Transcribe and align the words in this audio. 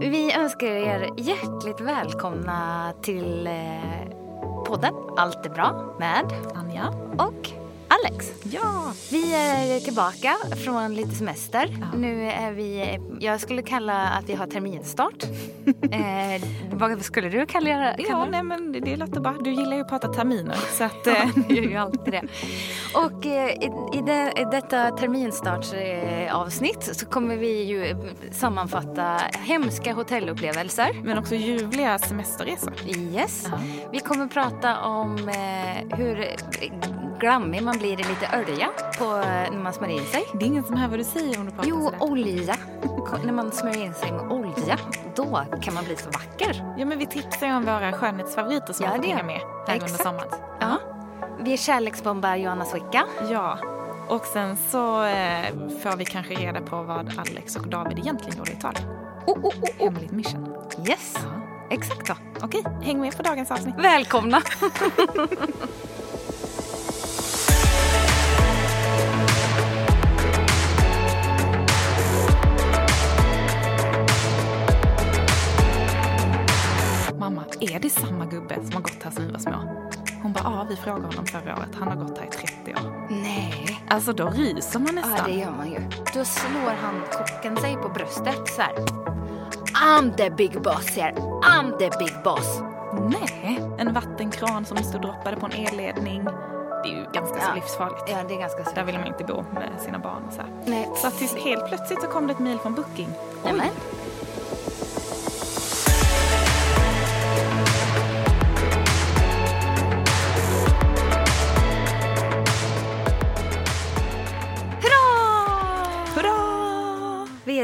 Vi 0.00 0.32
önskar 0.32 0.66
er 0.66 1.10
hjärtligt 1.16 1.80
välkomna 1.80 2.92
till 3.02 3.46
eh, 3.46 4.08
podden 4.66 4.94
Allt 5.16 5.46
är 5.46 5.50
bra 5.50 5.96
med 5.98 6.24
Anja. 6.54 6.88
och 7.18 7.63
Alex. 8.02 8.32
Ja! 8.42 8.92
Vi 9.10 9.34
är 9.34 9.80
tillbaka 9.80 10.36
från 10.64 10.94
lite 10.94 11.10
semester. 11.10 11.76
Nu 11.96 12.30
är 12.30 12.52
vi, 12.52 12.98
jag 13.20 13.40
skulle 13.40 13.62
kalla 13.62 14.08
att 14.08 14.28
vi 14.28 14.34
har 14.34 14.46
terminstart. 14.46 15.22
eh, 15.90 16.42
vad 16.72 17.02
skulle 17.02 17.28
du 17.28 17.46
kalla, 17.46 17.68
kalla 17.68 17.94
Ja, 18.08 18.26
nej, 18.30 18.42
men 18.42 18.72
det, 18.72 18.96
låter 18.96 19.20
bra. 19.20 19.34
Du 19.40 19.50
gillar 19.50 19.76
ju 19.76 19.82
att 19.82 19.88
prata 19.88 20.08
terminer. 20.08 20.56
Så 20.72 20.84
att, 20.84 21.06
eh, 21.06 21.28
Jag 21.48 21.56
gör 21.56 21.62
ju 21.70 21.76
alltid 21.76 22.12
det. 22.14 22.22
Och 22.94 23.26
eh, 23.26 23.50
i, 23.50 23.70
i, 23.98 24.02
det, 24.06 24.32
i 24.36 24.44
detta 24.50 24.90
terminstartsavsnitt 24.90 26.96
så 26.96 27.06
kommer 27.06 27.36
vi 27.36 27.62
ju 27.62 27.96
sammanfatta 28.32 29.16
hemska 29.32 29.92
hotellupplevelser. 29.92 31.00
men 31.04 31.18
också 31.18 31.34
ljuvliga 31.34 31.98
semesterresor. 31.98 32.72
Yes. 32.86 33.46
Vi 33.92 34.00
kommer 34.00 34.26
prata 34.26 34.80
om 34.80 35.28
eh, 35.28 35.96
hur 35.98 36.36
glammig 37.24 37.62
man 37.62 37.78
blir 37.78 37.96
lite 37.96 38.28
olja 38.38 38.68
på, 38.98 39.04
när 39.52 39.62
man 39.62 39.72
smörjer 39.72 40.00
in 40.00 40.06
sig. 40.06 40.24
Det 40.32 40.44
är 40.44 40.46
ingen 40.46 40.64
som 40.64 40.76
hör 40.76 40.88
vad 40.88 40.98
du 40.98 41.04
säger 41.04 41.38
om 41.38 41.44
du 41.46 41.50
pratar 41.50 41.68
Jo, 41.68 41.84
sådär. 41.84 42.02
olja. 42.02 42.56
när 43.24 43.32
man 43.32 43.52
smörjer 43.52 43.84
in 43.84 43.94
sig 43.94 44.12
med 44.12 44.32
olja, 44.32 44.78
då 45.14 45.44
kan 45.62 45.74
man 45.74 45.84
bli 45.84 45.96
så 45.96 46.10
vacker. 46.10 46.74
Ja, 46.78 46.84
men 46.86 46.98
vi 46.98 47.06
tipsar 47.06 47.46
ju 47.46 47.52
om 47.56 47.64
våra 47.64 47.92
skönhetsfavoriter 47.92 48.72
som 48.72 48.84
Ja, 48.84 48.90
man 48.90 49.02
får 49.02 49.08
hänga 49.08 49.22
med 49.22 49.40
här 49.66 49.74
under 49.74 49.86
sommaren. 50.04 50.28
Ja. 50.60 50.78
Vi 51.40 51.56
kärleksbombar 51.56 52.36
Johanna 52.36 52.64
Swicka. 52.64 53.04
Ja. 53.30 53.58
Och 54.08 54.24
sen 54.24 54.56
så 54.56 55.04
eh, 55.04 55.44
får 55.82 55.96
vi 55.96 56.04
kanske 56.04 56.34
reda 56.34 56.60
på 56.60 56.82
vad 56.82 57.18
Alex 57.18 57.56
och 57.56 57.68
David 57.68 57.98
egentligen 57.98 58.38
gjorde 58.38 58.50
i 58.50 58.54
Italien. 58.54 58.84
Oh, 59.26 59.38
oh, 59.38 59.44
oh, 59.46 59.52
oh. 59.78 59.84
Hemligt 59.84 60.10
mission. 60.12 60.56
Yes, 60.88 61.16
exakt 61.70 62.06
så. 62.06 62.14
Okej, 62.42 62.62
häng 62.82 63.00
med 63.00 63.16
på 63.16 63.22
dagens 63.22 63.50
avsnitt. 63.50 63.74
Välkomna! 63.78 64.40
ja, 80.64 80.68
vi 80.70 80.76
frågade 80.76 81.06
honom 81.06 81.26
förra 81.26 81.56
året. 81.56 81.68
Han 81.78 81.88
har 81.88 81.96
gått 81.96 82.18
här 82.18 82.26
i 82.26 82.30
30 82.30 82.74
år. 82.74 83.06
Nej. 83.10 83.80
Alltså 83.88 84.12
då 84.12 84.28
ryser 84.28 84.78
man 84.78 84.96
Ja, 84.96 85.08
nästan. 85.08 85.30
det 85.30 85.36
gör 85.38 85.50
man 85.50 85.70
ju. 85.70 85.80
Då 86.14 86.24
slår 86.24 86.74
han 86.82 87.02
kocken 87.12 87.56
sig 87.56 87.76
på 87.76 87.88
bröstet 87.88 88.48
så 88.48 88.62
här. 88.62 88.74
I'm 89.84 90.16
the 90.16 90.30
big 90.30 90.62
boss 90.62 90.86
here. 90.96 91.12
I'm 91.42 91.78
the 91.78 91.90
big 91.98 92.12
boss. 92.24 92.60
Nej, 93.10 93.60
en 93.78 93.92
vattenkran 93.94 94.64
som 94.64 94.76
stod 94.76 95.02
droppade 95.02 95.36
på 95.36 95.46
en 95.46 95.52
elledning. 95.52 96.24
Det 96.84 96.90
är 96.90 96.94
ju 96.96 97.04
ganska 97.12 97.40
så 97.40 97.46
Ja. 97.48 97.54
livsfarligt. 97.54 98.02
Ja, 98.08 98.16
det 98.28 98.34
är 98.34 98.38
ganska 98.38 98.62
Där 98.74 98.84
vill 98.84 98.98
man 98.98 99.06
inte 99.06 99.24
bo 99.24 99.44
med 99.54 99.70
sina 99.84 99.98
barn. 99.98 100.22
Och 100.28 100.32
så, 100.32 100.40
här. 100.40 100.50
Nej. 100.66 100.90
så 100.96 101.06
att 101.06 101.20
helt 101.44 101.68
plötsligt 101.68 102.00
så 102.02 102.06
kom 102.06 102.26
det 102.26 102.32
ett 102.32 102.38
mejl 102.38 102.58
från 102.58 102.74
Booking. 102.74 103.08
Nämen. 103.44 103.66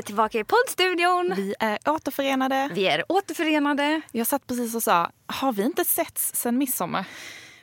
Är 0.00 0.02
tillbaka 0.02 0.38
i 0.38 0.44
poddstudion. 0.44 1.32
Vi 1.36 1.54
är 1.58 1.78
återförenade. 1.86 2.70
Vi 2.74 2.86
är 2.86 3.04
återförenade. 3.08 4.00
Jag 4.12 4.26
satt 4.26 4.46
precis 4.46 4.74
och 4.74 4.82
sa, 4.82 5.10
har 5.26 5.52
vi 5.52 5.62
inte 5.62 5.84
setts 5.84 6.34
sen 6.34 6.58
midsommar? 6.58 7.04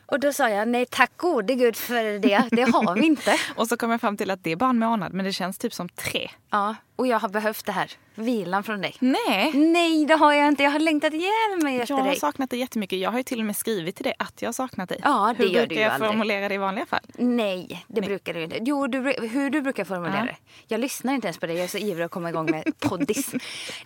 Och 0.05 0.19
då 0.19 0.33
sa 0.33 0.49
jag 0.49 0.67
nej 0.67 0.85
tack 0.85 1.11
gode 1.17 1.55
gud 1.55 1.75
för 1.75 2.19
det. 2.19 2.43
Det 2.51 2.61
har 2.61 2.95
vi 2.95 3.05
inte. 3.05 3.39
Och 3.55 3.67
så 3.67 3.77
kom 3.77 3.91
jag 3.91 4.01
fram 4.01 4.17
till 4.17 4.31
att 4.31 4.43
det 4.43 4.51
är 4.51 4.55
bara 4.55 4.69
en 4.69 4.79
månad, 4.79 5.13
men 5.13 5.25
det 5.25 5.33
känns 5.33 5.57
typ 5.57 5.73
som 5.73 5.89
tre. 5.89 6.29
Ja, 6.49 6.75
och 6.97 7.07
jag 7.07 7.19
har 7.19 7.29
behövt 7.29 7.65
det 7.65 7.71
här. 7.71 7.91
Vilan 8.15 8.63
från 8.63 8.81
dig. 8.81 8.95
Nej! 8.99 9.51
Nej, 9.53 10.05
det 10.05 10.13
har 10.15 10.33
jag 10.33 10.47
inte. 10.47 10.63
Jag 10.63 10.71
har 10.71 10.79
längtat 10.79 11.13
ihjäl 11.13 11.63
mig 11.63 11.79
efter 11.81 11.93
Jag 11.95 12.01
har 12.01 12.07
dig. 12.09 12.19
saknat 12.19 12.49
dig 12.49 12.59
jättemycket. 12.59 12.99
Jag 12.99 13.11
har 13.11 13.17
ju 13.17 13.23
till 13.23 13.39
och 13.39 13.45
med 13.45 13.55
skrivit 13.55 13.95
till 13.95 14.03
dig 14.03 14.13
att 14.19 14.41
jag 14.41 14.47
har 14.47 14.53
saknat 14.53 14.89
dig. 14.89 14.99
Ja, 15.03 15.33
det 15.37 15.43
Hur 15.43 15.49
gör 15.49 15.61
du 15.61 15.67
brukar 15.67 15.75
ju 15.75 15.81
jag 15.81 15.91
aldrig. 15.93 16.11
formulera 16.11 16.49
det 16.49 16.55
i 16.55 16.57
vanliga 16.57 16.85
fall? 16.85 16.99
Nej, 17.17 17.85
det 17.87 18.01
brukar 18.01 18.33
du 18.33 18.43
inte. 18.43 18.57
Jo, 18.61 18.87
du, 18.87 18.99
hur 19.31 19.49
du 19.49 19.61
brukar 19.61 19.83
formulera 19.83 20.17
Ja. 20.19 20.25
det. 20.25 20.35
Jag 20.67 20.79
lyssnar 20.79 21.13
inte 21.13 21.27
ens 21.27 21.37
på 21.37 21.45
dig. 21.47 21.55
Jag 21.55 21.63
är 21.63 21.67
så 21.67 21.77
ivrig 21.77 22.05
att 22.05 22.11
komma 22.11 22.29
igång 22.29 22.51
med 22.51 22.73
poddis. 22.79 23.31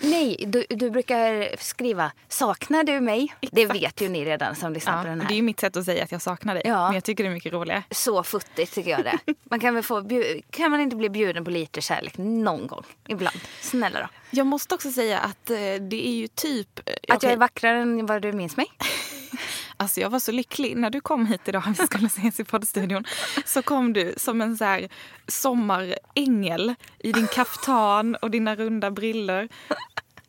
Nej, 0.02 0.44
du, 0.48 0.66
du 0.70 0.90
brukar 0.90 1.56
skriva 1.64 2.12
saknar 2.28 2.84
du 2.84 3.00
mig? 3.00 3.34
Det 3.52 3.62
Exakt. 3.62 3.82
vet 3.82 4.02
ju 4.02 4.10
ni 4.10 4.26
redan 4.26 4.56
som 4.56 4.74
lyssnar 4.74 4.98
Ja, 4.98 5.02
på 5.04 5.08
den 5.08 5.18
det 5.20 5.24
är 5.26 5.28
här. 5.28 5.36
ju 5.36 5.42
mitt 5.42 5.60
sätt 5.60 5.78
att 5.78 5.86
säga 5.86 6.04
att 6.04 6.12
jag 6.12 6.22
saknar 6.22 6.54
dig. 6.54 6.64
Ja. 6.66 6.86
Men 6.86 6.94
jag 6.94 7.04
tycker 7.04 7.24
det 7.24 7.30
är 7.30 7.34
mycket 7.34 7.54
roligare. 7.54 7.84
Så 7.92 8.24
futtigt 8.24 8.74
tycker 8.76 8.92
jag 8.92 9.04
det. 9.04 9.34
Man 9.44 9.60
kan 9.60 9.74
väl 9.76 9.84
få 9.84 10.10
kan 10.50 10.72
man 10.72 10.82
inte 10.82 10.96
bli 10.96 11.10
bjuden 11.10 11.44
på 11.46 11.52
lite 11.52 11.82
kärlek 11.82 12.14
någon 12.18 12.68
gång? 12.68 12.84
Ibland. 13.12 13.40
Snälla 13.62 14.00
då. 14.00 14.08
Jag 14.32 14.48
måste 14.48 14.76
också 14.76 14.92
säga 14.92 15.20
att 15.20 15.50
eh, 15.50 15.56
det 15.90 16.08
är 16.08 16.14
ju 16.16 16.28
typ... 16.28 16.80
eh, 16.80 16.94
Att 16.94 17.00
jag 17.08 17.16
okej, 17.18 17.32
är 17.34 17.38
vackrare 17.38 17.78
än 17.82 18.06
vad 18.06 18.22
du 18.22 18.32
minns 18.34 18.58
mig? 18.58 18.66
Alltså 19.78 20.02
jag 20.02 20.10
var 20.10 20.20
så 20.20 20.32
lycklig 20.32 20.78
när 20.78 20.90
du 20.90 21.02
kom 21.02 21.26
hit 21.26 21.42
idag, 21.48 21.64
vi 21.80 21.86
skulle 21.86 22.08
ses 22.08 22.40
i 22.40 22.44
poddstudion. 22.44 23.06
Så 23.46 23.62
kom 23.62 23.94
du 23.94 24.14
som 24.18 24.42
en 24.42 24.58
så 24.58 24.66
här 24.66 24.90
sommarängel 25.28 26.76
i 27.00 27.12
din 27.12 27.28
kaftan 27.28 28.16
och 28.16 28.32
dina 28.32 28.56
runda 28.56 28.92
briller 28.92 29.50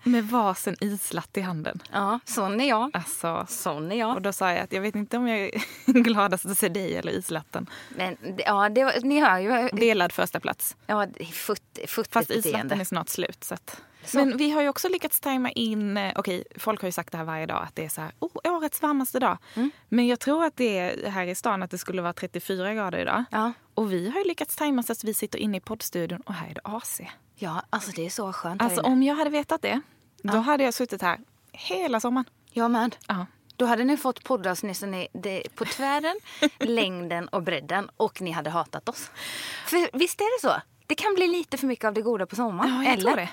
med 0.03 0.29
varsin 0.29 0.77
islatt 0.81 1.37
i 1.37 1.41
handen. 1.41 1.83
Ja, 1.93 2.21
sån 2.25 2.61
är 2.61 2.69
jag. 2.69 2.91
Alltså, 2.95 3.47
Sån 3.49 3.93
är 3.93 3.97
jag. 3.97 4.15
och 4.17 4.23
då 4.23 4.33
sa 4.33 4.51
jag 4.53 4.59
att 4.61 4.73
jag 4.73 4.81
vet 4.81 4.95
inte 4.95 5.17
om 5.17 5.29
jag 5.29 5.39
är 5.39 5.51
gladast 5.87 6.47
att 6.47 6.59
se 6.59 6.69
dig 6.69 6.97
eller 6.97 7.13
islatten. 7.13 7.67
Men 7.97 8.17
ja, 8.39 8.69
det, 8.69 8.85
var- 8.85 9.01
ni 9.05 9.21
hör 9.21 9.39
ju. 9.39 9.69
Delad 9.73 10.13
första 10.13 10.41
plats. 10.41 10.77
Ja, 10.87 11.07
futt, 11.33 11.79
futtigt 11.89 12.13
Fast 12.13 12.31
islatten 12.31 12.81
är 12.81 12.85
snart 12.85 13.09
slut. 13.09 13.45
Så 13.45 13.55
att. 13.55 13.81
Så. 14.05 14.17
Men 14.19 14.37
vi 14.37 14.51
har 14.51 14.63
ju 14.63 14.69
också 14.69 14.89
lyckats 14.89 15.21
tajma 15.21 15.51
in, 15.51 15.97
eh, 15.97 16.13
okej 16.17 16.45
folk 16.57 16.81
har 16.81 16.89
ju 16.89 16.93
sagt 16.93 17.13
det 17.13 17.19
här 17.19 17.25
varje 17.25 17.47
dag 17.47 17.63
att 17.63 17.77
det 17.77 17.85
är 17.85 17.89
så 17.89 18.01
här, 18.01 18.13
oh, 18.19 18.31
årets 18.57 18.83
varmaste 18.83 19.19
dag. 19.21 19.39
Mm. 19.55 19.71
Men 19.89 20.07
jag 20.07 20.21
tror 20.21 20.45
att 20.45 20.57
det 20.57 20.79
är 20.79 21.11
här 21.11 21.27
i 21.27 21.35
stan 21.35 21.63
att 21.63 21.71
det 21.71 21.79
skulle 21.79 22.03
vara 22.03 22.13
34 22.13 22.75
grader 22.75 22.99
idag. 22.99 23.25
Ja. 23.31 23.53
Och 23.75 23.93
vi 23.93 24.11
har 24.11 24.19
ju 24.19 24.25
lyckats 24.29 24.57
tajma 24.57 24.83
så 24.83 24.93
att 24.93 25.05
vi 25.05 25.15
sitter 25.15 25.39
inne 25.39 25.57
i 25.57 25.61
poddstudion 25.61 26.21
och 26.21 26.35
här 26.35 26.51
är 26.51 26.55
det 26.55 26.61
AC. 26.65 27.01
ja, 27.37 27.63
alltså 27.71 27.91
det 27.91 28.07
är 28.07 28.11
så 28.11 28.33
skönt 28.33 28.63
Alltså 28.63 28.81
om 28.81 29.03
jag 29.03 29.15
hade 29.15 29.31
vetat 29.31 29.63
det, 29.63 29.81
då 30.23 30.39
hade 30.39 30.65
jag 30.65 30.75
suttit 30.75 31.03
här 31.03 31.19
hela 31.53 32.01
sommaren. 32.01 32.25
Jag 32.53 32.71
med. 32.71 32.97
Ja. 33.09 33.27
Då 33.57 33.67
hade 33.67 33.85
ni 33.85 33.97
fått 33.97 34.25
poddavsnitten 34.25 34.95
i- 34.95 35.09
det- 35.13 35.43
på 35.55 35.65
tvären, 35.65 36.17
längden 36.59 37.29
och 37.29 37.43
bredden 37.43 37.91
och 37.97 38.21
ni 38.21 38.31
hade 38.31 38.51
hatat 38.51 38.89
oss. 38.89 39.11
För 39.67 39.99
visst 39.99 40.21
är 40.21 40.43
det 40.43 40.49
så? 40.49 40.61
Det 40.87 40.95
kan 40.95 41.15
bli 41.15 41.27
lite 41.29 41.57
för 41.57 41.67
mycket 41.67 41.85
av 41.85 41.95
det 41.95 42.03
goda 42.03 42.27
på 42.27 42.37
sommaren. 42.37 42.71
Ja, 42.75 42.85
jag 42.85 42.93
eller? 42.93 43.03
tror 43.11 43.17
det. 43.17 43.29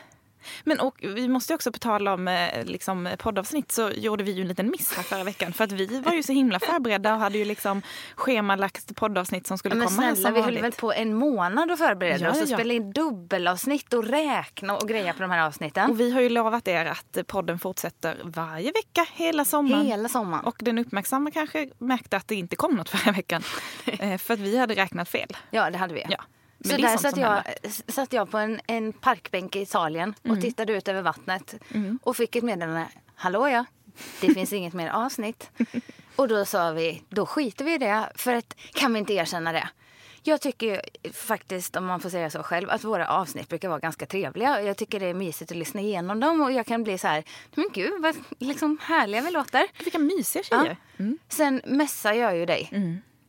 Men 0.63 0.80
och, 0.80 0.95
vi 1.00 1.27
måste 1.27 1.56
också 1.56 1.71
på 1.71 1.80
tal 1.80 2.07
om 2.07 2.27
eh, 2.27 2.65
liksom, 2.65 3.09
poddavsnitt 3.19 3.71
så 3.71 3.89
gjorde 3.89 4.24
vi 4.24 4.31
ju 4.31 4.41
en 4.41 4.47
liten 4.47 4.69
miss 4.69 4.94
här 4.94 5.03
förra 5.03 5.24
veckan. 5.24 5.53
För 5.53 5.63
att 5.63 5.71
vi 5.71 6.00
var 6.00 6.13
ju 6.13 6.24
så 6.24 6.33
himla 6.33 6.59
förberedda 6.59 7.13
och 7.13 7.19
hade 7.19 7.38
ju 7.38 7.45
liksom 7.45 7.81
schemalagt 8.15 8.95
poddavsnitt 8.95 9.47
som 9.47 9.57
skulle 9.57 9.75
Men 9.75 9.88
komma 9.88 10.01
här 10.01 10.15
snälla, 10.15 10.36
vi 10.36 10.41
höll 10.41 10.62
väl 10.62 10.71
på 10.71 10.94
en 10.94 11.13
månad 11.13 11.71
och 11.71 11.77
förberedde 11.77 12.24
Ja, 12.24 12.31
oss 12.31 12.38
och 12.38 12.47
ja, 12.47 12.51
ja. 12.51 12.57
spela 12.57 12.74
in 12.74 12.91
dubbelavsnitt 12.91 13.94
och 13.94 14.03
räkna 14.03 14.77
och 14.77 14.88
greja 14.88 15.13
på 15.13 15.21
de 15.21 15.31
här 15.31 15.47
avsnitten. 15.47 15.89
Och 15.89 16.00
vi 16.00 16.12
har 16.12 16.21
ju 16.21 16.30
lovat 16.30 16.68
er 16.68 16.85
att 16.85 17.27
podden 17.27 17.59
fortsätter 17.59 18.18
varje 18.24 18.71
vecka 18.71 19.06
hela 19.13 19.45
sommaren. 19.45 19.85
Hela 19.85 20.09
sommaren. 20.09 20.45
Och 20.45 20.56
den 20.59 20.77
uppmärksamma 20.77 21.31
kanske 21.31 21.69
märkte 21.77 22.18
att 22.18 22.27
det 22.27 22.35
inte 22.35 22.56
kom 22.56 22.75
något 22.75 22.89
förra 22.89 23.12
veckan. 23.12 23.44
Eh, 24.00 24.18
för 24.18 24.33
att 24.33 24.39
vi 24.39 24.57
hade 24.57 24.75
räknat 24.75 25.09
fel. 25.09 25.38
Ja, 25.51 25.69
det 25.69 25.77
hade 25.77 25.94
vi. 25.94 26.06
Ja. 26.09 26.24
Men 26.59 26.71
Så 26.71 26.77
där 26.81 26.97
satt 26.97 27.17
jag, 27.17 27.44
satt 27.88 28.13
jag 28.13 28.31
på 28.31 28.38
en, 28.38 28.59
en 28.67 28.94
parkbänk 28.94 29.56
i 29.56 29.61
Italien 29.61 30.13
och 30.21 30.25
Mm. 30.25 30.41
tittade 30.41 30.73
ut 30.73 30.88
över 30.88 31.01
vattnet 31.01 31.56
och 32.03 32.17
fick 32.17 32.35
ett 32.35 32.44
meddelande. 32.44 32.85
Hallå 33.15 33.47
ja, 33.50 33.65
det 34.21 34.33
finns 34.33 34.53
inget 34.53 34.73
mer 34.73 34.89
avsnitt. 34.89 35.50
Och 36.15 36.27
då 36.27 36.45
sa 36.45 36.71
vi, 36.71 37.03
då 37.09 37.25
skiter 37.25 37.65
vi 37.65 37.73
i 37.73 37.77
det. 37.77 38.09
För 38.15 38.33
att, 38.33 38.56
kan 38.73 38.94
vi 38.94 39.00
inte 39.00 39.13
erkänna 39.13 39.51
det? 39.51 39.69
Jag 40.23 40.41
tycker 40.41 40.81
faktiskt, 41.13 41.75
om 41.75 41.85
man 41.85 42.00
får 42.00 42.09
säga 42.09 42.29
så 42.29 42.44
själv, 42.44 42.69
att 42.69 42.83
våra 42.83 43.07
avsnitt 43.07 43.50
brukar 43.50 43.69
vara 43.69 43.79
ganska 43.79 44.06
trevliga. 44.06 44.61
Jag 44.61 44.77
tycker 44.77 45.00
det 45.00 45.06
är 45.06 45.13
mysigt 45.13 45.51
att 45.51 45.57
lyssna 45.57 45.81
igenom 45.81 46.19
dem 46.19 46.41
och 46.41 46.51
jag 46.51 46.65
kan 46.65 46.83
bli 46.83 46.97
så 46.97 47.07
här, 47.07 47.23
men 47.56 47.69
gud 47.73 48.01
vad 48.01 48.15
liksom 48.39 48.77
härliga 48.81 49.21
vi 49.21 49.31
låter. 49.31 49.67
Vilka 49.83 50.00
mysiga 50.00 50.44
tjejer. 50.44 50.77
Mm. 50.97 51.17
Ja. 51.21 51.35
Sen 51.35 51.61
messar 51.65 52.13
jag 52.13 52.38
ju 52.38 52.45
dig 52.45 52.69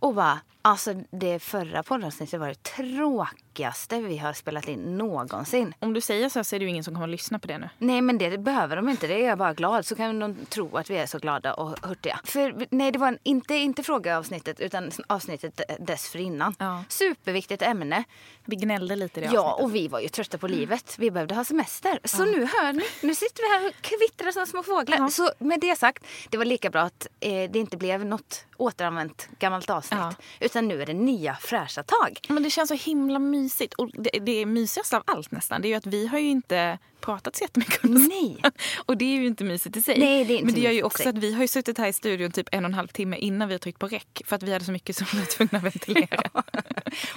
och 0.00 0.14
bara, 0.14 0.40
alltså 0.62 0.94
det 1.10 1.38
förra 1.38 1.82
poddavsnittet 1.82 2.40
var 2.40 2.48
det 2.48 2.62
tråkigaste 2.62 4.00
vi 4.00 4.18
har 4.18 4.32
spelat 4.32 4.68
in 4.68 4.98
någonsin. 4.98 5.74
Om 5.78 5.92
du 5.92 6.00
säger 6.00 6.28
så 6.28 6.44
så 6.44 6.56
är 6.56 6.60
det 6.60 6.64
ju 6.64 6.70
ingen 6.70 6.84
som 6.84 6.94
kommer 6.94 7.06
att 7.06 7.10
lyssna 7.10 7.38
på 7.38 7.48
det 7.48 7.58
nu. 7.58 7.68
Nej 7.78 8.00
men 8.00 8.18
det 8.18 8.38
behöver 8.38 8.76
de 8.76 8.88
inte, 8.88 9.06
det 9.06 9.14
är 9.24 9.28
jag 9.28 9.38
bara 9.38 9.54
glad. 9.54 9.86
Så 9.86 9.94
kan 9.96 10.18
de 10.18 10.36
tro 10.48 10.76
att 10.76 10.90
vi 10.90 10.96
är 10.96 11.06
så 11.06 11.18
glada 11.18 11.54
och 11.54 11.86
hurtiga. 11.88 12.20
För 12.24 12.66
nej 12.70 12.92
det 12.92 12.98
var 12.98 13.08
en, 13.08 13.18
inte, 13.22 13.54
inte 13.54 13.82
frågeavsnittet 13.82 14.60
utan 14.60 14.90
avsnittet 15.06 15.60
dessförinnan. 15.78 16.54
Ja. 16.58 16.84
Superviktigt 16.88 17.62
ämne. 17.62 18.04
Vi 18.44 18.56
gnällde 18.56 18.96
lite 18.96 19.20
i 19.20 19.22
det 19.26 19.30
Ja 19.34 19.40
avsnittet. 19.40 19.64
och 19.64 19.74
vi 19.74 19.88
var 19.88 20.00
ju 20.00 20.08
trötta 20.08 20.38
på 20.38 20.48
livet. 20.48 20.96
Vi 20.98 21.10
behövde 21.10 21.34
ha 21.34 21.44
semester. 21.44 21.98
Så 22.04 22.24
nu 22.24 22.40
hör 22.44 22.72
ni, 22.72 22.82
nu 23.02 23.14
sitter 23.14 23.42
vi 23.42 23.48
här 23.64 23.68
och 23.68 23.82
kvittrar 23.82 24.32
som 24.32 24.46
små 24.46 24.62
fåglar. 24.62 24.98
Ja. 24.98 25.08
Så 25.10 25.30
med 25.38 25.60
det 25.60 25.78
sagt, 25.78 26.04
det 26.30 26.38
var 26.38 26.44
lika 26.44 26.70
bra 26.70 26.82
att 26.82 27.06
eh, 27.20 27.50
det 27.50 27.58
inte 27.58 27.76
blev 27.76 28.04
något 28.06 28.44
återanvänt 28.60 29.28
gammalt 29.38 29.70
avsnitt. 29.70 30.00
Ja. 30.00 30.12
Utan 30.40 30.68
nu 30.68 30.82
är 30.82 30.86
det 30.86 30.92
nya 30.92 31.34
fräscha 31.34 31.82
tag. 31.82 32.20
Men 32.28 32.42
det 32.42 32.50
känns 32.50 32.68
så 32.68 32.74
himla 32.74 33.18
mysigt. 33.18 33.74
Och 33.74 33.90
det, 33.94 34.10
det 34.18 34.46
mysigaste 34.46 34.96
av 34.96 35.02
allt 35.06 35.30
nästan, 35.30 35.62
det 35.62 35.68
är 35.68 35.70
ju 35.70 35.76
att 35.76 35.86
vi 35.86 36.06
har 36.06 36.18
ju 36.18 36.28
inte 36.28 36.78
pratat 37.00 37.36
så 37.36 37.44
jättemycket 37.44 37.84
under 37.84 38.00
Nej. 38.00 38.42
Och 38.86 38.96
det 38.96 39.04
är 39.04 39.20
ju 39.20 39.26
inte 39.26 39.44
mysigt 39.44 39.76
i 39.76 39.82
sig. 39.82 39.98
Nej, 39.98 40.24
det 40.24 40.32
är 40.32 40.34
inte 40.34 40.44
Men 40.44 40.54
det 40.54 40.60
gör 40.60 40.70
ju 40.70 40.82
också 40.82 41.08
att 41.08 41.18
vi 41.18 41.32
har 41.32 41.42
ju 41.42 41.48
suttit 41.48 41.78
här 41.78 41.88
i 41.88 41.92
studion 41.92 42.30
typ 42.30 42.48
en 42.52 42.64
och 42.64 42.68
en 42.68 42.74
halv 42.74 42.88
timme 42.88 43.16
innan 43.16 43.48
vi 43.48 43.54
har 43.54 43.58
tryckt 43.58 43.78
på 43.78 43.86
räck. 43.86 44.22
För 44.26 44.36
att 44.36 44.42
vi 44.42 44.52
hade 44.52 44.64
så 44.64 44.72
mycket 44.72 44.96
som 44.96 45.06
vi 45.12 45.18
var 45.18 45.26
tvungna 45.26 45.58
att 45.58 45.64
ventilera. 45.64 46.22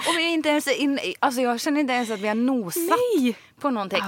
Och 0.08 0.14
vi 0.18 0.24
är 0.24 0.28
inte 0.28 0.48
ens 0.48 0.68
in, 0.68 0.98
alltså 1.18 1.40
jag 1.40 1.60
känner 1.60 1.80
inte 1.80 1.92
ens 1.92 2.10
att 2.10 2.20
vi 2.20 2.28
har 2.28 2.34
nosat 2.34 2.82
Nej! 2.82 3.36
på 3.60 3.70
någonting. 3.70 4.02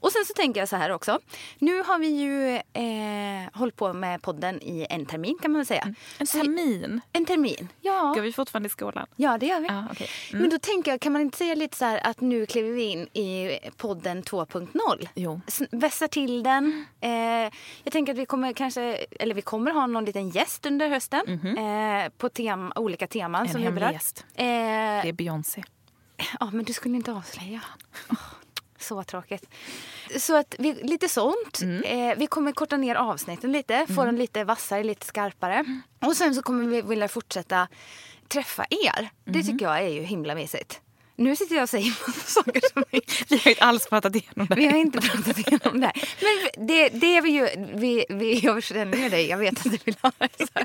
Och 0.00 0.12
sen 0.12 0.24
så 0.24 0.34
tänker 0.34 0.60
jag 0.60 0.68
så 0.68 0.76
här 0.76 0.90
också. 0.90 1.18
Nu 1.58 1.82
har 1.82 1.98
vi 1.98 2.08
ju 2.08 2.54
eh, 2.56 3.58
hållit 3.58 3.76
på 3.76 3.92
med 3.92 4.22
podden 4.22 4.62
i 4.62 4.86
en 4.90 5.06
termin 5.06 5.38
kan 5.42 5.52
man 5.52 5.58
väl 5.58 5.66
säga. 5.66 5.94
En 6.18 6.26
termin. 6.26 7.00
En 7.12 7.24
termin, 7.24 7.68
ja. 7.80 8.12
Går 8.14 8.22
vi 8.22 8.32
fortfarande 8.32 8.66
i 8.66 8.70
skolan? 8.70 9.06
Ja, 9.16 9.38
det 9.38 9.46
gör 9.46 9.60
vi. 9.60 9.66
Ja, 9.66 9.84
okej. 9.92 10.08
Men 10.32 10.50
då 10.50 10.58
tänker 10.58 10.90
jag, 10.90 11.00
kan 11.00 11.12
man 11.12 11.22
inte 11.22 11.38
säga 11.38 11.54
lite 11.54 11.76
så 11.76 11.84
här 11.84 12.06
att 12.06 12.20
nu 12.20 12.46
kliver 12.46 12.70
vi 12.70 12.82
in 12.82 13.02
i 13.02 13.58
podden 13.76 14.22
2.0? 14.22 15.08
Jo. 15.20 15.40
S- 15.46 15.62
Vässa 15.70 16.08
till 16.08 16.42
den. 16.42 16.86
Eh, 17.00 17.10
jag 17.84 17.92
tänker 17.92 18.12
att 18.12 18.18
vi 18.18 18.26
kommer 18.26 18.52
kanske, 18.52 18.82
eller 19.20 19.34
vi 19.34 19.42
kommer 19.42 19.70
ha 19.70 19.86
någon 19.86 20.04
liten 20.04 20.28
gäst 20.30 20.66
under 20.66 20.88
hösten. 20.88 21.40
Eh, 21.58 22.08
på 22.18 22.28
tema, 22.28 22.72
olika 22.76 23.06
teman 23.06 23.42
En 23.42 23.48
som 23.52 23.58
vi 23.60 23.64
hemlig 23.64 23.80
berör. 23.82 23.92
gäst. 23.92 24.26
Eh, 24.34 24.44
Det 24.44 25.08
är 25.08 25.12
Beyoncé. 25.12 25.62
Ja, 26.40 26.50
men 26.52 26.64
du 26.64 26.72
skulle 26.72 26.96
inte 26.96 27.12
avslöja. 27.12 27.60
Åh, 28.10 28.16
så 28.78 29.02
tråkigt. 29.04 29.44
Så 30.18 30.36
att 30.36 30.54
vi, 30.58 30.74
lite 30.74 31.08
sånt. 31.08 31.60
Eh, 31.84 32.14
vi 32.16 32.26
kommer 32.26 32.52
korta 32.52 32.76
ner 32.76 32.94
avsnitten 32.94 33.52
lite, 33.52 33.86
få 33.94 34.04
dem 34.04 34.16
lite 34.16 34.44
vassare, 34.44 34.84
lite 34.84 35.06
skarpare. 35.06 35.64
Och 36.06 36.16
sen 36.16 36.34
så 36.34 36.42
kommer 36.42 36.64
vi 36.64 36.82
vilja 36.82 37.08
fortsätta 37.08 37.68
träffa 38.28 38.64
er. 38.70 39.08
Det 39.24 39.42
tycker 39.42 39.66
jag 39.66 39.78
är 39.78 39.88
ju 39.88 40.00
himla 40.02 40.34
mysigt. 40.34 40.80
Nu 41.18 41.36
sitter 41.36 41.54
jag 41.54 41.62
och 41.62 41.68
säger 41.68 41.90
massa 42.06 42.42
saker 42.42 42.60
som 42.72 42.84
vi, 42.90 43.00
Vi 43.28 43.38
har 43.38 43.50
inte 43.50 43.64
alls 43.64 43.86
pratat 43.86 44.16
igenom 44.16 44.46
det. 44.46 44.54
vi 44.54 44.66
har 44.66 44.76
inte 44.76 45.00
pratat 45.00 45.38
igenom 45.38 45.80
det. 45.80 45.92
Men 46.20 46.66
det, 46.66 46.88
det 46.88 47.16
är 47.16 47.22
vi 47.22 47.30
ju, 47.30 47.48
vi, 47.74 48.06
vi, 48.08 48.38
jag 48.38 48.62
känner 48.62 48.98
ju 48.98 49.08
dig, 49.08 49.26
jag 49.26 49.38
vet 49.38 49.66
att 49.66 49.72
du 49.72 49.78
vill 49.84 49.96
ha 50.02 50.12
det. 50.18 50.28
så. 50.38 50.64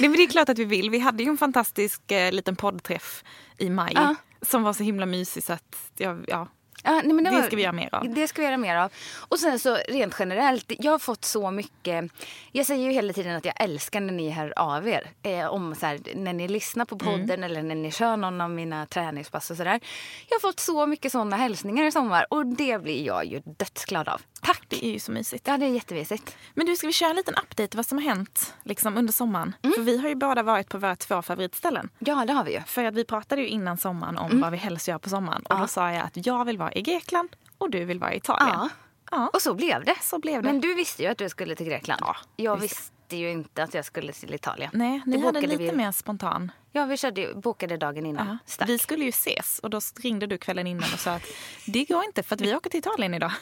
Nej, 0.00 0.08
men 0.08 0.12
det 0.12 0.22
är 0.22 0.26
klart 0.30 0.48
att 0.48 0.58
vi 0.58 0.64
vill. 0.64 0.90
Vi 0.90 0.98
hade 0.98 1.22
ju 1.22 1.28
en 1.30 1.38
fantastisk 1.38 2.10
eh, 2.10 2.32
liten 2.32 2.56
poddträff 2.56 3.24
i 3.58 3.70
maj. 3.70 3.92
Ja. 3.94 4.14
Som 4.42 4.62
var 4.62 4.72
så 4.72 4.82
himla 4.82 5.06
mysig 5.06 5.42
så 5.44 5.52
att, 5.52 5.76
ja, 5.96 6.16
ja. 6.26 6.48
Ja, 6.84 7.02
nej, 7.04 7.24
Det 7.24 7.30
var- 7.30 7.42
ska 7.42 7.56
vi 7.56 7.62
göra 7.62 7.72
mer 7.72 7.88
av. 7.94 8.14
Det 8.14 8.28
ska 8.28 8.42
vi 8.42 8.46
göra 8.46 8.56
mer 8.56 8.76
av. 8.76 8.92
Och 9.28 9.38
sen 9.38 9.58
så 9.58 9.74
rent 9.88 10.14
generellt, 10.18 10.72
jag 10.78 10.92
har 10.92 10.98
fått 10.98 11.24
så 11.24 11.50
mycket... 11.50 12.04
Jag 12.52 12.66
säger 12.66 12.84
ju 12.86 12.92
hela 12.92 13.12
tiden 13.12 13.36
att 13.36 13.44
jag 13.44 13.54
älskar 13.60 14.00
när 14.00 14.12
ni 14.12 14.30
hör 14.30 14.52
av 14.58 14.88
er. 14.88 15.10
Eh, 15.22 15.46
om 15.46 15.74
så 15.74 15.86
här, 15.86 16.00
när 16.14 16.32
ni 16.32 16.48
lyssnar 16.48 16.84
på 16.84 16.98
podden 16.98 17.20
Mm. 17.30 17.42
eller 17.42 17.62
när 17.62 17.74
ni 17.74 17.90
kör 17.92 18.16
någon 18.16 18.40
av 18.40 18.50
mina 18.50 18.86
träningspass 18.86 19.50
och 19.50 19.56
sådär. 19.56 19.80
Jag 20.28 20.34
har 20.34 20.40
fått 20.40 20.60
så 20.60 20.86
mycket 20.86 21.12
sådana 21.12 21.36
hälsningar 21.36 21.84
i 21.84 21.92
sommar 21.92 22.26
och 22.30 22.46
det 22.46 22.82
blir 22.82 23.06
jag 23.06 23.24
ju 23.24 23.42
dödsglad 23.44 24.08
av. 24.08 24.20
Tack! 24.40 24.62
Det 24.68 24.84
är 24.84 24.90
ju 24.92 24.98
så 24.98 25.12
mysigt. 25.12 25.46
Ja, 25.46 25.58
det 25.58 25.66
är 25.66 25.70
jättevisigt. 25.70 26.36
Men 26.54 26.66
du, 26.66 26.76
ska 26.76 26.86
vi 26.86 26.92
köra 26.92 27.10
en 27.10 27.16
liten 27.16 27.34
update 27.34 27.76
vad 27.76 27.86
som 27.86 27.98
har 27.98 28.04
hänt 28.04 28.54
liksom, 28.62 28.96
under 28.96 29.12
sommaren? 29.12 29.54
Mm. 29.62 29.74
För 29.74 29.82
vi 29.82 29.98
har 29.98 30.08
ju 30.08 30.14
båda 30.14 30.42
varit 30.42 30.68
på 30.68 30.78
våra 30.78 30.96
två 30.96 31.22
favoritställen. 31.22 31.88
Ja, 31.98 32.24
det 32.26 32.32
har 32.32 32.44
vi 32.44 32.52
ju. 32.52 32.60
För 32.60 32.84
att 32.84 32.94
vi 32.94 33.04
pratade 33.04 33.42
ju 33.42 33.48
innan 33.48 33.76
sommaren 33.78 34.18
om 34.18 34.26
Mm. 34.30 34.40
vad 34.40 34.50
vi 34.52 34.56
helst 34.58 34.88
gör 34.88 34.98
på 34.98 35.08
sommaren. 35.08 35.42
Och 35.42 35.58
då 35.60 35.66
sa 35.66 35.90
jag 35.92 36.04
att 36.06 36.26
jag 36.26 36.44
vill 36.44 36.58
vara 36.58 36.72
i 36.72 36.82
Grekland 36.82 37.28
och 37.58 37.70
du 37.70 37.84
vill 37.84 37.98
vara 37.98 38.14
i 38.14 38.16
Italien. 38.16 38.48
Ja. 38.60 38.68
Ja. 39.10 39.30
Och 39.32 39.42
så 39.42 39.54
blev 39.54 39.84
det. 39.84 39.96
Så 40.00 40.18
blev 40.18 40.42
det. 40.42 40.48
Men 40.52 40.60
du 40.60 40.74
visste 40.74 41.02
ju 41.02 41.08
att 41.08 41.18
du 41.18 41.28
skulle 41.28 41.54
till 41.54 41.66
Grekland. 41.66 42.00
Ja, 42.04 42.16
jag 42.36 42.56
visst. 42.56 42.74
visste 42.74 43.16
ju 43.16 43.30
inte 43.30 43.62
att 43.62 43.74
jag 43.74 43.84
skulle 43.84 44.12
till 44.12 44.34
Italien. 44.34 44.70
Nej, 44.74 45.00
Det 45.04 45.10
ni 45.10 45.18
hade 45.18 45.32
bokade 45.32 45.46
lite 45.46 45.62
vi. 45.72 45.76
mer 45.76 45.92
spontan. 45.92 46.52
Ja, 46.72 46.84
vi 46.84 46.96
körde, 46.96 47.34
bokade 47.34 47.76
dagen 47.76 48.06
innan. 48.06 48.38
Ja. 48.58 48.64
Vi 48.66 48.78
skulle 48.78 49.04
ju 49.04 49.08
ses 49.08 49.58
och 49.58 49.70
då 49.70 49.80
ringde 50.02 50.26
du 50.26 50.38
kvällen 50.38 50.66
innan 50.66 50.92
och 50.94 51.00
sa 51.00 51.12
att 51.12 51.22
det 51.66 51.84
går 51.84 52.04
inte 52.04 52.22
för 52.22 52.34
att 52.34 52.40
vi 52.40 52.54
åker 52.54 52.70
till 52.70 52.78
Italien 52.78 53.14
idag. 53.14 53.32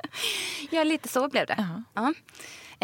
Ja, 0.70 0.84
lite 0.84 1.08
så 1.08 1.28
blev 1.28 1.46
det. 1.46 1.54
Ja. 1.58 1.82
Ja. 2.02 2.14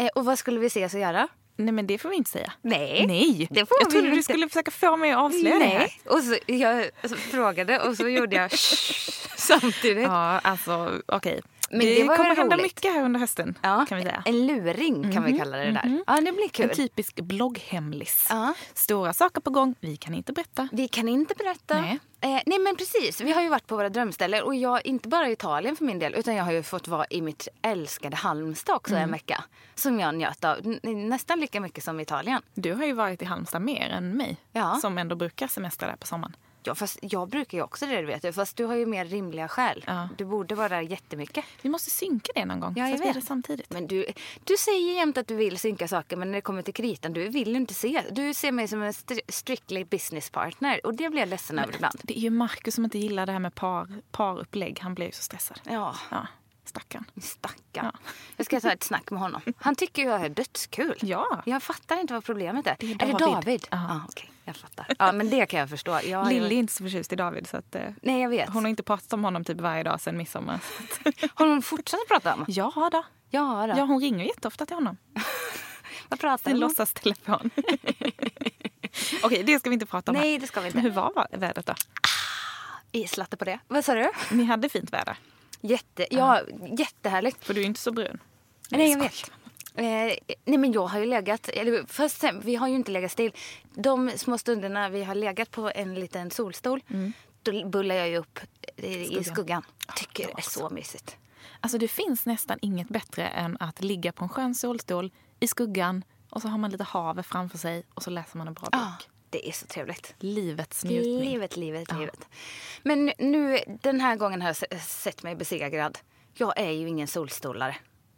Eh, 0.03 0.09
och 0.15 0.25
vad 0.25 0.39
skulle 0.39 0.59
vi 0.59 0.67
ses 0.67 0.93
och 0.93 0.99
göra? 0.99 1.27
Nej 1.55 1.71
men 1.71 1.87
det 1.87 1.97
får 1.97 2.09
vi 2.09 2.15
inte 2.15 2.29
säga. 2.29 2.53
Nej, 2.61 3.05
Nej, 3.07 3.47
det 3.51 3.65
får 3.65 3.77
jag 3.81 3.89
trodde 3.89 4.07
du 4.07 4.13
inte. 4.15 4.23
skulle 4.33 4.47
försöka 4.49 4.71
få 4.71 4.97
mig 4.97 5.11
att 5.11 5.17
avslöja 5.17 5.59
det 5.59 5.65
här. 5.65 5.79
Nej. 5.79 5.99
Och 6.05 6.23
så, 6.23 6.37
jag 6.45 6.89
så 7.09 7.15
frågade 7.15 7.79
och 7.79 7.97
så 7.97 8.07
gjorde 8.07 8.35
jag 8.35 8.51
samtidigt. 9.37 10.03
Ja, 10.03 10.39
alltså 10.39 11.01
okej. 11.05 11.41
Men 11.77 11.79
det, 11.85 11.95
det 11.95 12.07
kommer 12.17 12.35
hända 12.35 12.55
roligt. 12.55 12.63
mycket 12.65 12.93
här 12.93 13.03
under 13.03 13.19
hösten 13.19 13.57
Ja, 13.61 13.85
kan 13.89 13.97
vi 13.97 14.03
säga. 14.03 14.23
En 14.25 14.47
luring 14.47 15.11
kan 15.13 15.23
vi 15.23 15.37
kalla 15.37 15.57
det 15.57 15.71
där. 15.71 16.03
Ja, 16.07 16.15
det 16.21 16.31
blir 16.31 16.49
kul. 16.49 16.69
En 16.69 16.75
typisk 16.75 17.15
blogghemlis. 17.15 18.27
Ja. 18.29 18.53
Stora 18.73 19.13
saker 19.13 19.41
på 19.41 19.49
gång, 19.49 19.75
vi 19.79 19.97
kan 19.97 20.13
inte 20.13 20.33
berätta. 20.33 20.67
Vi 20.71 20.87
kan 20.87 21.09
inte 21.09 21.33
berätta. 21.37 21.81
Nej. 21.81 21.99
Eh, 22.21 22.41
nej 22.45 22.59
men 22.59 22.75
precis, 22.75 23.21
vi 23.21 23.31
har 23.31 23.41
ju 23.41 23.49
varit 23.49 23.67
på 23.67 23.75
våra 23.75 23.89
drömställen 23.89 24.43
och 24.43 24.55
jag, 24.55 24.85
inte 24.85 25.09
bara 25.09 25.29
i 25.29 25.31
Italien 25.31 25.75
för 25.75 25.85
min 25.85 25.99
del 25.99 26.13
utan 26.13 26.35
jag 26.35 26.43
har 26.43 26.51
ju 26.51 26.63
fått 26.63 26.87
vara 26.87 27.05
i 27.09 27.21
mitt 27.21 27.47
älskade 27.61 28.15
Halmstad 28.15 28.75
också 28.75 28.91
Mm. 28.93 29.03
en 29.03 29.11
vecka. 29.11 29.43
Som 29.75 29.99
jag 29.99 30.15
njöt 30.15 30.43
av 30.43 30.57
nästan 30.83 31.39
lika 31.39 31.59
mycket 31.61 31.83
som 31.83 31.99
Italien. 31.99 32.41
Du 32.53 32.73
har 32.73 32.85
ju 32.85 32.93
varit 32.93 33.21
i 33.21 33.25
Halmstad 33.25 33.61
mer 33.61 33.89
än 33.89 34.17
mig 34.17 34.37
Ja. 34.51 34.75
som 34.81 34.97
ändå 34.97 35.15
brukar 35.15 35.47
semestra 35.47 35.87
där 35.89 35.95
på 35.95 36.07
sommaren. 36.07 36.35
Ja, 36.65 36.75
fast 36.75 36.99
jag 37.01 37.29
brukar 37.29 37.57
ju 37.57 37.63
också 37.63 37.85
det, 37.85 38.01
du 38.01 38.05
vet 38.05 38.21
du. 38.21 38.33
Fast 38.33 38.55
du 38.57 38.65
har 38.65 38.75
ju 38.75 38.85
mer 38.85 39.05
rimliga 39.05 39.47
skäl. 39.47 39.83
Ja. 39.87 40.09
Du 40.17 40.25
borde 40.25 40.55
vara 40.55 40.69
där 40.69 40.81
jättemycket. 40.81 41.45
Vi 41.61 41.69
måste 41.69 41.89
synka 41.89 42.31
det 42.35 42.45
någon 42.45 42.59
gång 42.59 42.73
Ja, 42.77 42.89
jag 42.89 43.09
att 43.09 43.15
vet. 43.15 43.23
samtidigt. 43.25 43.69
Men 43.73 43.87
du, 43.87 44.05
du 44.43 44.57
säger 44.59 44.95
jämt 44.95 45.17
att 45.17 45.27
du 45.27 45.35
vill 45.35 45.57
synka 45.57 45.87
saker 45.87 46.17
men 46.17 46.31
när 46.31 46.37
det 46.37 46.41
kommer 46.41 46.61
till 46.61 46.73
kritan, 46.73 47.13
du 47.13 47.27
vill 47.29 47.47
ju 47.49 47.55
inte 47.55 47.73
se. 47.73 48.03
Du 48.11 48.33
ser 48.33 48.51
mig 48.51 48.67
som 48.67 48.81
en 48.83 48.91
stri- 48.91 49.21
strictly 49.31 49.83
business 49.85 50.29
partner 50.29 50.85
och 50.85 50.95
det 50.95 51.09
blir 51.09 51.19
jag 51.19 51.29
ledsen 51.29 51.59
över 51.59 51.75
ibland. 51.75 51.99
Det 52.03 52.17
är 52.17 52.21
ju 52.21 52.29
Markus 52.29 52.75
som 52.75 52.83
inte 52.83 52.97
gillar 52.99 53.25
det 53.25 53.31
här 53.31 53.39
med 53.39 53.55
par, 53.55 53.87
parupplägg. 54.11 54.79
Han 54.81 54.93
blir 54.93 55.05
ju 55.05 55.11
så 55.11 55.21
stressad. 55.23 55.59
Ja, 55.63 55.95
Ja, 56.11 56.27
stackarn. 56.65 57.05
stackarn. 57.21 57.85
Ja. 57.93 57.99
Jag 58.37 58.45
ska 58.45 58.59
ta 58.59 58.71
ett 58.71 58.83
snack 58.83 59.11
med 59.11 59.19
honom. 59.19 59.41
Han 59.57 59.75
tycker 59.75 60.01
ju 60.01 60.07
jag 60.07 60.21
är 60.25 60.29
dödskul. 60.29 60.95
Ja. 61.01 61.41
Jag 61.45 61.63
fattar 61.63 61.99
inte 62.01 62.13
vad 62.13 62.23
problemet 62.25 62.67
är. 62.67 62.75
Det 62.79 62.91
är 62.91 63.03
Är 63.03 63.11
det 63.13 63.17
David. 63.25 63.67
Ja. 63.71 63.77
Ja, 63.89 64.01
okej. 64.09 64.29
Jag 64.45 64.55
fattar. 64.55 64.85
Ja, 64.99 65.11
men 65.11 65.29
det 65.29 65.45
kan 65.45 65.59
jag 65.59 65.69
förstå. 65.69 65.99
Jag, 66.03 66.29
Lilly 66.29 66.55
är 66.55 66.59
inte 66.59 66.73
så 66.73 66.83
förtjust 66.83 67.13
i 67.13 67.15
David 67.15 67.47
så 67.47 67.57
att, 67.57 67.75
eh, 67.75 67.81
Nej, 68.01 68.21
jag 68.21 68.29
vet. 68.29 68.49
hon 68.49 68.63
har 68.63 68.69
inte 68.69 68.83
pratat 68.83 69.13
om 69.13 69.23
honom 69.23 69.43
typ 69.43 69.61
varje 69.61 69.83
dag 69.83 70.01
sedan 70.01 70.17
midsommar. 70.17 70.59
Har 71.33 71.47
hon 71.47 71.61
fortsatt 71.61 71.99
att 72.01 72.07
prata 72.07 72.33
om? 72.33 72.45
ja 72.47 72.89
då. 72.91 73.03
Ja, 73.29 73.67
då. 73.67 73.79
Ja, 73.79 73.83
hon 73.85 74.01
ringer 74.01 74.25
jätteofta 74.25 74.65
till 74.65 74.75
honom. 74.75 74.97
Vad 76.09 76.19
pratar 76.19 76.51
Sin 76.51 76.59
låtsastelefon. 76.59 77.49
Okej, 79.23 79.43
det 79.43 79.59
ska 79.59 79.69
vi 79.69 79.73
inte 79.73 79.85
prata 79.85 80.11
om 80.11 80.17
Nej, 80.17 80.37
det 80.39 80.47
ska 80.47 80.61
vi 80.61 80.71
Men 80.73 80.81
hur 80.81 80.89
inte. 80.89 81.01
var 81.01 81.27
vädret 81.31 81.65
då? 81.65 81.73
Islatte 82.91 83.37
på 83.37 83.45
det. 83.45 83.59
Vad 83.67 83.85
sa 83.85 83.93
du? 83.93 84.11
Ni 84.31 84.43
hade 84.43 84.69
fint 84.69 84.93
väder. 84.93 85.17
Jätte, 85.61 86.05
ja, 86.11 86.41
jättehärligt. 86.77 87.45
För 87.45 87.53
du 87.53 87.61
är 87.61 87.65
inte 87.65 87.79
så 87.79 87.91
brun. 87.91 88.19
Nej, 88.69 88.91
jag 88.91 88.99
vet. 88.99 89.31
Eh, 89.75 89.83
nej, 90.45 90.57
men 90.57 90.71
jag 90.71 90.85
har 90.87 90.99
ju 90.99 91.05
legat... 91.05 91.49
Eller, 91.49 91.83
först, 91.87 92.17
sen, 92.19 92.41
vi 92.45 92.55
har 92.55 92.67
ju 92.67 92.75
inte 92.75 92.91
legat 92.91 93.11
still. 93.11 93.31
De 93.75 94.11
små 94.15 94.37
stunderna 94.37 94.89
vi 94.89 95.03
har 95.03 95.15
legat 95.15 95.51
på 95.51 95.71
en 95.75 95.95
liten 95.95 96.31
solstol 96.31 96.81
då 97.43 97.65
bullar 97.69 97.95
jag 97.95 98.09
ju 98.09 98.17
upp 98.17 98.39
i, 98.77 98.87
i 98.87 99.05
Skuggan. 99.05 99.23
skuggan. 99.23 99.63
Tycker 99.95 100.27
det 100.27 100.33
är 100.37 100.41
så 100.41 100.69
mysigt. 100.69 101.17
Alltså 101.59 101.77
det 101.77 101.87
finns 101.87 102.25
nästan 102.25 102.59
inget 102.61 102.89
bättre 102.89 103.27
än 103.27 103.57
att 103.59 103.81
ligga 103.83 104.11
på 104.11 104.23
en 104.23 104.29
skön 104.29 104.55
solstol 104.55 105.11
i 105.39 105.47
skuggan 105.47 106.03
och 106.29 106.41
så 106.41 106.47
har 106.47 106.57
man 106.57 106.71
lite 106.71 106.83
havet 106.83 107.25
framför 107.25 107.57
sig 107.57 107.83
och 107.93 108.03
så 108.03 108.09
läser 108.09 108.37
man 108.37 108.47
en 108.47 108.53
bra 108.53 108.63
bok. 108.63 108.73
Ja, 108.73 108.93
det 109.29 109.47
är 109.47 109.51
så 109.51 109.65
trevligt. 109.65 110.15
Livets 110.19 110.83
njutning. 110.83 111.19
Livet, 111.19 111.57
livet, 111.57 111.91
livet. 111.99 112.27
Men 112.83 113.11
nu, 113.17 113.59
den 113.81 114.01
här 114.01 114.15
gången 114.15 114.41
har 114.41 114.49
jag 114.49 114.55
se- 114.55 114.79
sett 114.79 115.23
mig 115.23 115.35
besegrad. 115.35 115.97
Jag 116.33 116.59
är 116.59 116.71
ju 116.71 116.87
ingen 116.87 117.07
solstolare. 117.07 117.75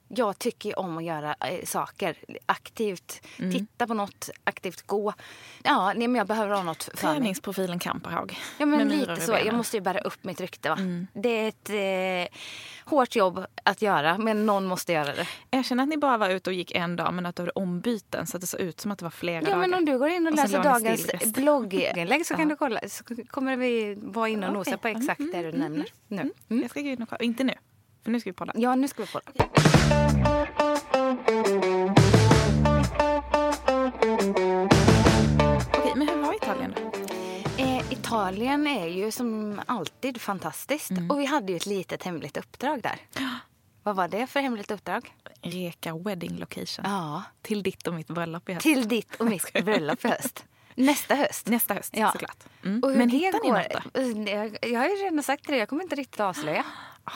Jag 0.08 0.40
tycker 0.40 0.80
om 0.80 0.98
att 0.98 1.04
göra 1.04 1.34
eh, 1.34 1.66
saker 1.66 2.16
aktivt. 2.46 3.22
Mm. 3.40 3.52
Titta 3.52 3.88
på 3.88 3.94
något, 3.94 4.30
aktivt 4.44 4.82
gå. 4.82 5.14
Ja, 5.64 5.94
nej, 5.96 6.08
men 6.08 6.16
jag 6.16 6.28
behöver 6.28 6.56
ha 6.56 6.64
något 6.64 6.84
för 6.84 7.08
mig. 7.08 7.16
Träningsprofilen 7.16 7.80
Kamperhaug. 7.80 8.40
Ja, 8.58 8.66
men 8.66 8.88
lite 8.90 9.16
så. 9.16 9.32
Jag 9.32 9.54
måste 9.54 9.78
ju 9.78 9.82
bära 9.82 10.00
upp 10.00 10.24
mitt 10.24 10.42
rykte. 10.42 10.70
Va? 10.70 10.78
Det 11.14 11.30
är 11.30 11.48
ett 11.48 11.70
eh, 12.30 12.38
hårt 12.86 13.16
jobb 13.16 13.46
att 13.64 13.82
göra, 13.82 14.18
men 14.18 14.46
någon 14.46 14.66
måste 14.66 14.94
göra 14.94 15.14
det. 15.16 15.28
Erkänn 15.52 15.80
att 15.80 15.90
ni 15.90 15.98
bara 15.98 16.18
var 16.18 16.30
ute 16.30 16.50
och 16.50 16.54
gick 16.54 16.72
en 16.72 16.96
dag 16.96 17.14
men 17.14 17.26
att 17.26 17.36
du 17.36 17.42
hade 17.42 17.52
ombyten 17.52 18.28
så 18.28 18.38
att 18.38 18.42
det 18.42 18.48
såg 18.48 18.60
ut 18.60 18.82
som 18.82 18.92
att 18.92 19.00
det 19.00 19.06
var 19.06 19.10
flera 19.10 19.42
Ja, 19.42 19.50
dagar. 19.50 19.58
men 19.58 19.74
om 19.74 19.86
du 19.86 20.00
går 20.00 20.10
in 20.10 20.28
och, 20.28 20.32
Och 20.34 20.38
läser 20.38 20.64
dagens 20.64 21.34
blogginlägg 21.34 22.26
så 22.26 22.34
kan 22.38 22.48
du 22.48 22.56
kolla. 22.56 22.80
Så 22.88 23.04
kommer 23.28 23.58
vi 23.58 23.96
vara 23.98 24.30
inne 24.30 24.48
och 24.48 24.54
nosa 24.54 24.76
Okej. 24.76 24.94
på 24.94 25.00
exakt 25.00 25.22
det 25.34 25.42
du 25.42 25.52
nämner 25.58 25.86
nu. 26.08 26.22
Mm. 26.50 26.62
Jag 26.62 26.70
ska 26.72 26.82
gå 26.82 26.88
in 26.88 27.02
och 27.04 27.10
kolla. 27.10 27.20
Inte 27.20 27.44
nu, 27.44 27.54
för 28.06 28.12
nu 28.12 28.20
ska 28.20 28.30
vi 28.30 28.34
podda. 28.34 28.52
Ja, 28.56 28.76
nu 28.76 28.88
ska 28.88 29.04
vi 29.04 29.08
det. 29.34 30.56
Okej, 35.78 35.94
men 35.96 36.08
hur 36.08 36.22
var 36.22 36.36
Italien 36.36 36.76
då? 36.78 36.92
Eh, 37.64 37.92
Italien 37.92 38.68
är 38.68 38.88
ju 38.88 39.12
som 39.12 39.62
alltid 39.66 40.22
fantastiskt. 40.22 40.92
Mm. 40.92 41.12
Och 41.12 41.20
vi 41.20 41.26
hade 41.26 41.52
ju 41.52 41.56
ett 41.56 41.66
litet 41.66 42.04
hemligt 42.04 42.38
uppdrag 42.38 42.82
där. 42.82 43.00
Vad 43.84 43.96
var 43.96 44.08
det 44.08 44.28
för 44.28 44.40
hemligt 44.40 44.72
uppdrag? 44.72 45.14
Reka 45.42 45.98
wedding 45.98 46.38
location. 46.38 46.86
Ja, 46.86 47.24
Till 47.42 47.64
ditt 47.64 47.88
och 47.88 47.94
mitt 47.94 48.08
bröllop 48.08 48.50
i 48.50 48.54
höst. 48.54 48.64
till 48.64 48.88
ditt 48.88 49.16
och 49.16 49.26
mitt 49.30 49.54
bröllop 49.54 50.06
i 50.06 50.08
höst. 50.08 50.46
Nästa 50.76 51.16
höst. 51.16 51.48
Nästa 51.48 51.74
höst 51.74 51.94
Ja. 51.98 52.12
såklart. 52.12 52.44
Mm. 52.64 52.84
Och 52.84 52.90
hur 52.90 52.98
Men 52.98 53.10
hittar 53.10 53.40
ni 53.44 53.52
något 53.52 53.70
då? 54.26 54.32
Jag, 54.32 54.58
jag 54.72 54.80
har 54.80 54.88
ju 54.88 54.96
redan 54.96 55.24
sagt 55.24 55.48
det, 55.48 55.58
jag 55.58 55.70
kommer 55.70 55.84
inte 55.84 55.96
riktigt 55.96 56.20
avslöja. 56.20 56.64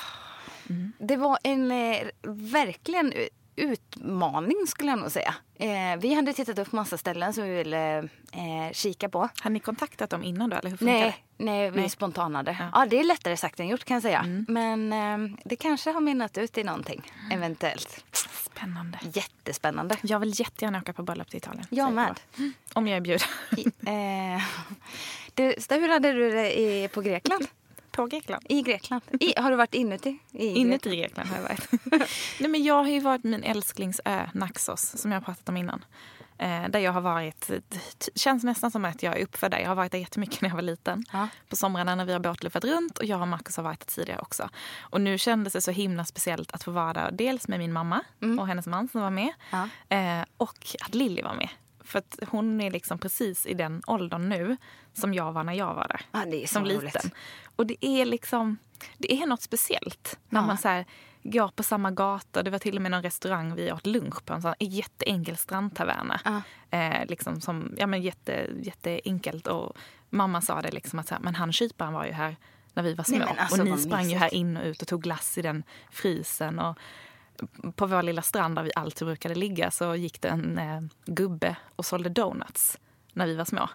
Mm. 0.69 0.91
Det 0.99 1.15
var 1.15 1.39
en 1.43 1.71
eh, 1.71 2.07
verkligen 2.51 3.13
utmaning 3.59 4.67
skulle 4.67 4.91
jag 4.91 4.99
nog 4.99 5.11
säga. 5.11 5.35
Eh, 5.55 5.99
vi 5.99 6.13
hade 6.13 6.33
tittat 6.33 6.59
upp 6.59 6.71
massa 6.71 6.97
ställen 6.97 7.33
som 7.33 7.43
vi 7.43 7.55
ville 7.55 7.97
eh, 8.31 8.71
kika 8.73 9.09
på. 9.09 9.29
Har 9.41 9.49
ni 9.49 9.59
kontaktat 9.59 10.09
dem 10.09 10.23
innan 10.23 10.49
då 10.49 10.57
eller 10.57 10.69
hur 10.69 10.77
funkar 10.77 10.93
det? 10.93 10.99
Nej, 10.99 11.25
nej, 11.37 11.71
vi 11.71 11.79
Nej. 11.79 11.89
spontanade. 11.89 12.57
Ja. 12.59 12.69
Ja. 12.73 12.85
det 12.85 12.99
är 12.99 13.03
lättare 13.03 13.37
sagt 13.37 13.59
än 13.59 13.67
gjort 13.67 13.83
kan 13.83 13.95
jag 13.95 14.01
säga. 14.01 14.19
Mm. 14.19 14.45
Men 14.47 14.93
eh, 14.93 15.37
det 15.45 15.55
kanske 15.55 15.91
har 15.91 16.01
mynnat 16.01 16.37
ut 16.37 16.57
i 16.57 16.63
någonting, 16.63 17.11
eventuellt. 17.31 18.05
Spännande. 18.31 18.99
Jättespännande. 19.13 19.97
Jag 20.01 20.19
vill 20.19 20.39
jättegärna 20.39 20.77
åka 20.77 20.93
på 20.93 21.03
bröllop 21.03 21.27
till 21.29 21.37
Italien. 21.37 21.65
Jag 21.69 21.93
med. 21.93 22.07
bara. 22.37 22.51
Om 22.73 22.87
jag 22.87 22.97
är 22.97 23.01
bjuden. 23.01 23.27
I, 23.57 23.65
eh, 23.65 24.43
du, 25.33 25.55
hur 25.69 25.89
hade 25.89 26.13
du 26.13 26.31
det 26.31 26.59
i, 26.59 26.87
på 26.87 27.01
Grekland? 27.01 27.47
På 27.91 28.05
Grekland. 28.05 28.45
I 28.49 28.61
Grekland? 28.61 29.03
I, 29.19 29.33
har 29.37 29.51
du 29.51 29.57
varit 29.57 29.73
inuti? 29.73 30.19
I 30.31 30.47
Inuti 30.47 30.95
Grekland 30.95 31.29
har 31.29 31.35
jag 31.35 31.43
varit. 31.43 31.69
Nej, 32.39 32.49
men 32.49 32.63
jag 32.63 32.83
har 32.83 32.89
ju 32.89 32.99
varit 32.99 33.23
min 33.23 33.43
älsklingsö 33.43 34.29
Naxos 34.33 35.01
som 35.01 35.11
jag 35.11 35.19
har 35.19 35.25
pratat 35.25 35.49
om 35.49 35.57
innan. 35.57 35.85
Eh, 36.37 36.69
där 36.69 36.79
jag 36.79 36.91
har 36.91 37.01
varit, 37.01 37.47
det 37.47 38.09
känns 38.15 38.43
nästan 38.43 38.71
som 38.71 38.85
att 38.85 39.03
jag 39.03 39.19
är 39.19 39.23
uppfödd 39.23 39.51
där. 39.51 39.59
Jag 39.59 39.67
har 39.67 39.75
varit 39.75 39.91
där 39.91 39.99
jättemycket 39.99 40.41
när 40.41 40.49
jag 40.49 40.55
var 40.55 40.61
liten. 40.61 41.05
Ja. 41.11 41.27
På 41.49 41.55
somrarna 41.55 41.95
när 41.95 42.05
vi 42.05 42.13
har 42.13 42.19
båtluffat 42.19 42.63
runt 42.63 42.97
och 42.97 43.05
jag 43.05 43.21
och 43.21 43.27
Marcus 43.27 43.57
har 43.57 43.63
varit 43.63 43.79
där 43.79 43.85
tidigare 43.85 44.19
också. 44.19 44.49
Och 44.79 45.01
nu 45.01 45.17
kändes 45.17 45.53
det 45.53 45.61
så 45.61 45.71
himla 45.71 46.05
speciellt 46.05 46.51
att 46.51 46.63
få 46.63 46.71
vara 46.71 46.93
där. 46.93 47.11
Dels 47.11 47.47
med 47.47 47.59
min 47.59 47.73
mamma 47.73 48.01
och 48.39 48.47
hennes 48.47 48.67
man 48.67 48.87
som 48.87 49.01
var 49.01 49.09
med. 49.09 49.33
Mm. 49.51 49.69
Ja. 49.87 49.97
Eh, 49.97 50.25
och 50.37 50.75
att 50.81 50.95
Lilly 50.95 51.21
var 51.21 51.33
med. 51.33 51.49
För 51.89 51.99
att 51.99 52.19
hon 52.27 52.61
är 52.61 52.71
liksom 52.71 52.99
precis 52.99 53.45
i 53.45 53.53
den 53.53 53.81
åldern 53.87 54.29
nu 54.29 54.57
som 54.93 55.13
jag 55.13 55.31
var 55.31 55.43
när 55.43 55.53
jag 55.53 55.73
var 55.75 55.87
där. 55.87 56.01
Ja, 56.11 56.25
det 56.25 56.43
är 56.43 56.47
så 56.47 56.53
som 56.53 56.65
roligt. 56.65 56.83
liten. 56.83 57.11
Och 57.55 57.65
det 57.65 57.85
är 57.85 58.05
liksom, 58.05 58.57
det 58.97 59.13
är 59.21 59.25
något 59.27 59.41
speciellt 59.41 60.19
när 60.29 60.41
Ja. 60.41 60.47
man 60.47 60.57
så 60.57 60.67
här, 60.67 60.85
går 61.23 61.47
på 61.47 61.63
samma 61.63 61.91
gata. 61.91 62.43
Det 62.43 62.49
var 62.51 62.59
till 62.59 62.75
och 62.75 62.81
med 62.81 62.91
någon 62.91 63.03
restaurang 63.03 63.55
vi 63.55 63.71
åt 63.71 63.85
lunch 63.85 64.25
på. 64.25 64.33
En 64.33 64.41
sån 64.41 64.53
jätteenkel 64.59 65.37
strandtaverna. 65.37 66.19
Ja. 66.25 66.41
Eh, 66.77 67.05
liksom 67.07 67.41
som, 67.41 67.75
ja, 67.77 67.87
men 67.87 68.01
jätte, 68.01 68.47
jätteenkelt. 68.61 69.47
Och 69.47 69.77
mamma 70.09 70.41
sa 70.41 70.61
det 70.61 70.71
liksom 70.71 70.99
att 70.99 71.07
så 71.07 71.13
här, 71.15 71.21
men 71.21 71.35
han 71.35 71.53
kyparen 71.53 71.93
var 71.93 72.05
ju 72.05 72.11
här 72.11 72.35
när 72.73 72.83
vi 72.83 72.93
var 72.93 73.03
små. 73.03 73.17
Nej, 73.17 73.35
alltså, 73.37 73.61
och 73.61 73.67
ni 73.67 73.77
sprang 73.77 74.01
ju 74.01 74.05
mysigt. 74.05 74.21
här 74.21 74.33
in 74.33 74.57
och 74.57 74.63
ut 74.65 74.81
och 74.81 74.87
tog 74.87 75.01
glass 75.03 75.37
i 75.37 75.41
den 75.41 75.63
frysen. 75.91 76.59
Och 76.59 76.77
på 77.75 77.85
vår 77.85 78.03
lilla 78.03 78.21
strand 78.21 78.55
där 78.55 78.63
vi 78.63 78.71
alltid 78.75 79.07
brukade 79.07 79.35
ligga 79.35 79.71
så 79.71 79.95
gick 79.95 80.21
det 80.21 80.27
en 80.27 80.57
eh, 80.57 80.81
gubbe 81.05 81.55
och 81.75 81.85
sålde 81.85 82.09
donuts 82.09 82.79
när 83.13 83.27
vi 83.27 83.35
var 83.35 83.45
små. 83.45 83.69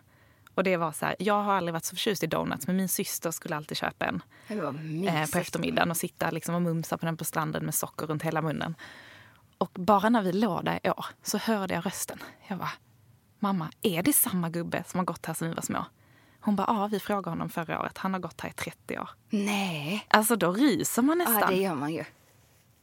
Och 0.54 0.64
det 0.64 0.76
var 0.76 0.92
så 0.92 1.06
här, 1.06 1.16
jag 1.18 1.42
har 1.42 1.54
aldrig 1.54 1.72
varit 1.72 1.84
så 1.84 1.96
förtjust 1.96 2.22
i 2.22 2.26
donuts 2.26 2.66
men 2.66 2.76
min 2.76 2.88
syster 2.88 3.30
skulle 3.30 3.56
alltid 3.56 3.76
köpa 3.76 4.06
en 4.06 4.22
eh, 4.48 5.30
på 5.32 5.38
eftermiddagen 5.38 5.90
och 5.90 5.96
sitta 5.96 6.30
liksom 6.30 6.54
och 6.54 6.62
mumsa 6.62 6.98
på 6.98 7.06
den 7.06 7.16
på 7.16 7.24
stranden 7.24 7.64
med 7.64 7.74
socker 7.74 8.06
runt 8.06 8.22
hela 8.22 8.42
munnen. 8.42 8.74
Och 9.58 9.70
bara 9.74 10.08
när 10.08 10.22
vi 10.22 10.32
låg 10.32 10.64
där 10.64 10.80
år 10.84 11.06
så 11.22 11.38
hörde 11.38 11.74
jag 11.74 11.86
rösten. 11.86 12.18
Jag 12.48 12.58
bara, 12.58 12.72
mamma, 13.38 13.70
är 13.82 14.02
det 14.02 14.12
samma 14.12 14.50
gubbe 14.50 14.84
som 14.86 14.98
har 14.98 15.04
gått 15.04 15.26
här 15.26 15.34
sedan 15.34 15.48
vi 15.48 15.54
var 15.54 15.62
små? 15.62 15.84
Hon 16.40 16.56
bara, 16.56 16.66
ja, 16.66 16.86
vi 16.86 17.00
frågade 17.00 17.30
honom 17.30 17.48
förra 17.48 17.80
året. 17.80 17.98
Han 17.98 18.12
har 18.12 18.20
gått 18.20 18.40
här 18.40 18.50
i 18.50 18.52
30 18.52 18.98
år. 18.98 19.10
Nej. 19.30 20.06
Alltså 20.08 20.36
då 20.36 20.52
ryser 20.52 21.02
man 21.02 21.18
nästan. 21.18 21.40
Ja, 21.40 21.46
det 21.46 21.56
gör 21.56 21.74
man 21.74 21.92
ju. 21.92 22.04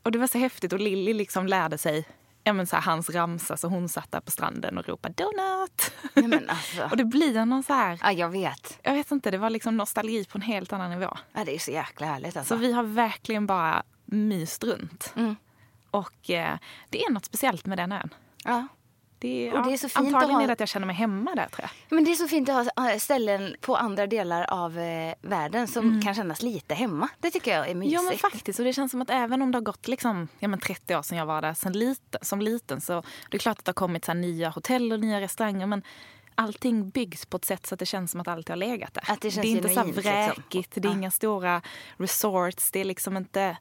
Och 0.04 0.12
det 0.12 0.20
var 0.20 0.28
så 0.28 0.38
häftigt 0.38 0.74
och 0.74 0.80
Lilly 0.80 1.14
liksom 1.14 1.48
lärde 1.48 1.78
sig 1.78 2.06
ja, 2.44 2.54
men 2.54 2.68
så 2.68 2.76
här, 2.76 2.84
hans 2.84 3.10
ramsa 3.10 3.58
så 3.58 3.68
hon 3.68 3.90
satt 3.90 4.12
där 4.12 4.20
på 4.22 4.32
stranden 4.32 4.78
och 4.78 4.88
ropade 4.88 5.14
donut. 5.14 5.92
Nej, 6.14 6.28
men 6.28 6.50
alltså. 6.50 6.84
och 6.92 6.98
det 6.98 7.06
blir 7.06 7.46
någon 7.46 7.64
så 7.64 7.74
här, 7.74 8.00
Ja, 8.04 8.12
jag 8.12 8.30
vet. 8.30 8.80
jag 8.84 8.94
vet 8.94 9.12
inte, 9.12 9.32
det 9.32 9.38
var 9.38 9.50
liksom 9.50 9.78
nostalgi 9.78 10.26
på 10.26 10.38
en 10.38 10.42
helt 10.42 10.74
annan 10.74 10.92
nivå. 10.92 11.18
Ja, 11.34 11.44
det 11.46 11.56
är 11.56 11.60
så 11.60 11.72
jäkla 11.72 12.08
härligt 12.08 12.38
alltså. 12.38 12.56
Så 12.56 12.60
vi 12.60 12.74
har 12.74 12.84
verkligen 12.84 13.46
bara 13.48 13.84
myst 14.06 14.64
runt. 14.64 15.14
Mm. 15.16 15.36
Och 15.92 16.30
eh, 16.30 16.58
det 16.90 17.04
är 17.04 17.12
något 17.12 17.26
speciellt 17.26 17.66
med 17.66 17.78
den 17.78 17.92
ön. 17.92 18.14
Ja. 18.44 18.68
Det 19.22 19.52
Och 19.54 19.64
det 19.64 19.74
är 19.74 19.78
så 19.78 19.90
fint 19.90 20.08
att 20.08 20.14
antagligen 20.14 20.36
ha- 20.36 20.44
är 20.44 20.48
det 20.48 20.54
att 20.54 20.60
jag 20.60 20.70
känner 20.70 20.88
mig 20.88 20.96
hemma 20.96 21.36
där 21.36 21.46
tror 21.48 21.62
jag. 21.62 21.96
Men 21.96 22.04
det 22.04 22.12
är 22.12 22.16
så 22.16 22.28
fint 22.28 22.50
att 22.50 22.68
ha 22.76 23.00
ställen 23.00 23.56
på 23.62 23.76
andra 23.78 24.08
delar 24.08 24.44
av 24.50 24.80
eh, 24.80 25.14
världen 25.22 25.68
som 25.68 26.02
kan 26.02 26.16
kännas 26.16 26.42
lite 26.42 26.74
hemma. 26.74 27.10
Det 27.20 27.32
tycker 27.32 27.56
jag 27.58 27.70
är 27.70 27.76
mysigt. 27.76 28.00
Mm. 28.00 28.06
Ja 28.06 28.10
men 28.12 28.32
faktiskt. 28.32 28.60
Och 28.60 28.66
det 28.66 28.74
känns 28.74 28.92
som 28.92 29.02
att 29.02 29.10
även 29.10 29.42
om 29.42 29.52
det 29.52 29.56
har 29.58 29.64
gått 29.64 29.88
liksom, 29.88 30.28
ja, 30.40 30.48
men 30.48 30.60
30 30.60 30.96
år 30.96 31.02
sedan 31.02 31.18
jag 31.18 31.26
var 31.26 31.42
där 31.42 31.54
sen 31.54 31.74
liten, 31.74 32.20
som 32.22 32.42
liten 32.42 32.82
så 32.82 33.04
det 33.32 33.38
är 33.38 33.40
klart 33.40 33.60
att 33.60 33.66
det 33.66 33.70
har 33.70 33.74
kommit 33.74 34.06
så 34.06 34.14
nya 34.14 34.50
hotell 34.50 34.92
och 34.94 35.00
nya 35.00 35.22
restauranger 35.22 35.66
men 35.68 35.84
allting 36.36 36.90
byggs 36.90 37.26
på 37.26 37.38
ett 37.38 37.46
sätt 37.46 37.66
så 37.66 37.76
att 37.76 37.80
det 37.80 37.86
känns 37.86 38.12
som 38.12 38.22
att 38.22 38.28
allt 38.28 38.50
har 38.50 38.56
legat 38.56 38.94
där. 38.94 39.04
Att 39.08 39.22
det 39.22 39.32
känns 39.32 39.46
är 39.46 39.50
inte 39.50 39.70
så 39.70 39.84
liksom. 39.84 39.92
vräkigt, 40.04 40.72
det 40.76 40.88
är 40.88 40.92
Ja. 40.92 40.98
inga 40.98 41.12
stora 41.12 41.62
resorts, 41.98 42.72
det 42.72 42.80
är 42.80 42.86
liksom 42.86 43.18
inte 43.18 43.58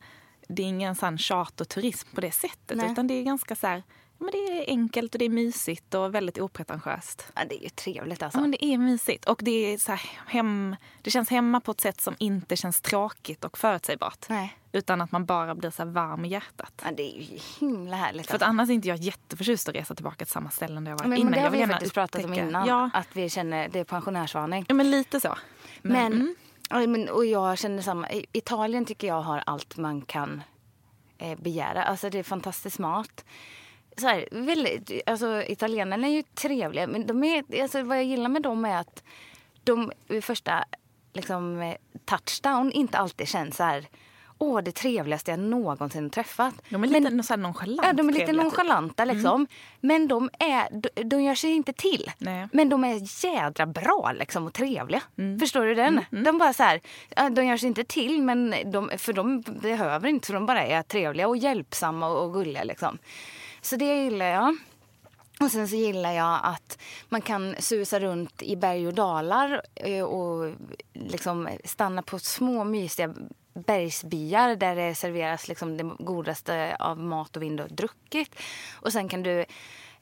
det 0.48 0.62
är 0.62 0.66
ingen 0.66 0.94
sån 0.94 1.18
charterturism 1.18 2.08
på 2.14 2.20
det 2.20 2.30
sättet 2.32 2.76
Nej. 2.76 2.92
utan 2.92 3.06
det 3.06 3.14
är 3.14 3.22
ganska 3.22 3.56
så 3.56 3.66
här, 3.66 3.82
men 4.20 4.30
det 4.30 4.38
är 4.38 4.64
enkelt 4.70 5.14
och 5.14 5.18
det 5.18 5.24
är 5.24 5.28
mysigt 5.28 5.94
och 5.94 6.14
väldigt 6.14 6.38
opretentiöst. 6.38 7.26
Ja, 7.34 7.44
det 7.48 7.54
är 7.54 7.62
ju 7.62 7.68
trevligt 7.68 8.22
alltså. 8.22 8.38
Ja, 8.38 8.40
men 8.40 8.50
det 8.50 8.64
är 8.64 8.78
mysigt. 8.78 9.24
Och 9.24 9.40
det, 9.44 9.50
är 9.50 9.78
så 9.78 9.92
här 9.92 10.10
hem, 10.26 10.76
det 11.02 11.10
känns 11.10 11.30
hemma 11.30 11.60
på 11.60 11.70
ett 11.70 11.80
sätt 11.80 12.00
som 12.00 12.16
inte 12.18 12.56
känns 12.56 12.80
tråkigt 12.80 13.44
och 13.44 13.58
förutsägbart. 13.58 14.26
Nej. 14.28 14.56
Utan 14.72 15.00
att 15.00 15.12
man 15.12 15.24
bara 15.24 15.54
blir 15.54 15.70
så 15.70 15.84
varm 15.84 16.24
i 16.24 16.28
hjärtat. 16.28 16.82
Ja, 16.84 16.90
det 16.96 17.16
är 17.16 17.20
ju 17.20 17.38
himla 17.60 17.96
härligt. 17.96 18.26
För 18.26 18.36
att 18.36 18.42
annars 18.42 18.68
är 18.68 18.74
inte 18.74 18.88
jag 18.88 18.98
jätteförtjust 18.98 19.68
att 19.68 19.74
resa 19.74 19.94
tillbaka 19.94 20.16
till 20.16 20.32
samma 20.32 20.50
ställen 20.50 20.84
där 20.84 20.92
jag 20.92 20.98
var 20.98 21.06
men, 21.06 21.18
innan. 21.18 21.30
men 21.30 21.40
det 21.40 21.44
har 21.58 21.66
vi 21.66 21.72
faktiskt 21.72 21.94
pratat 21.94 22.24
om 22.24 22.34
innan. 22.34 22.66
Ja, 22.66 22.90
Att 22.94 23.08
vi 23.12 23.30
känner 23.30 23.68
det 23.68 23.78
är 23.78 23.84
pensionärsvarning. 23.84 24.64
ja, 24.68 24.74
men 24.74 24.90
lite 24.90 25.20
så. 25.20 25.38
Men, 25.82 26.12
mm. 26.12 26.34
ja, 26.70 26.86
men, 26.86 27.08
och 27.08 27.26
jag 27.26 27.58
känner 27.58 27.82
samma. 27.82 28.08
Italien 28.32 28.84
tycker 28.84 29.06
jag 29.06 29.22
har 29.22 29.42
allt 29.46 29.76
man 29.76 30.02
kan 30.02 30.42
eh, 31.18 31.38
begära. 31.38 31.82
Alltså 31.82 32.10
det 32.10 32.18
är 32.18 32.22
fantastisk 32.22 32.78
mat. 32.78 33.24
Så 33.96 34.06
här, 34.08 34.28
väldigt, 34.30 34.90
alltså, 35.06 35.42
italienarna 35.46 36.06
är 36.06 36.10
ju 36.12 36.22
trevliga. 36.22 36.86
Men 36.86 37.06
de 37.06 37.24
är, 37.24 37.62
alltså, 37.62 37.82
vad 37.82 37.96
jag 37.96 38.04
gillar 38.04 38.28
med 38.28 38.42
dem 38.42 38.64
är 38.64 38.76
att 38.80 39.02
de 39.64 39.92
vid 40.08 40.24
första 40.24 40.64
liksom, 41.12 41.74
touchdown 42.04 42.72
inte 42.72 42.98
alltid 42.98 43.28
känns 43.28 43.56
så 43.56 43.62
här... 43.64 43.86
Åh, 44.42 44.60
det 44.62 44.72
trevligaste 44.72 45.30
jag 45.30 45.40
någonsin 45.40 46.10
träffat. 46.10 46.54
De 46.68 46.74
är 46.84 46.88
Men- 46.88 47.02
lite 47.04 47.22
så 47.22 47.32
här 47.32 47.38
nonchalant 47.38 47.80
Ja, 47.86 47.92
de 47.92 48.08
är 48.08 48.12
lite 48.12 48.26
typ. 48.26 48.36
nonchalanta 48.36 49.04
liksom. 49.04 49.46
Men 49.80 50.08
de, 50.08 50.30
är, 50.38 50.68
de, 50.70 51.02
de 51.04 51.22
gör 51.22 51.34
sig 51.34 51.50
inte 51.50 51.72
till. 51.72 52.10
Nej. 52.18 52.48
Men 52.52 52.68
de 52.68 52.84
är 52.84 53.24
jädra 53.26 53.66
bra 53.66 54.12
liksom, 54.18 54.46
och 54.46 54.52
trevliga. 54.52 55.02
Förstår 55.40 55.64
du 55.64 55.74
den? 55.74 56.00
De 56.10 56.38
bara 56.38 56.52
så 56.52 56.62
här, 56.62 56.80
de 57.30 57.44
gör 57.46 57.56
sig 57.56 57.66
inte 57.66 57.84
till 57.84 58.22
men 58.22 58.54
de, 58.72 58.90
för 58.98 59.12
de 59.12 59.40
behöver 59.40 60.08
inte 60.08 60.26
för 60.26 60.34
de 60.34 60.46
bara 60.46 60.62
är 60.66 60.82
trevliga 60.82 61.28
och 61.28 61.36
hjälpsamma 61.36 62.08
och, 62.08 62.24
och 62.24 62.32
gulliga 62.32 62.64
liksom. 62.64 62.98
Så 63.60 63.76
det 63.76 64.04
gillar 64.04 64.26
jag. 64.26 64.56
Och 65.40 65.50
sen 65.50 65.68
så 65.68 65.76
gillar 65.76 66.12
jag 66.12 66.40
att 66.42 66.78
man 67.08 67.20
kan 67.20 67.54
susa 67.58 68.00
runt 68.00 68.42
i 68.42 68.56
berg 68.56 68.86
och 68.86 68.94
dalar 68.94 69.62
eh, 69.74 70.04
och 70.04 70.54
liksom 70.92 71.48
stanna 71.64 72.02
på 72.02 72.18
små 72.18 72.64
mysiga 72.64 73.14
bergsbyar 73.54 74.56
där 74.56 74.76
det 74.76 74.94
serveras 74.94 75.48
liksom 75.48 75.76
det 75.76 75.90
godaste 75.98 76.76
av 76.78 76.98
mat 76.98 77.36
och 77.36 77.42
vind 77.42 77.60
och 77.60 77.72
druckit. 77.72 78.34
Och 78.72 78.92
sen 78.92 79.08
kan 79.08 79.22
du 79.22 79.44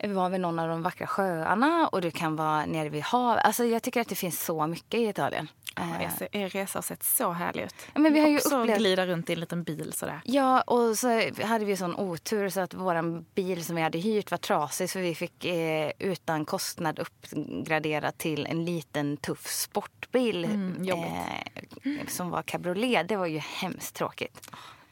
vara 0.05 0.29
vid 0.29 0.41
någon 0.41 0.59
av 0.59 0.69
de 0.69 0.83
vackra 0.83 1.07
sjöarna 1.07 1.89
och 1.89 2.01
du 2.01 2.11
kan 2.11 2.37
vara 2.37 2.67
nere 2.67 2.89
vid 2.89 3.03
havet. 3.03 3.45
Alltså 3.45 3.65
jag 3.65 3.83
tycker 3.83 4.01
att 4.01 4.09
det 4.09 4.15
finns 4.15 4.45
så 4.45 4.67
mycket 4.67 5.01
i 5.01 5.09
Italien. 5.09 5.49
Eh, 5.79 6.03
Er, 6.03 6.11
se- 6.19 6.29
er 6.33 6.49
resa 6.49 6.77
har 6.79 6.83
sett 6.83 7.03
så 7.03 7.31
härlig 7.33 7.63
ut. 7.65 7.75
Ja, 7.95 8.01
men 8.01 8.13
vi 8.15 8.21
har 8.21 8.29
ju 8.29 8.37
Också 8.37 8.57
upplevt- 8.63 8.79
glida 8.79 9.07
runt 9.07 9.31
i 9.31 9.33
en 9.33 9.41
liten 9.41 9.63
bil 9.63 9.93
sådär. 9.93 10.21
Ja, 10.25 10.61
och 10.61 10.99
så 10.99 11.09
hade 11.45 11.65
vi 11.65 11.77
sån 11.77 11.97
otur 11.97 12.49
så 12.49 12.61
att 12.61 12.75
vår 12.75 13.25
bil 13.35 13.65
som 13.65 13.77
vi 13.77 13.83
hade 13.83 13.99
hyrt 13.99 14.31
var 14.31 14.39
trasig 14.39 14.91
så 14.91 14.99
vi 14.99 15.15
fick 15.15 15.45
eh, 15.45 15.91
utan 15.99 16.45
kostnad 16.45 16.99
uppgradera 16.99 18.13
till 18.13 18.47
en 18.47 18.65
liten 18.65 19.17
tuff 19.17 19.47
sportbil 19.47 20.45
Mm, 20.45 20.89
eh, 20.89 22.07
som 22.09 22.31
var 22.31 22.43
cabriolet. 22.43 23.09
Det 23.09 23.17
var 23.17 23.27
ju 23.27 23.39
hemskt 23.39 23.95
tråkigt. 23.97 24.51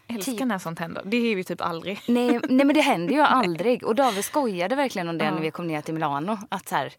Älskar 0.09 0.33
Typ. 0.33 0.45
när 0.47 0.59
sånt 0.59 0.79
händer. 0.79 1.03
Det 1.05 1.17
är 1.17 1.37
ju 1.37 1.43
typ 1.45 1.61
aldrig. 1.61 2.01
Nej, 2.09 2.41
nej 2.49 2.67
men 2.67 2.75
det 2.75 2.81
händer 2.81 3.15
ju 3.15 3.21
aldrig. 3.27 3.85
Och 3.85 3.95
David 3.95 4.25
skojade 4.25 4.77
verkligen 4.77 5.09
om 5.09 5.19
det 5.19 5.25
Ja. 5.25 5.31
när 5.31 5.41
vi 5.41 5.51
kom 5.51 5.67
ner 5.67 5.81
till 5.81 5.95
Milano. 5.95 6.39
Att 6.49 6.69
så 6.69 6.75
här, 6.75 6.93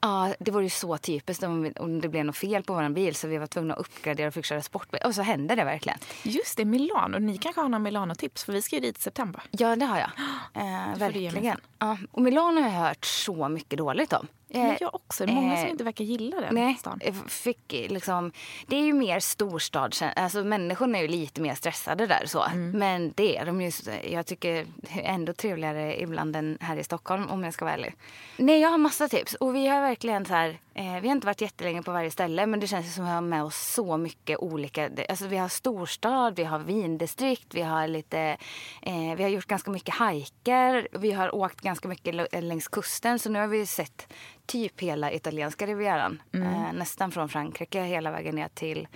ja, 0.00 0.34
det 0.38 0.50
var 0.50 0.60
ju 0.60 0.68
så 0.68 0.98
typiskt 0.98 1.42
om, 1.42 1.72
om 1.76 2.00
det 2.00 2.08
blev 2.08 2.24
något 2.24 2.36
fel 2.36 2.62
på 2.62 2.74
vår 2.74 2.88
bil 2.88 3.14
så 3.14 3.28
vi 3.28 3.38
var 3.38 3.46
tvungna 3.46 3.74
att 3.74 3.80
uppgradera 3.80 4.28
och 4.28 4.34
fick 4.34 4.44
köra 4.44 4.62
sportbil. 4.62 5.00
Och 5.04 5.14
så 5.14 5.22
hände 5.22 5.54
det 5.54 5.64
verkligen. 5.64 5.98
Just 6.22 6.56
det, 6.56 6.64
Milano. 6.64 7.18
Ni 7.18 7.38
kanske 7.38 7.60
har 7.60 7.68
några 7.68 7.82
Milano-tips 7.82 8.44
för 8.44 8.52
vi 8.52 8.62
ska 8.62 8.76
ju 8.76 8.80
dit 8.80 8.98
i 8.98 9.00
september. 9.00 9.42
Ja, 9.50 9.76
det 9.76 9.84
har 9.84 9.98
jag. 9.98 10.10
Eh, 10.54 10.98
verkligen. 10.98 11.56
Ja, 11.78 11.98
och 12.10 12.22
Milano 12.22 12.60
har 12.60 12.68
jag 12.68 12.76
hört 12.76 13.04
så 13.04 13.48
mycket 13.48 13.78
dåligt 13.78 14.12
om. 14.12 14.26
Men 14.52 14.70
Eh, 14.70 14.76
jag 14.80 14.94
också. 14.94 15.26
Det 15.26 15.32
är 15.32 15.34
många 15.34 15.56
som 15.56 15.64
eh, 15.64 15.70
inte 15.70 15.84
verkar 15.84 16.04
gilla 16.04 16.40
den 16.40 16.54
Nej, 16.54 16.74
stan. 16.74 17.00
jag 17.04 17.14
fick 17.30 17.72
eh, 17.72 17.90
liksom, 17.90 18.32
det 18.66 18.76
är 18.76 18.82
ju 18.82 18.92
mer 18.92 19.20
storstad. 19.20 19.94
Alltså 20.16 20.44
människorna 20.44 20.98
är 20.98 21.02
ju 21.02 21.08
lite 21.08 21.40
mer 21.40 21.54
stressade 21.54 22.06
där 22.06 22.26
så. 22.26 22.44
Mm. 22.44 22.70
Men 22.70 23.12
det 23.16 23.36
är 23.36 23.46
de 23.46 23.60
ju. 23.60 23.70
Jag 24.10 24.26
tycker 24.26 24.66
ändå 24.90 25.32
trevligare 25.32 26.00
ibland 26.02 26.36
än 26.36 26.58
här 26.60 26.76
i 26.76 26.84
Stockholm 26.84 27.30
om 27.30 27.44
jag 27.44 27.54
ska 27.54 27.64
vara 27.64 27.74
ärlig. 27.74 27.94
Nej, 28.36 28.60
jag 28.60 28.68
har 28.68 28.78
massa 28.78 29.08
tips 29.08 29.34
och 29.34 29.56
vi 29.56 29.66
har 29.68 29.80
verkligen 29.80 30.26
så 30.26 30.34
här. 30.34 30.58
Eh, 30.80 31.00
vi 31.00 31.08
har 31.08 31.14
inte 31.14 31.26
varit 31.26 31.40
jättelänge 31.40 31.82
på 31.82 31.92
varje 31.92 32.10
ställe 32.10 32.46
men 32.46 32.60
det 32.60 32.66
känns 32.66 32.94
som 32.94 33.04
att 33.04 33.10
vi 33.10 33.14
har 33.14 33.20
med 33.20 33.44
oss 33.44 33.72
så 33.74 33.96
mycket 33.96 34.38
olika. 34.38 34.90
Alltså 35.08 35.26
vi 35.26 35.36
har 35.36 35.48
storstad, 35.48 36.36
vi 36.36 36.44
har 36.44 36.58
vindistrikt, 36.58 37.54
vi 37.54 37.62
har 37.62 37.88
lite. 37.88 38.36
Eh, 38.82 39.14
vi 39.16 39.22
har 39.22 39.30
gjort 39.30 39.46
ganska 39.46 39.70
mycket 39.70 39.94
hajker. 39.94 40.88
Vi 40.92 41.12
har 41.12 41.34
åkt 41.34 41.60
ganska 41.60 41.88
mycket 41.88 42.42
längs 42.44 42.68
kusten 42.68 43.18
så 43.18 43.30
nu 43.30 43.38
har 43.38 43.46
vi 43.46 43.66
sett 43.66 44.12
typ 44.46 44.80
hela 44.80 45.12
italienska 45.12 45.66
rivieran. 45.66 46.22
Eh, 46.32 46.72
nästan 46.72 47.10
från 47.10 47.28
Frankrike 47.28 47.82
hela 47.82 48.10
vägen 48.10 48.34
ner 48.34 48.48
till, 48.48 48.88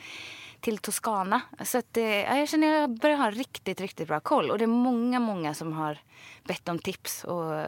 till 0.61 0.79
Toscana. 0.79 1.41
Så 1.65 1.79
att, 1.79 1.97
eh, 1.97 2.05
ja, 2.05 2.39
jag 2.39 2.49
känner 2.49 2.75
att 2.75 2.81
jag 2.81 2.99
börjar 2.99 3.17
ha 3.17 3.31
riktigt, 3.31 3.81
riktigt 3.81 4.09
bra 4.09 4.21
koll. 4.21 4.51
Och 4.51 4.59
det 4.59 4.65
är 4.65 4.67
många, 4.67 5.21
många 5.21 5.55
som 5.55 5.73
har 5.73 5.99
bett 6.45 6.69
om 6.69 6.79
tips 6.79 7.25
och 7.25 7.65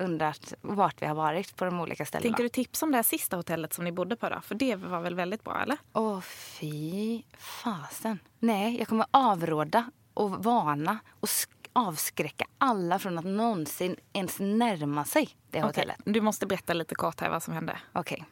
undrat 0.00 0.54
vart 0.60 1.02
vi 1.02 1.06
har 1.06 1.14
varit 1.14 1.56
på 1.56 1.64
de 1.64 1.80
olika 1.80 2.06
ställena. 2.06 2.22
Tänker 2.22 2.42
du 2.42 2.48
tipsa 2.48 2.86
om 2.86 2.92
det 2.92 2.98
här 2.98 3.02
sista 3.02 3.36
hotellet 3.36 3.72
som 3.72 3.84
ni 3.84 3.92
bodde 3.92 4.16
på 4.16 4.28
då? 4.28 4.40
För 4.40 4.54
det 4.54 4.76
var 4.76 5.00
väl 5.00 5.14
väldigt 5.14 5.44
bra 5.44 5.62
eller? 5.62 5.78
Åh, 5.92 6.20
fy 6.20 7.22
fasen. 7.38 8.18
Nej, 8.38 8.78
jag 8.78 8.88
kommer 8.88 9.06
avråda 9.10 9.90
och 10.14 10.44
varna 10.44 10.98
och 11.20 11.28
sk- 11.28 11.68
avskräcka 11.72 12.46
alla 12.58 12.98
från 12.98 13.18
att 13.18 13.24
någonsin 13.24 13.96
ens 14.12 14.36
närma 14.40 15.04
sig 15.04 15.28
det 15.50 15.62
hotellet. 15.62 15.96
Du 16.04 16.20
måste 16.20 16.46
berätta 16.46 16.72
lite 16.72 16.94
kort 16.94 17.20
här 17.20 17.30
vad 17.30 17.42
som 17.42 17.54
hände. 17.54 17.78
Okej. 17.92 18.24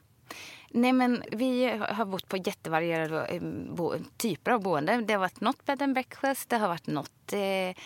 Nej, 0.71 0.93
men 0.93 1.23
vi 1.33 1.79
har 1.91 2.05
bott 2.05 2.29
på 2.29 2.37
jättevarierade 2.37 3.27
eh, 3.27 4.01
typer 4.17 4.51
av 4.51 4.63
boende. 4.63 4.97
Det 5.01 5.13
har 5.13 5.21
varit 5.21 5.41
något 5.41 5.67
bed 5.67 5.83
and 5.83 5.95
breakfast, 5.95 6.49
det 6.49 6.57
har 6.57 6.69
varit 6.69 6.87
något 6.87 7.33
eh, 7.33 7.77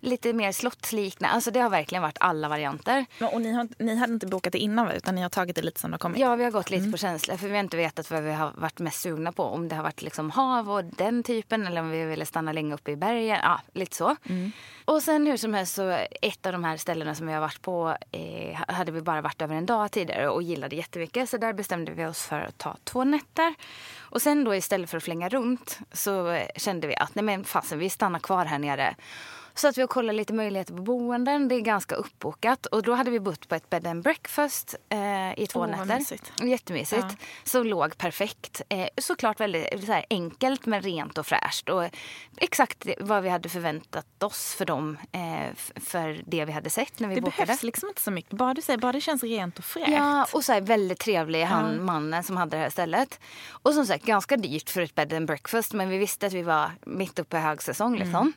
lite 0.00 0.32
mer 0.32 0.52
slottsliknande. 0.52 1.34
Alltså 1.34 1.50
det 1.50 1.60
har 1.60 1.70
verkligen 1.70 2.02
varit 2.02 2.18
alla 2.20 2.48
varianter. 2.48 3.06
Ja, 3.18 3.28
Och 3.28 3.40
ni, 3.40 3.52
har, 3.52 3.68
ni 3.78 3.96
hade 3.96 4.12
inte 4.12 4.26
bokat 4.26 4.52
det 4.52 4.58
innan 4.58 4.90
utan 4.90 5.14
ni 5.14 5.22
har 5.22 5.28
tagit 5.28 5.56
det 5.56 5.62
lite 5.62 5.80
som 5.80 5.90
det 5.90 5.94
har 5.94 5.98
kommit? 5.98 6.20
Ja, 6.20 6.36
vi 6.36 6.44
har 6.44 6.50
gått 6.50 6.70
lite 6.70 6.90
på 6.90 6.96
känsla 6.96 7.36
för 7.36 7.46
vi 7.48 7.52
har 7.52 7.60
inte 7.60 7.76
vetat 7.76 8.10
vad 8.10 8.22
vi 8.22 8.32
har 8.32 8.52
varit 8.56 8.78
mest 8.78 9.00
sugna 9.00 9.32
på. 9.32 9.42
Om 9.42 9.68
det 9.68 9.74
har 9.76 9.82
varit 9.82 10.02
liksom 10.02 10.30
hav 10.30 10.70
och 10.70 10.84
den 10.84 11.22
typen 11.22 11.66
eller 11.66 11.80
om 11.80 11.90
vi 11.90 12.04
ville 12.04 12.26
stanna 12.26 12.52
länge 12.52 12.74
uppe 12.74 12.90
i 12.90 12.96
bergen. 12.96 13.38
Ja, 13.42 13.60
lite 13.74 13.96
så. 13.96 14.16
Och 14.84 15.02
sen 15.02 15.26
hur 15.26 15.36
som 15.36 15.54
helst 15.54 15.74
så 15.74 15.90
ett 16.22 16.46
av 16.46 16.52
de 16.52 16.64
här 16.64 16.76
ställena 16.76 17.14
som 17.14 17.26
vi 17.26 17.32
har 17.32 17.40
varit 17.40 17.62
på 17.62 17.96
eh, 18.10 18.60
hade 18.68 18.92
vi 18.92 19.00
bara 19.02 19.20
varit 19.20 19.42
över 19.42 19.54
en 19.54 19.66
dag 19.66 19.90
tidigare 19.90 20.28
och 20.28 20.42
gillade 20.42 20.76
jättemycket. 20.76 21.28
Så 21.30 21.36
där 21.36 21.52
bestämde 21.52 21.92
vi 21.92 22.06
oss 22.06 22.29
för 22.30 22.40
att 22.40 22.58
ta 22.58 22.76
två 22.84 23.04
nätter. 23.04 23.54
Och 23.98 24.22
sen 24.22 24.44
då 24.44 24.54
istället 24.54 24.90
för 24.90 24.96
att 24.96 25.02
flänga 25.02 25.28
runt 25.28 25.78
så 25.92 26.42
kände 26.56 26.86
vi 26.86 26.96
att 26.96 27.14
nej 27.14 27.24
men 27.24 27.44
fasen 27.44 27.78
vi 27.78 27.90
stannar 27.90 28.18
kvar 28.18 28.44
här 28.44 28.58
nere. 28.58 28.94
Så 29.54 29.68
att 29.68 29.78
vi 29.78 29.82
har 29.82 29.88
kollat 29.88 30.14
lite 30.14 30.32
möjligheter 30.32 30.74
på 30.74 30.82
boenden. 30.82 31.48
Det 31.48 31.54
är 31.54 31.60
ganska 31.60 31.94
uppbokat. 31.94 32.66
Och 32.66 32.82
då 32.82 32.94
hade 32.94 33.10
vi 33.10 33.20
bott 33.20 33.48
på 33.48 33.54
ett 33.54 33.70
bed 33.70 33.86
and 33.86 34.02
breakfast 34.02 34.74
eh, 34.88 35.38
i 35.42 35.46
två 35.46 35.60
vad 35.60 35.70
nätter. 35.70 35.98
mysigt. 35.98 36.32
Jättemysigt. 36.42 37.06
Ja. 37.10 37.16
Som 37.44 37.66
låg 37.66 37.98
perfekt. 37.98 38.62
Eh, 38.68 38.86
såklart 38.98 39.40
väldigt 39.40 39.86
så 39.86 39.92
här, 39.92 40.04
enkelt 40.10 40.66
men 40.66 40.82
rent 40.82 41.18
och 41.18 41.26
fräscht. 41.26 41.68
Och 41.68 41.84
exakt 42.36 42.86
vad 43.00 43.22
vi 43.22 43.28
hade 43.28 43.48
förväntat 43.48 44.22
oss 44.22 44.54
för 44.54 44.64
dem. 44.64 44.98
Eh, 45.12 45.56
för 45.80 46.22
det 46.26 46.44
vi 46.44 46.52
hade 46.52 46.70
sett 46.70 46.98
när 47.00 47.08
vi 47.08 47.14
Det 47.14 47.20
bokade. 47.20 47.46
behövs 47.46 47.62
liksom 47.62 47.88
inte 47.88 48.02
så 48.02 48.10
mycket. 48.10 48.32
Bara, 48.32 48.54
du 48.54 48.62
säger, 48.62 48.78
bara 48.78 48.92
det 48.92 49.00
känns 49.00 49.22
rent 49.22 49.58
och 49.58 49.64
fräscht. 49.64 49.88
Ja, 49.88 50.26
och 50.32 50.44
så 50.44 50.52
här, 50.52 50.60
väldigt 50.60 50.98
trevlig 51.00 51.44
han, 51.44 51.84
mannen 51.84 52.24
som 52.24 52.36
hade 52.36 52.56
det 52.56 52.62
här 52.62 52.70
stället. 52.70 53.20
Och 53.50 53.74
som 53.74 53.86
sagt 53.86 54.04
ganska 54.04 54.36
dyrt 54.36 54.70
för 54.70 54.80
ett 54.80 54.94
bed 54.94 55.12
and 55.12 55.26
breakfast 55.26 55.72
men 55.72 55.88
vi 55.88 55.98
visste 55.98 56.26
att 56.26 56.32
vi 56.32 56.42
var 56.42 56.70
mitt 56.86 57.18
uppe 57.18 57.36
i 57.36 57.40
högsäsong. 57.40 57.96
Liksom. 57.98 58.32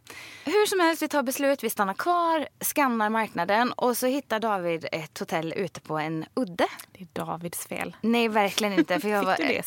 Hur 0.45 0.65
som 0.65 0.79
helst, 0.79 1.01
tar 1.13 1.23
beslut, 1.23 1.63
vi 1.63 1.69
stannar 1.69 1.93
kvar, 1.93 2.47
skannar 2.59 3.09
marknaden 3.09 3.71
och 3.71 3.97
så 3.97 4.07
hittar 4.07 4.39
David 4.39 4.85
ett 4.91 5.19
hotell 5.19 5.53
ute 5.57 5.81
på 5.81 5.97
en 5.97 6.25
udde. 6.33 6.67
Det 6.91 7.01
är 7.01 7.07
Davids 7.25 7.67
fel. 7.67 7.95
Nej, 8.01 8.27
verkligen 8.27 8.73
inte. 8.73 8.99
För 8.99 9.09
jag 9.09 9.19
Fick 9.19 9.27
var, 9.27 9.37
du 9.37 9.61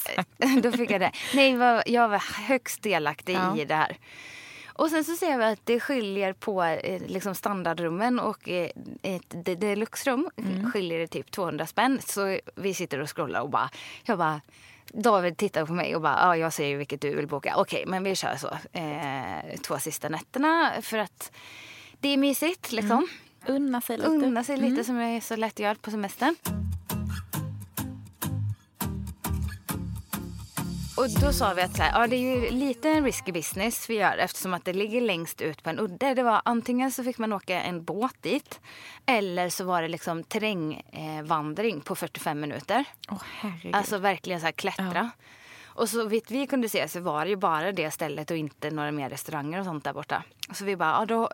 det? 0.56 0.60
Då 0.70 0.72
fick 0.76 0.90
jag 0.90 1.00
det. 1.00 1.12
Nej, 1.34 1.50
jag 1.86 2.08
var, 2.08 2.18
högst 2.48 2.82
delaktig 2.82 3.34
Ja. 3.34 3.56
i 3.56 3.64
det 3.64 3.74
här. 3.74 3.96
Och 4.66 4.90
sen 4.90 5.04
så 5.04 5.16
ser 5.16 5.38
vi 5.38 5.44
att 5.44 5.60
det 5.64 5.80
skiljer 5.80 6.32
på 6.32 6.62
eh, 6.62 7.02
liksom 7.06 7.34
standardrummen 7.34 8.20
och 8.20 8.48
eh, 8.48 8.70
ett 9.02 9.44
de- 9.44 9.54
deluxe-rum 9.54 10.30
Mm. 10.36 10.72
skiljer 10.72 10.98
det 10.98 11.06
typ 11.06 11.30
200 11.30 11.66
spänn. 11.66 12.00
Så 12.06 12.38
vi 12.54 12.74
sitter 12.74 13.00
och 13.00 13.16
scrollar 13.16 13.40
och 13.40 13.50
bara, 13.50 13.70
jag 14.04 14.18
bara 14.18 14.40
David 14.92 15.36
tittar 15.36 15.66
på 15.66 15.72
mig 15.72 15.96
och 15.96 16.02
bara, 16.02 16.18
ja 16.20 16.36
jag 16.36 16.52
ser 16.52 16.66
ju 16.66 16.76
vilket 16.76 17.00
du 17.00 17.16
vill 17.16 17.26
boka. 17.26 17.54
Okej, 17.56 17.84
men 17.86 18.04
vi 18.04 18.14
kör 18.14 18.36
så. 18.36 18.48
Eh, 18.72 19.60
två 19.66 19.78
sista 19.78 20.08
nätterna 20.08 20.72
för 20.82 20.98
att 20.98 21.32
det 22.00 22.08
är 22.08 22.16
mysigt 22.16 22.72
liksom. 22.72 23.08
Unna 23.46 23.80
sig 23.80 23.96
lite. 23.96 24.08
Unna 24.08 24.44
sig 24.44 24.56
lite 24.56 24.84
som 24.84 24.98
är 24.98 25.20
så 25.20 25.36
lätt 25.36 25.52
att 25.52 25.58
göra 25.58 25.74
på 25.74 25.90
semestern. 25.90 26.36
Och 31.06 31.20
då 31.20 31.32
sa 31.32 31.54
vi 31.54 31.62
att 31.62 31.76
så 31.76 31.82
här, 31.82 32.00
ja, 32.00 32.06
det 32.06 32.16
är 32.16 32.20
ju 32.20 32.50
lite 32.50 32.90
en 32.90 33.04
risky 33.04 33.32
business 33.32 33.90
vi 33.90 33.94
gör 33.94 34.18
eftersom 34.18 34.54
att 34.54 34.64
det 34.64 34.72
ligger 34.72 35.00
längst 35.00 35.40
ut 35.40 35.62
på 35.62 35.70
en 35.70 35.78
udde. 35.78 36.14
Det 36.14 36.22
var 36.22 36.42
antingen 36.44 36.92
så 36.92 37.04
fick 37.04 37.18
man 37.18 37.32
åka 37.32 37.62
en 37.62 37.84
båt 37.84 38.22
dit 38.22 38.60
eller 39.06 39.48
så 39.48 39.64
var 39.64 39.82
det 39.82 39.88
liksom 39.88 40.24
terrängvandring 40.24 41.26
vandring 41.26 41.80
på 41.80 41.94
45 41.94 42.40
minuter. 42.40 42.84
Åh 43.10 43.22
herregud. 43.40 43.74
Alltså 43.74 43.98
verkligen 43.98 44.40
så 44.40 44.46
här 44.46 44.52
klättra. 44.52 45.10
Och 45.64 45.88
så 45.88 46.04
vitt 46.04 46.30
vi 46.30 46.46
kunde 46.46 46.68
se 46.68 46.88
så 46.88 47.00
var 47.00 47.24
det 47.24 47.30
ju 47.30 47.36
bara 47.36 47.72
det 47.72 47.90
stället 47.90 48.30
och 48.30 48.36
inte 48.36 48.70
några 48.70 48.92
mer 48.92 49.10
restauranger 49.10 49.58
och 49.58 49.64
sånt 49.64 49.84
där 49.84 49.92
borta. 49.92 50.22
Så 50.52 50.64
vi 50.64 50.76
bara, 50.76 50.90
ja, 50.90 51.06
då, 51.06 51.30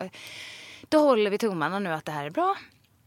då 0.89 0.99
håller 0.99 1.31
vi 1.31 1.37
tummarna 1.37 1.79
nu 1.79 1.93
att 1.93 2.05
det 2.05 2.11
här 2.11 2.25
är 2.25 2.29
bra. 2.29 2.55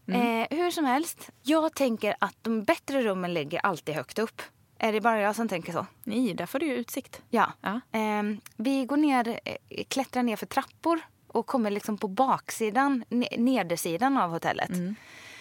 Eh, 0.09 0.47
hur 0.51 0.71
som 0.71 0.85
helst, 0.85 1.31
jag 1.43 1.75
tänker 1.75 2.17
att 2.21 2.37
de 2.43 2.65
bättre 2.65 3.03
rummen 3.03 3.35
ligger 3.35 3.61
alltid 3.67 3.95
högt 3.95 4.19
upp. 4.19 4.43
Är 4.79 4.93
det 4.93 5.01
bara 5.01 5.21
jag 5.21 5.37
som 5.37 5.49
tänker 5.49 5.73
så? 5.73 5.87
Nej, 6.05 6.35
där 6.35 6.47
får 6.47 6.59
du 6.59 6.67
ju 6.67 6.75
utsikt. 6.75 7.23
Ja. 7.31 7.53
Ja. 7.61 7.81
Ehm, 7.93 8.41
vi 8.57 8.85
går 8.85 8.97
ner, 8.97 9.41
eh, 9.45 9.85
klättrar 9.89 10.23
ner 10.23 10.37
för 10.37 10.47
trappor 10.47 11.01
och 11.29 11.47
kommer 11.47 11.71
liksom 11.71 11.99
på 11.99 12.09
baksidan, 12.09 13.05
ne- 13.11 13.39
nedersidan 13.39 14.17
av 14.17 14.31
hotellet. 14.31 14.71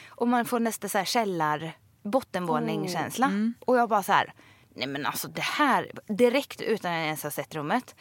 Och 0.09 0.27
man 0.27 0.45
får 0.45 0.59
nästan 0.59 0.89
så 0.89 0.97
här 0.97 1.05
källar, 1.05 1.71
bottenvåningskänsla. 2.03 3.31
Och 3.59 3.77
jag 3.77 3.89
bara 3.89 4.03
så 4.03 4.11
här, 4.11 4.33
nej 4.75 4.87
men 4.87 5.05
alltså 5.05 5.27
det 5.27 5.41
här, 5.41 5.91
direkt 6.07 6.61
utan 6.61 6.91
att 6.91 6.97
jag 6.97 7.05
ens 7.05 7.23
har 7.23 7.29
sett 7.29 7.55
rummet. 7.55 7.95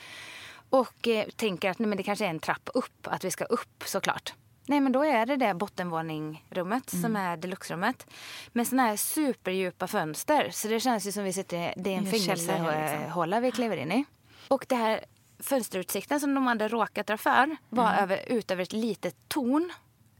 Och 0.70 1.08
eh, 1.08 1.28
tänker 1.36 1.70
att 1.70 1.78
nej 1.78 1.88
men 1.88 1.96
det 1.98 2.02
kanske 2.04 2.24
är 2.26 2.30
en 2.30 2.40
trapp 2.40 2.68
upp, 2.74 3.06
att 3.06 3.24
vi 3.24 3.30
ska 3.30 3.44
upp 3.44 3.82
såklart. 3.86 4.34
Nej 4.66 4.80
men 4.80 4.92
då 4.92 5.04
är 5.04 5.26
det 5.26 5.36
det 5.36 5.54
bottenvåningrummet 5.54 6.90
som 6.90 7.16
är 7.16 7.36
deluxe-rummet. 7.36 8.06
Med 8.52 8.66
såna 8.66 8.82
här 8.82 8.96
superdjupa 8.96 9.86
fönster. 9.86 10.50
Så 10.50 10.68
det 10.68 10.80
känns 10.80 11.06
ju 11.06 11.12
som 11.12 11.24
vi 11.24 11.32
sitter, 11.32 11.74
det 11.76 11.94
är 11.94 11.98
en 11.98 12.06
fängelsehåla 12.06 13.26
liksom. 13.26 13.42
vi 13.42 13.50
kliver 13.50 13.76
in 13.76 13.92
i. 13.92 14.04
Och 14.48 14.66
det 14.68 14.76
här 14.76 15.04
fönsterutsikten 15.38 16.20
som 16.20 16.34
de 16.34 16.46
hade 16.46 16.68
råkat 16.68 17.06
dra 17.06 17.16
för 17.16 17.56
var 17.68 17.94
över, 17.94 18.20
ut 18.26 18.50
över 18.50 18.62
ett 18.62 18.72
litet 18.72 19.16
torn. 19.28 19.72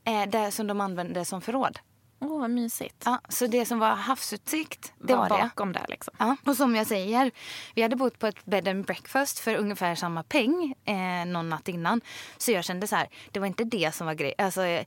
Eh, 0.04 0.28
där 0.28 0.50
som 0.50 0.66
de 0.66 0.80
använde 0.80 1.24
som 1.24 1.40
förråd. 1.40 1.78
Åh, 2.24 2.40
vad 2.40 2.50
mysigt. 2.50 3.02
Ja, 3.04 3.20
så 3.28 3.46
det 3.46 3.66
som 3.66 3.78
var 3.78 3.94
havsutsikt, 3.94 4.92
det 4.98 5.14
var, 5.14 5.28
det. 5.28 5.34
bakom 5.42 5.72
där 5.72 5.84
liksom. 5.88 6.14
Ja, 6.18 6.36
och 6.46 6.56
som 6.56 6.76
jag 6.76 6.86
säger, 6.86 7.30
vi 7.74 7.82
hade 7.82 7.96
bott 7.96 8.18
på 8.18 8.26
ett 8.26 8.44
bed 8.44 8.68
and 8.68 8.84
breakfast 8.84 9.38
för 9.38 9.54
ungefär 9.54 9.94
samma 9.94 10.22
peng 10.22 10.74
eh, 10.84 11.26
någon 11.26 11.48
natt 11.48 11.68
innan. 11.68 12.00
Så 12.38 12.52
jag 12.52 12.64
kände 12.64 12.86
så 12.86 12.96
här, 12.96 13.08
det 13.30 13.40
var 13.40 13.46
inte 13.46 13.64
det 13.64 13.94
som 13.94 14.06
var 14.06 14.14
grejen. 14.14 14.34
Alltså, 14.38 14.62
eh, 14.62 14.84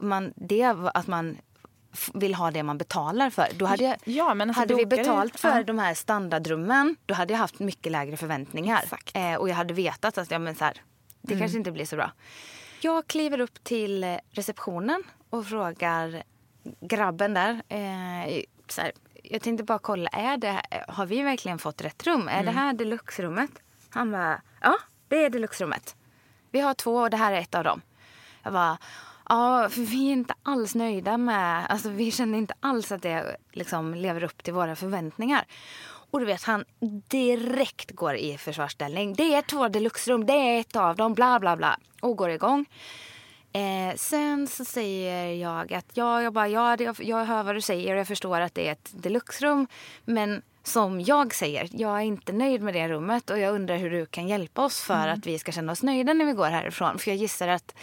man, 0.00 0.32
det 0.36 0.72
var 0.72 0.90
att 0.94 1.06
man 1.06 1.38
vill 2.14 2.34
ha 2.34 2.50
det 2.50 2.62
man 2.62 2.78
betalar 2.78 3.30
för. 3.30 3.46
Då 3.54 3.66
hade, 3.66 3.84
jag, 3.84 3.96
Ja, 4.04 4.34
men 4.34 4.50
alltså 4.50 4.60
hade 4.60 4.74
vi 4.74 4.86
betalt 4.86 5.40
för 5.40 5.56
Ja. 5.56 5.62
de 5.62 5.78
här 5.78 5.94
standardrummen 5.94 6.96
då 7.06 7.14
hade 7.14 7.32
jag 7.32 7.38
haft 7.38 7.58
mycket 7.58 7.92
lägre 7.92 8.16
förväntningar. 8.16 8.84
Eh, 9.14 9.34
och 9.34 9.48
jag 9.48 9.54
hade 9.54 9.74
vetat 9.74 10.18
att 10.18 10.30
ja, 10.30 10.38
men 10.38 10.54
så 10.54 10.64
här, 10.64 10.82
det 11.22 11.32
Mm. 11.32 11.40
kanske 11.42 11.58
inte 11.58 11.72
blir 11.72 11.84
så 11.86 11.96
bra. 11.96 12.12
Jag 12.80 13.06
kliver 13.06 13.40
upp 13.40 13.64
till 13.64 14.18
receptionen 14.30 15.02
och 15.30 15.46
frågar 15.46 16.22
grabben 16.80 17.34
där. 17.34 17.62
Eh, 17.68 18.42
så 18.68 18.80
här, 18.80 18.92
jag 19.22 19.42
tänkte 19.42 19.64
bara 19.64 19.78
kolla, 19.78 20.08
är 20.08 20.36
det, 20.36 20.62
har 20.88 21.06
vi 21.06 21.22
verkligen 21.22 21.58
fått 21.58 21.82
rätt 21.82 22.06
rum? 22.06 22.28
Är 22.28 22.44
det 22.44 22.50
här 22.50 22.72
deluxe-rummet? 22.72 23.50
Han 23.90 24.12
bara, 24.12 24.40
ja 24.60 24.78
det 25.08 25.24
är 25.24 25.30
deluxe-rummet. 25.30 25.96
Vi 26.50 26.60
har 26.60 26.74
två 26.74 26.96
och 26.96 27.10
det 27.10 27.16
här 27.16 27.32
är 27.32 27.40
ett 27.40 27.54
av 27.54 27.64
dem. 27.64 27.80
Jag 28.42 28.52
bara, 28.52 28.78
ja 29.28 29.68
för 29.70 29.80
vi 29.80 30.08
är 30.08 30.12
inte 30.12 30.34
alls 30.42 30.74
nöjda 30.74 31.18
med, 31.18 31.66
alltså 31.68 31.88
vi 31.88 32.10
känner 32.10 32.38
inte 32.38 32.54
alls 32.60 32.92
att 32.92 33.02
det 33.02 33.36
liksom 33.52 33.94
lever 33.94 34.24
upp 34.24 34.42
till 34.42 34.54
våra 34.54 34.76
förväntningar. 34.76 35.44
Och 36.10 36.20
du 36.20 36.26
vet 36.26 36.42
han 36.42 36.64
direkt 37.08 37.90
går 37.90 38.16
i 38.16 38.38
försvarsställning. 38.38 39.14
Det 39.14 39.34
är 39.34 39.42
två 39.42 39.68
deluxe-rum, 39.68 40.26
det 40.26 40.32
är 40.32 40.60
ett 40.60 40.76
av 40.76 40.96
dem, 40.96 41.14
bla 41.14 41.40
bla 41.40 41.56
bla. 41.56 41.78
Och 42.00 42.16
går 42.16 42.30
igång. 42.30 42.66
Eh, 43.52 43.96
sen 43.96 44.46
så 44.46 44.64
säger 44.64 45.32
jag 45.32 45.72
att 45.72 45.86
ja, 45.94 46.22
jag, 46.22 46.32
bara, 46.32 46.48
ja 46.48 46.76
det, 46.76 46.98
jag 46.98 47.24
hör 47.24 47.42
vad 47.42 47.54
du 47.54 47.60
säger 47.60 47.94
och 47.94 48.00
jag 48.00 48.06
förstår 48.06 48.40
att 48.40 48.54
det 48.54 48.68
är 48.68 48.72
ett 48.72 48.90
deluxe-rum. 48.92 49.66
Men 50.04 50.42
som 50.62 51.00
jag 51.00 51.34
säger, 51.34 51.68
jag 51.72 51.96
är 51.96 52.02
inte 52.02 52.32
nöjd 52.32 52.62
med 52.62 52.74
det 52.74 52.88
rummet 52.88 53.30
och 53.30 53.38
jag 53.38 53.54
undrar 53.54 53.76
hur 53.76 53.90
du 53.90 54.06
kan 54.06 54.28
hjälpa 54.28 54.64
oss 54.64 54.80
för 54.80 55.08
att 55.08 55.26
vi 55.26 55.38
ska 55.38 55.52
känna 55.52 55.72
oss 55.72 55.82
nöjda 55.82 56.14
när 56.14 56.24
vi 56.24 56.32
går 56.32 56.46
härifrån. 56.48 56.98
För 56.98 57.10
jag 57.10 57.18
gissar 57.18 57.48
att, 57.48 57.74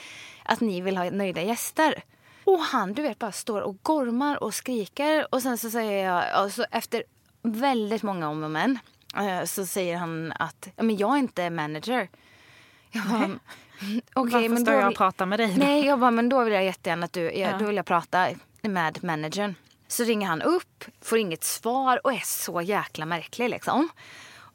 att 0.43 0.60
ni 0.60 0.82
vill 0.82 0.97
ha 0.97 1.10
nöjda 1.10 1.41
gäster. 1.41 2.04
Och 2.43 2.60
han 2.60 2.93
du 2.93 3.01
vet 3.01 3.19
bara 3.19 3.32
står 3.32 3.62
och 3.62 3.78
gormar 3.82 4.43
och 4.43 4.54
skriker 4.54 5.34
och 5.34 5.41
sen 5.41 5.58
så 5.58 5.69
säger 5.69 6.06
jag, 6.06 6.23
alltså, 6.30 6.65
efter 6.71 7.04
väldigt 7.41 8.04
många 8.04 8.30
om 8.30 8.43
och 8.43 8.51
men 8.51 8.80
eh, 9.17 9.43
så 9.45 9.65
säger 9.65 9.97
han 9.97 10.34
att 10.39 10.67
ja, 10.75 10.84
men 10.84 10.97
jag 10.97 11.13
är 11.13 11.17
inte 11.17 11.49
manager. 11.49 12.10
Jag 12.91 13.04
bara, 13.04 13.39
Okej, 14.14 14.34
Varför 14.34 14.50
men 14.50 14.62
står 14.62 14.72
då 14.72 14.78
jag 14.80 14.90
och 14.90 14.96
pratar 14.96 15.26
med 15.26 15.40
dig 15.40 15.48
då? 15.48 15.66
Nej, 15.66 15.86
jag 15.86 16.00
bara, 16.00 16.12
men 16.12 16.30
då 16.30 16.44
vill 16.44 16.54
jag 16.54 16.66
jättegärna 16.66 17.06
att 17.06 17.14
du, 17.14 17.22
ja. 17.22 17.32
Ja. 17.32 17.58
då 17.60 17.66
vill 17.66 17.76
jag 17.76 17.86
prata 17.86 18.28
med 18.62 19.04
managern. 19.04 19.56
Så 19.88 20.04
ringer 20.04 20.28
han 20.28 20.42
upp, 20.42 20.86
får 21.02 21.18
inget 21.18 21.44
svar 21.44 22.02
och 22.04 22.14
är 22.14 22.22
så 22.24 22.62
jäkla 22.62 23.06
märklig 23.06 23.50
liksom. 23.50 23.90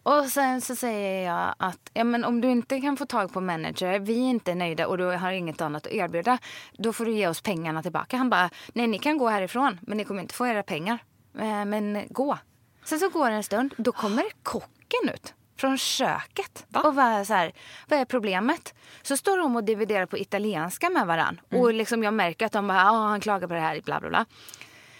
Och 0.03 0.25
sen 0.27 0.61
så 0.61 0.77
säger 0.77 1.27
jag 1.27 1.55
att 1.59 1.91
ja, 1.95 2.05
men 2.05 2.25
om 2.25 2.41
du 2.41 2.51
inte 2.51 2.81
kan 2.81 2.97
få 2.97 3.07
tag 3.07 3.33
på 3.33 3.41
manager, 3.41 3.99
vi 3.99 4.15
är 4.19 4.31
inte 4.31 4.55
nöjda 4.55 4.87
och 4.87 4.99
du 4.99 5.05
har 5.05 5.33
inget 5.33 5.61
annat 5.61 5.87
att 5.87 5.93
erbjuda, 5.93 6.39
då 6.73 6.93
får 6.93 7.05
du 7.05 7.13
ge 7.13 7.29
oss 7.29 7.41
pengarna 7.41 7.83
tillbaka. 7.83 8.17
Han 8.17 8.31
bara, 8.31 8.51
nej 8.73 8.87
ni 8.87 8.99
kan 8.99 9.19
gå 9.19 9.29
härifrån, 9.29 9.79
men 9.83 9.99
ni 9.99 10.05
kommer 10.05 10.23
inte 10.23 10.35
få 10.35 10.47
era 10.47 10.63
pengar. 10.63 10.99
Eh, 11.39 11.65
Men 11.65 12.07
gå. 12.11 12.39
Sen 12.85 12.99
så 13.01 13.09
går 13.09 13.31
det 13.31 13.37
en 13.37 13.43
stund, 13.43 13.75
då 13.77 13.93
kommer 13.93 14.25
kocken 14.43 15.15
ut 15.15 15.35
från 15.61 15.79
köket 15.79 16.67
och 16.85 16.95
var 16.95 17.25
så 17.25 17.35
här, 17.35 17.53
vad 17.89 17.99
är 17.99 18.05
problemet? 18.05 18.75
Så 19.03 19.17
står 19.17 19.39
de 19.39 19.57
och 19.57 19.65
dividerar 19.65 20.07
på 20.07 20.19
italienska 20.19 20.91
med 20.91 21.07
varann. 21.07 21.41
Och 21.61 21.75
liksom 21.75 22.03
jag 22.03 22.15
märker 22.15 22.47
att 22.47 22.53
de 22.53 22.67
bara, 22.69 22.91
ah, 22.91 23.09
han 23.09 23.21
klagar 23.21 23.49
på 23.49 23.55
det 23.55 23.61
här, 23.61 23.81
bla 23.81 24.01
bla 24.01 24.09
bla. 24.09 24.27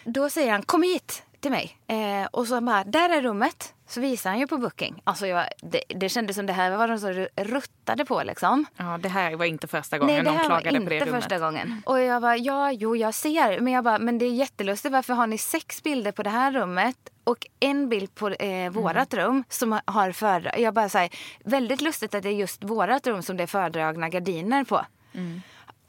Då 0.05 0.31
säger 0.31 0.53
han, 0.53 0.63
kom 0.63 0.83
hit 0.83 1.23
till 1.41 1.51
mig. 1.51 1.77
Eh, 1.87 2.27
och 2.33 2.47
så 2.47 2.61
bara, 2.61 2.85
där 2.85 3.09
är 3.11 3.23
rummet. 3.23 3.75
Så 3.89 4.01
visar 4.01 4.31
han 4.31 4.39
ju 4.39 4.47
på 4.47 4.59
booking. 4.59 5.01
Alltså 5.05 5.27
jag, 5.27 5.45
det, 5.63 5.83
det 5.89 6.09
kändes 6.09 6.37
som 6.37 6.47
det 6.47 6.53
här 6.53 6.77
var 6.77 6.89
de 6.89 6.99
som 6.99 7.27
ruttade 7.37 8.05
på 8.05 8.23
liksom. 8.23 8.67
Ja, 8.77 8.99
det 9.03 9.09
här 9.09 9.37
var 9.37 9.45
inte 9.45 9.67
första 9.67 9.99
gången 9.99 10.15
Nej, 10.15 10.25
det 10.25 10.31
de 10.31 10.37
här 10.37 10.49
var 10.49 10.61
klagade 10.61 10.77
inte 10.77 10.85
på 10.87 10.91
det 10.91 11.01
rummet. 11.11 11.23
första 11.23 11.39
gången. 11.39 11.83
Och 11.87 12.01
jag 12.01 12.23
bara, 12.23 12.37
ja, 12.37 12.73
jo, 12.73 12.97
jag 12.97 13.15
ser. 13.15 13.61
Men 13.61 13.73
jag 13.73 13.85
bara, 13.85 13.99
men 13.99 14.19
det 14.19 14.25
är 14.25 14.31
jättelustigt. 14.33 14.93
Varför 14.93 15.15
har 15.15 15.27
ni 15.27 15.39
sex 15.39 15.83
bilder 15.83 16.13
på 16.13 16.23
det 16.23 16.31
här 16.31 16.53
rummet 16.53 16.97
och 17.25 17.47
en 17.61 17.89
bild 17.89 18.15
på 18.15 18.29
eh, 18.29 18.71
vårat 18.71 19.15
rum 19.15 19.45
som 19.49 19.81
har- 19.85 20.13
fördra... 20.13 20.59
Jag 20.59 20.75
bara 20.75 20.89
säger, 20.89 21.11
väldigt 21.45 21.81
lustigt 21.81 22.15
att 22.15 22.23
det 22.23 22.29
är 22.29 22.33
just 22.33 22.65
vårat 22.65 23.07
rum 23.07 23.23
som 23.23 23.37
det 23.37 23.43
är 23.43 23.47
fördragna 23.47 24.09
gardiner 24.09 24.65
på. 24.65 24.85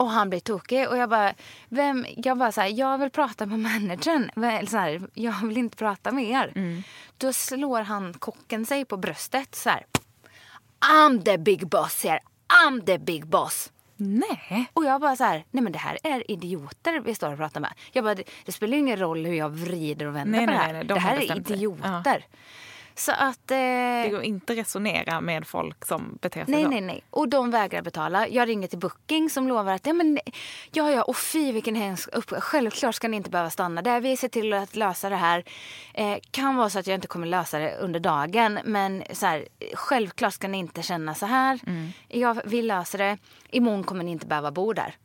Och 0.02 0.10
han 0.10 0.30
blir 0.30 0.40
tokig 0.40 0.88
och 0.88 0.96
jag 0.96 1.08
bara, 1.10 1.34
vem, 1.68 2.06
jag 2.16 2.38
bara 2.38 2.52
så 2.52 2.60
här, 2.60 2.68
jag 2.68 2.98
vill 2.98 3.10
prata 3.10 3.46
med 3.46 3.58
managern. 3.58 4.30
Så 4.66 4.76
här, 4.76 5.00
jag 5.14 5.46
vill 5.46 5.58
inte 5.58 5.76
prata 5.76 6.12
med 6.12 6.24
er. 6.30 6.52
Då 7.18 7.32
slår 7.32 7.80
han 7.80 8.14
kocken 8.14 8.66
sig 8.66 8.84
på 8.84 8.96
bröstet 8.96 9.54
så 9.54 9.70
här. 9.70 9.86
I'm 10.80 11.22
the 11.24 11.38
big 11.38 11.66
boss 11.68 12.04
here. 12.04 12.20
I'm 12.66 12.86
the 12.86 12.98
big 12.98 13.26
boss. 13.26 13.72
Nej. 13.96 14.66
Och 14.72 14.84
jag 14.84 15.00
bara 15.00 15.16
så 15.16 15.24
här, 15.24 15.44
nej 15.50 15.62
men 15.62 15.72
det 15.72 15.78
här 15.78 15.98
är 16.02 16.30
idioter 16.30 17.00
vi 17.00 17.14
står 17.14 17.32
och 17.32 17.38
pratar 17.38 17.60
med. 17.60 17.72
Jag 17.92 18.04
bara, 18.04 18.14
det, 18.14 18.24
det 18.44 18.52
spelar 18.52 18.72
ju 18.72 18.78
ingen 18.78 18.98
roll 18.98 19.26
hur 19.26 19.34
jag 19.34 19.50
vrider 19.50 20.06
och 20.06 20.16
vänder 20.16 20.38
Nej, 20.38 20.46
på 20.46 20.52
nej, 20.52 20.58
det 20.58 20.64
här. 20.66 20.72
nej, 20.72 20.84
de 20.84 20.94
det 20.94 21.00
här 21.00 21.14
är 21.14 21.18
bestämt 21.18 21.48
sig. 21.48 21.56
Så 22.94 23.12
att... 23.12 23.50
Eh, 23.50 23.56
Det 23.56 24.08
går 24.10 24.22
inte 24.22 24.52
att 24.52 24.58
resonera 24.58 25.20
med 25.20 25.46
folk 25.46 25.84
som 25.84 26.18
beter 26.20 26.44
sig 26.44 26.54
Nej, 26.54 26.68
nej, 26.68 26.80
nej. 26.80 27.04
Och 27.10 27.28
de 27.28 27.50
vägrar 27.50 27.82
betala. 27.82 28.28
Jag 28.28 28.48
ringer 28.48 28.68
till 28.68 28.78
Booking 28.78 29.30
som 29.30 29.48
lovar 29.48 29.72
att 29.72 29.86
ja, 29.86 29.92
men, 29.92 30.18
ja, 30.72 30.90
ja, 30.90 31.02
och 31.02 31.16
fy 31.16 31.52
vilken 31.52 31.74
hemsk 31.74 32.08
upp. 32.12 32.30
Självklart 32.30 32.94
ska 32.94 33.08
ni 33.08 33.16
inte 33.16 33.30
behöva 33.30 33.50
stanna 33.50 33.82
där. 33.82 34.00
Vi 34.00 34.16
ser 34.16 34.28
till 34.28 34.52
att 34.52 34.76
lösa 34.76 35.08
det 35.08 35.16
här. 35.16 35.44
Eh, 35.94 36.18
kan 36.30 36.56
vara 36.56 36.70
så 36.70 36.78
att 36.78 36.86
jag 36.86 36.94
inte 36.94 37.08
kommer 37.08 37.26
lösa 37.26 37.58
det 37.58 37.76
under 37.76 38.00
dagen. 38.00 38.58
Men 38.64 39.02
så 39.12 39.26
här, 39.26 39.48
självklart 39.74 40.34
ska 40.34 40.48
ni 40.48 40.58
inte 40.58 40.82
känna 40.82 41.14
så 41.14 41.26
här. 41.26 41.60
Mm. 41.66 41.88
Jag, 42.08 42.40
vi 42.44 42.62
löser 42.62 42.98
det. 42.98 43.18
Imorgon 43.50 43.84
kommer 43.84 44.04
ni 44.04 44.10
inte 44.10 44.26
behöva 44.26 44.50
bo 44.50 44.72
där. 44.72 44.96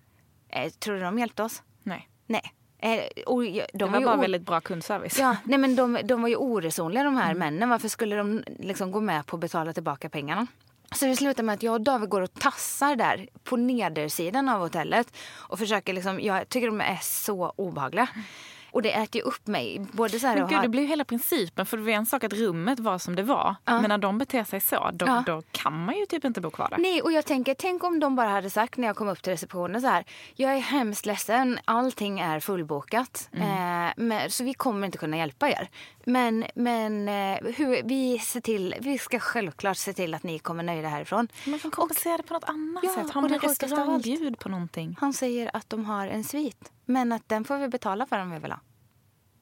Eh, 0.49 0.69
tror 0.69 0.95
du 0.95 1.01
de 1.01 1.19
hjälpte 1.19 1.43
oss? 1.43 1.63
nej. 1.83 2.09
Nej. 2.29 2.53
Eh, 2.79 2.99
och 3.25 3.43
de 3.43 3.67
Det 3.73 3.85
var 3.85 3.91
var 3.91 4.01
bara 4.01 4.15
väldigt 4.17 4.41
bra 4.41 4.61
kundservice. 4.61 5.19
Ja, 5.19 5.35
nej 5.43 5.57
men 5.59 5.75
de, 5.75 5.99
de 6.03 6.21
var 6.21 6.29
ju 6.29 6.35
oresonliga 6.35 7.03
de 7.03 7.13
Mm. 7.13 7.23
här 7.23 7.33
männen. 7.33 7.69
Varför 7.69 7.87
skulle 7.87 8.15
de 8.15 8.43
liksom 8.59 8.91
gå 8.91 9.01
med 9.01 9.25
på 9.25 9.35
att 9.35 9.39
betala 9.39 9.73
tillbaka 9.73 10.09
pengarna? 10.09 10.47
Så 10.95 11.05
det 11.05 11.15
slutar 11.15 11.43
med 11.43 11.53
att 11.53 11.63
jag 11.63 11.73
och 11.73 11.81
David 11.81 12.09
går 12.09 12.21
och 12.21 12.33
tassar 12.33 12.95
där 12.95 13.27
på 13.43 13.57
nedersidan 13.57 14.49
av 14.49 14.59
hotellet. 14.61 15.07
Och 15.35 15.59
försöker 15.59 15.93
liksom, 15.93 16.19
jag 16.19 16.49
tycker 16.49 16.67
de 16.67 16.81
är 16.81 16.99
så 17.01 17.53
obehagliga. 17.55 18.07
Och 18.71 18.81
det 18.81 18.91
äter 18.93 19.15
ju 19.15 19.21
upp 19.21 19.47
mig. 19.47 19.85
Både 19.91 20.19
så 20.19 20.27
här 20.27 20.35
Men 20.35 20.47
gud, 20.47 20.55
ha- 20.55 20.61
det 20.63 20.69
blir 20.69 20.81
ju 20.81 20.87
hela 20.87 21.05
principen. 21.05 21.65
För 21.65 21.77
det 21.77 21.83
var 21.83 21.91
en 21.91 22.05
sak 22.05 22.23
att 22.23 22.33
rummet 22.33 22.79
var 22.79 22.97
som 22.97 23.15
det 23.15 23.23
var. 23.23 23.55
Ja. 23.65 23.81
Men 23.81 23.89
när 23.89 23.97
de 23.97 24.17
beter 24.17 24.43
sig 24.43 24.59
så, 24.61 24.89
då, 24.93 25.05
Ja. 25.05 25.23
då 25.25 25.41
kan 25.51 25.85
man 25.85 25.95
ju 25.97 26.05
typ 26.05 26.25
inte 26.25 26.41
bo 26.41 26.49
kvar 26.51 26.69
där. 26.69 26.77
Nej, 26.77 27.01
och 27.01 27.11
jag 27.11 27.25
tänker, 27.25 27.53
tänk 27.53 27.83
om 27.83 27.99
de 27.99 28.15
bara 28.15 28.29
hade 28.29 28.49
sagt 28.49 28.77
när 28.77 28.87
jag 28.87 28.95
kom 28.95 29.07
upp 29.07 29.21
till 29.21 29.31
receptionen 29.33 29.81
så 29.81 29.87
här. 29.87 30.05
Jag 30.35 30.53
är 30.53 30.59
hemskt 30.59 31.05
ledsen, 31.05 31.59
allting 31.65 32.19
är 32.19 32.39
fullbokat. 32.39 33.29
Mm. 33.33 33.87
Eh, 33.87 33.93
men, 33.97 34.31
så 34.31 34.43
vi 34.43 34.53
kommer 34.53 34.85
inte 34.85 34.97
kunna 34.97 35.17
hjälpa 35.17 35.49
er. 35.49 35.69
Men, 36.03 36.45
men 36.55 37.07
eh, 37.09 37.37
hur, 37.55 37.83
vi, 37.83 38.19
ser 38.19 38.41
till, 38.41 38.75
vi 38.79 38.97
ska 38.97 39.19
självklart 39.19 39.77
se 39.77 39.93
till 39.93 40.13
att 40.13 40.23
ni 40.23 40.39
kommer 40.39 40.63
nöjda 40.63 40.87
härifrån. 40.87 41.27
Man 41.45 41.59
kan 41.59 41.71
kompensera 41.71 42.17
det 42.17 42.23
på 42.23 42.33
något 42.33 42.43
annat 42.49 42.83
Ja, 42.83 42.93
sätt. 42.95 43.11
Har 43.13 43.21
man 43.21 43.39
restaurangbjud 43.39 44.39
på 44.39 44.49
någonting? 44.49 44.95
Han 44.99 45.13
säger 45.13 45.51
att 45.53 45.69
de 45.69 45.85
har 45.85 46.07
en 46.07 46.23
svit. 46.23 46.71
Men 46.89 47.11
att 47.11 47.29
den 47.29 47.43
får 47.43 47.57
vi 47.57 47.67
betala 47.67 48.05
för 48.05 48.19
om 48.19 48.31
vi 48.31 48.39
vill 48.39 48.51
ha. 48.51 48.59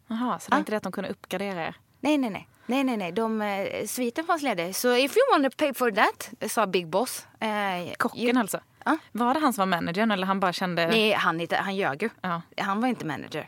Jaha, 0.07 0.39
så 0.39 0.49
det 0.49 0.53
är 0.53 0.55
Ja. 0.55 0.59
inte 0.59 0.71
det 0.71 0.77
att 0.77 0.83
de 0.83 0.91
kunde 0.91 1.09
uppgradera 1.09 1.65
er? 1.67 1.75
Nej, 1.99 2.17
nej, 2.17 2.29
nej. 2.29 2.47
Nej, 2.65 2.83
nej, 2.83 2.97
nej. 2.97 3.11
De, 3.11 3.41
eh, 3.41 3.85
sviten 3.87 4.25
fanns 4.25 4.41
ledig. 4.41 4.75
Så 4.75 4.95
if 4.95 5.15
you 5.17 5.23
want 5.41 5.51
to 5.51 5.57
pay 5.57 5.73
for 5.73 5.91
that, 5.91 6.51
sa 6.51 6.67
Big 6.67 6.87
Boss. 6.87 7.27
Eh, 7.39 7.93
Kocken 7.97 8.21
ju- 8.23 8.39
alltså? 8.39 8.59
Ja. 8.85 8.97
Var 9.11 9.33
det 9.33 9.39
han 9.39 9.53
som 9.53 9.61
var 9.69 9.77
managern 9.77 10.11
eller 10.11 10.27
han 10.27 10.39
bara 10.39 10.53
kände... 10.53 10.87
Nej, 10.87 11.11
han, 11.13 11.41
inte, 11.41 11.55
han 11.55 11.75
ljög 11.75 12.03
ju. 12.03 12.09
Ja. 12.21 12.41
Han 12.57 12.81
var 12.81 12.87
inte 12.87 13.05
manager. 13.05 13.47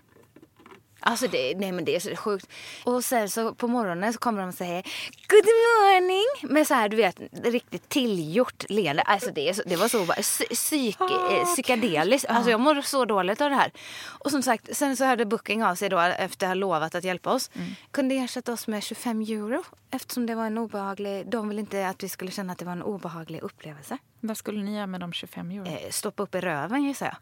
Alltså 1.07 1.27
det, 1.27 1.55
nej 1.57 1.71
men 1.71 1.85
det 1.85 1.95
är 1.95 1.99
så 1.99 2.15
sjukt. 2.15 2.47
Och 2.83 3.03
sen 3.05 3.29
så 3.29 3.53
på 3.55 3.67
morgonen 3.67 4.13
så 4.13 4.19
kommer 4.19 4.41
de 4.41 4.47
och 4.47 4.53
säger 4.55 4.83
Good 5.29 5.45
morning! 5.45 6.53
Med 6.55 6.67
så 6.67 6.73
här 6.73 6.89
du 6.89 6.97
vet 6.97 7.19
riktigt 7.43 7.89
tillgjort 7.89 8.63
leende. 8.69 9.01
Alltså 9.01 9.31
det, 9.31 9.55
så, 9.55 9.61
det 9.65 9.75
var 9.75 9.87
så 9.87 10.05
bara 10.05 10.17
psy- 10.17 10.53
psyk, 10.55 10.97
eh, 11.01 11.43
psykedeliskt. 11.53 12.29
Alltså 12.29 12.51
jag 12.51 12.59
mår 12.59 12.81
så 12.81 13.05
dåligt 13.05 13.41
av 13.41 13.49
det 13.49 13.55
här. 13.55 13.71
Och 14.07 14.31
som 14.31 14.43
sagt, 14.43 14.75
sen 14.77 14.97
så 14.97 15.05
hörde 15.05 15.25
Booking 15.25 15.63
av 15.63 15.75
sig 15.75 15.89
då 15.89 15.99
efter 15.99 16.45
att 16.45 16.49
ha 16.49 16.53
lovat 16.55 16.95
att 16.95 17.03
hjälpa 17.03 17.33
oss. 17.33 17.51
Kunde 17.91 18.15
ersätta 18.15 18.53
oss 18.53 18.67
med 18.67 18.83
25 18.83 19.21
euro 19.21 19.63
eftersom 19.91 20.25
det 20.25 20.35
var 20.35 20.45
en 20.45 20.57
obehaglig, 20.57 21.29
de 21.29 21.49
ville 21.49 21.61
inte 21.61 21.87
att 21.87 22.03
vi 22.03 22.09
skulle 22.09 22.31
känna 22.31 22.53
att 22.53 22.59
det 22.59 22.65
var 22.65 22.71
en 22.71 22.83
obehaglig 22.83 23.41
upplevelse. 23.41 23.97
Vad 24.19 24.37
skulle 24.37 24.63
ni 24.63 24.75
göra 24.75 24.87
med 24.87 24.99
de 24.99 25.13
25 25.13 25.51
euro? 25.51 25.65
Eh, 25.67 25.89
stoppa 25.89 26.23
upp 26.23 26.35
i 26.35 26.39
röven 26.41 26.83
gissar 26.83 27.05
jag. 27.05 27.15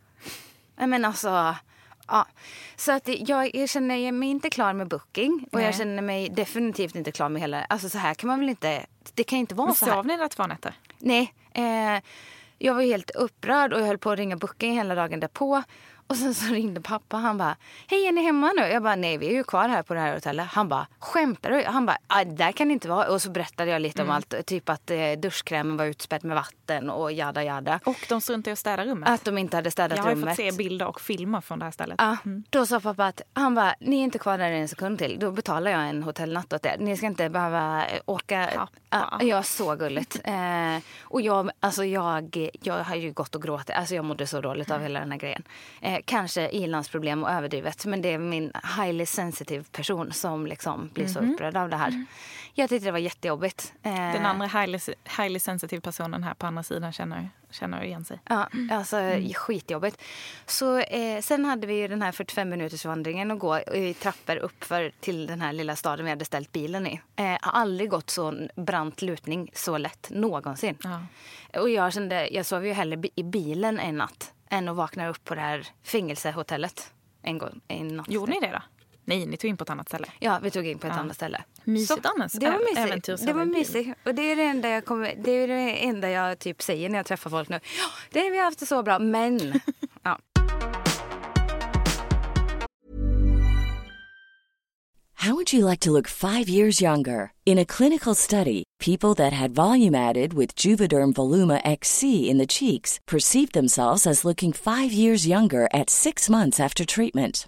Nej, 0.77 0.87
Men 0.87 1.05
alltså, 1.05 1.55
ja. 2.07 2.27
Så 2.75 2.91
att 2.91 3.07
jag, 3.07 3.55
jag 3.55 3.69
känner 3.69 4.11
mig 4.11 4.29
inte 4.29 4.49
klar 4.49 4.73
med 4.73 4.87
booking 4.87 5.47
och 5.51 5.57
Nej. 5.57 5.65
jag 5.65 5.75
känner 5.75 6.01
mig 6.01 6.29
definitivt 6.29 6.95
inte 6.95 7.11
klar 7.11 7.29
med 7.29 7.41
hela... 7.41 7.65
Alltså 7.65 7.89
så 7.89 7.97
här 7.97 8.13
kan 8.13 8.27
man 8.27 8.39
väl 8.39 8.49
inte... 8.49 8.85
Det 9.13 9.23
kan 9.23 9.39
inte 9.39 9.55
vara 9.55 9.67
Men 9.67 9.75
så 9.75 9.85
här. 9.85 9.93
sov 9.93 10.05
ni 10.05 10.17
där 10.17 10.27
två 10.27 10.47
nätter? 10.47 10.73
Nej. 10.99 11.33
Eh, 11.53 12.01
jag 12.57 12.73
var 12.73 12.81
helt 12.81 13.09
upprörd 13.09 13.73
och 13.73 13.79
jag 13.79 13.85
höll 13.85 13.97
på 13.97 14.11
att 14.11 14.17
ringa 14.19 14.35
booking 14.35 14.73
hela 14.73 14.95
dagen 14.95 15.19
därpå. 15.19 15.63
Och 16.07 16.17
sen 16.17 16.33
så 16.33 16.53
ringde 16.53 16.81
pappa. 16.81 17.17
Han 17.17 17.37
bara, 17.37 17.55
hej 17.87 18.07
är 18.07 18.11
ni 18.11 18.23
hemma 18.23 18.51
nu? 18.57 18.61
Jag 18.61 18.83
bara, 18.83 18.95
nej 18.95 19.17
vi 19.17 19.27
är 19.27 19.31
ju 19.33 19.43
kvar 19.43 19.69
här 19.69 19.83
på 19.83 19.93
det 19.93 19.99
här 19.99 20.13
hotellet. 20.13 20.47
Han 20.51 20.69
bara, 20.69 20.87
skämtar 20.99 21.51
du? 21.51 21.63
Han 21.63 21.85
bara, 21.85 21.97
ah, 22.07 22.23
där 22.23 22.51
kan 22.51 22.67
det 22.67 22.73
inte 22.73 22.87
vara. 22.89 23.07
Och 23.07 23.21
så 23.21 23.29
berättade 23.29 23.71
jag 23.71 23.81
lite 23.81 24.01
om 24.01 24.09
allt. 24.09 24.45
Typ 24.45 24.69
att 24.69 24.91
eh, 24.91 25.11
duschkrämen 25.17 25.77
var 25.77 25.85
utspädd 25.85 26.23
med 26.23 26.35
vatten 26.35 26.89
och 26.89 27.11
jada 27.11 27.43
jada. 27.43 27.79
Och 27.85 28.05
de 28.09 28.21
struntade 28.21 28.49
i 28.49 28.53
att 28.53 28.59
städa 28.59 28.85
rummet. 28.85 29.09
Att 29.09 29.23
de 29.25 29.37
inte 29.37 29.57
hade 29.57 29.71
städat 29.71 29.97
jag 29.97 30.03
har 30.03 30.11
rummet. 30.11 30.29
fått 30.29 30.35
se 30.35 30.51
bilder 30.51 30.87
och 30.87 31.01
filmer 31.01 31.41
från 31.41 31.59
det 31.59 31.65
här 31.65 31.71
stället. 31.71 31.95
Ja, 31.99 32.17
Då 32.49 32.65
sa 32.65 32.79
pappa 32.79 33.05
att 33.05 33.21
han 33.33 33.55
bara, 33.55 33.75
ni 33.79 33.99
är 33.99 34.03
inte 34.03 34.19
kvar 34.19 34.37
där 34.37 34.51
en 34.51 34.67
sekund 34.67 34.99
till. 34.99 35.17
Då 35.19 35.31
betalar 35.31 35.71
jag 35.71 35.89
en 35.89 36.03
hotellnatt 36.03 36.53
åt 36.53 36.65
er. 36.65 36.75
Ni 36.79 36.97
ska 36.97 37.05
inte 37.05 37.29
behöva 37.29 37.85
eh, 37.85 38.01
åka. 38.05 38.49
Ja, 38.89 39.17
ja, 39.21 39.43
så 39.43 39.75
gulligt. 39.75 40.21
Eh, 40.35 40.81
och 41.01 41.21
jag, 41.21 41.51
alltså 41.59 41.85
jag, 41.85 42.49
jag 42.61 42.83
har 42.83 42.95
ju 42.95 43.11
gått 43.11 43.35
och 43.35 43.41
gråtit. 43.41 43.69
Alltså 43.75 43.95
jag 43.95 44.05
mådde 44.05 44.27
så 44.27 44.41
dåligt 44.41 44.71
av 44.71 44.81
hela 44.81 44.99
den 44.99 45.11
här 45.11 45.19
grejen. 45.19 45.43
Eh, 45.81 45.94
kanske 46.01 46.49
ilandsproblem 46.49 47.23
och 47.23 47.29
överdrivet. 47.31 47.86
Men 47.86 48.01
det 48.01 48.13
är 48.13 48.17
min 48.17 48.51
highly 48.77 49.05
sensitive 49.05 49.63
person 49.71 50.12
som 50.13 50.47
liksom 50.47 50.89
blir 50.93 51.08
så 51.08 51.19
upprörd 51.19 51.58
av 51.58 51.69
det 51.69 51.77
här. 51.77 52.05
Jag 52.53 52.69
tyckte 52.69 52.88
det 52.88 52.91
var 52.91 52.99
jättejobbigt. 52.99 53.73
Eh, 53.84 53.93
Den 53.93 54.25
andra 54.25 54.47
highly, 54.47 54.79
highly 55.17 55.39
sensitive 55.39 55.81
personen 55.81 56.23
här 56.23 56.34
på 56.34 56.47
andra 56.47 56.63
sidan 56.63 56.93
känner, 56.93 57.29
känner 57.55 57.83
igen 57.83 58.05
sig. 58.05 58.19
Ja, 58.29 58.49
alltså 58.71 58.97
skitjobbigt. 59.35 60.01
Så 60.45 60.79
eh, 60.79 61.21
sen 61.21 61.45
hade 61.45 61.67
vi 61.67 61.73
ju 61.73 61.87
den 61.87 62.01
här 62.01 62.11
45 62.11 62.49
minuters 62.49 62.85
vandringen 62.85 63.31
och 63.31 63.39
gå 63.39 63.59
i 63.59 63.93
trappor 63.93 64.35
uppför 64.35 64.91
till 64.99 65.27
den 65.27 65.41
här 65.41 65.53
lilla 65.53 65.75
staden 65.75 66.05
vi 66.05 66.11
hade 66.11 66.25
ställt 66.25 66.51
bilen 66.51 66.87
i. 66.87 67.01
Eh, 67.15 67.25
har 67.25 67.61
aldrig 67.61 67.89
gått 67.89 68.09
så 68.09 68.47
brant 68.55 69.01
lutning 69.01 69.51
så 69.53 69.77
lätt 69.77 70.09
någonsin. 70.09 70.77
Ja. 70.83 71.05
Och 71.61 71.69
jag 71.69 71.93
kände, 71.93 72.29
jag 72.31 72.45
sov 72.45 72.65
ju 72.65 72.73
hellre 72.73 73.09
i 73.15 73.23
bilen 73.23 73.79
en 73.79 73.97
natt 73.97 74.33
än 74.49 74.69
att 74.69 74.75
vakna 74.75 75.07
upp 75.07 75.23
på 75.23 75.35
det 75.35 75.41
här 75.41 75.67
fängelsehotellet 75.83 76.93
en 77.21 77.37
gång 77.37 77.61
en 77.67 77.87
natt. 77.87 78.09
Gjorde 78.09 78.31
ni 78.31 78.39
det 78.39 78.51
då? 78.51 78.61
Nej, 79.07 79.25
ni 79.25 79.37
tog 79.37 79.49
in 79.49 79.57
på 79.57 79.63
ett 79.63 79.69
annat 79.69 79.87
ställe. 79.89 80.07
Ja, 80.19 80.39
vi 80.43 80.51
tog 80.51 80.67
in 80.67 80.79
på 80.79 80.87
ett 80.87 80.93
Ja. 80.95 80.99
annat 80.99 81.15
ställe. 81.15 81.43
Mysigt 81.63 82.05
annars. 82.05 82.31
Det 82.31 82.49
var 82.49 82.59
mysigt. 82.59 83.25
Det 83.25 83.33
var 83.33 83.45
mysigt. 83.45 83.89
Och 84.05 84.15
det 84.15 84.31
är 84.31 84.35
det 84.35 84.43
enda 84.43 84.69
jag, 84.69 84.85
kommer, 84.85 85.15
det 85.23 85.31
är 85.31 85.47
det 85.47 85.71
enda 85.85 86.09
jag 86.09 86.39
typ 86.39 86.61
säger 86.61 86.89
när 86.89 86.97
jag 86.97 87.05
träffar 87.05 87.29
folk 87.29 87.49
nu. 87.49 87.55
Ja, 87.63 87.87
det 88.11 88.19
har 88.19 88.31
vi 88.31 88.39
haft 88.39 88.59
det 88.59 88.65
så 88.65 88.83
bra, 88.83 88.99
men... 88.99 89.59
ja. 90.03 90.19
How 95.13 95.33
would 95.33 95.53
you 95.53 95.65
like 95.65 95.79
to 95.79 95.91
look 95.91 96.07
five 96.07 96.47
years 96.49 96.81
younger? 96.81 97.31
In 97.45 97.57
a 97.57 97.65
clinical 97.65 98.13
study, 98.13 98.63
people 98.79 99.15
that 99.15 99.33
had 99.33 99.55
volume 99.55 99.95
added 99.95 100.33
with 100.33 100.53
Juvederm 100.55 101.13
Voluma 101.13 101.61
XC 101.65 102.29
in 102.29 102.37
the 102.37 102.45
cheeks 102.45 102.99
perceived 103.07 103.53
themselves 103.53 104.05
as 104.05 104.25
looking 104.25 104.53
five 104.53 104.91
years 104.91 105.25
younger 105.27 105.67
at 105.73 105.89
six 105.89 106.29
months 106.29 106.59
after 106.59 106.85
treatment. 106.85 107.47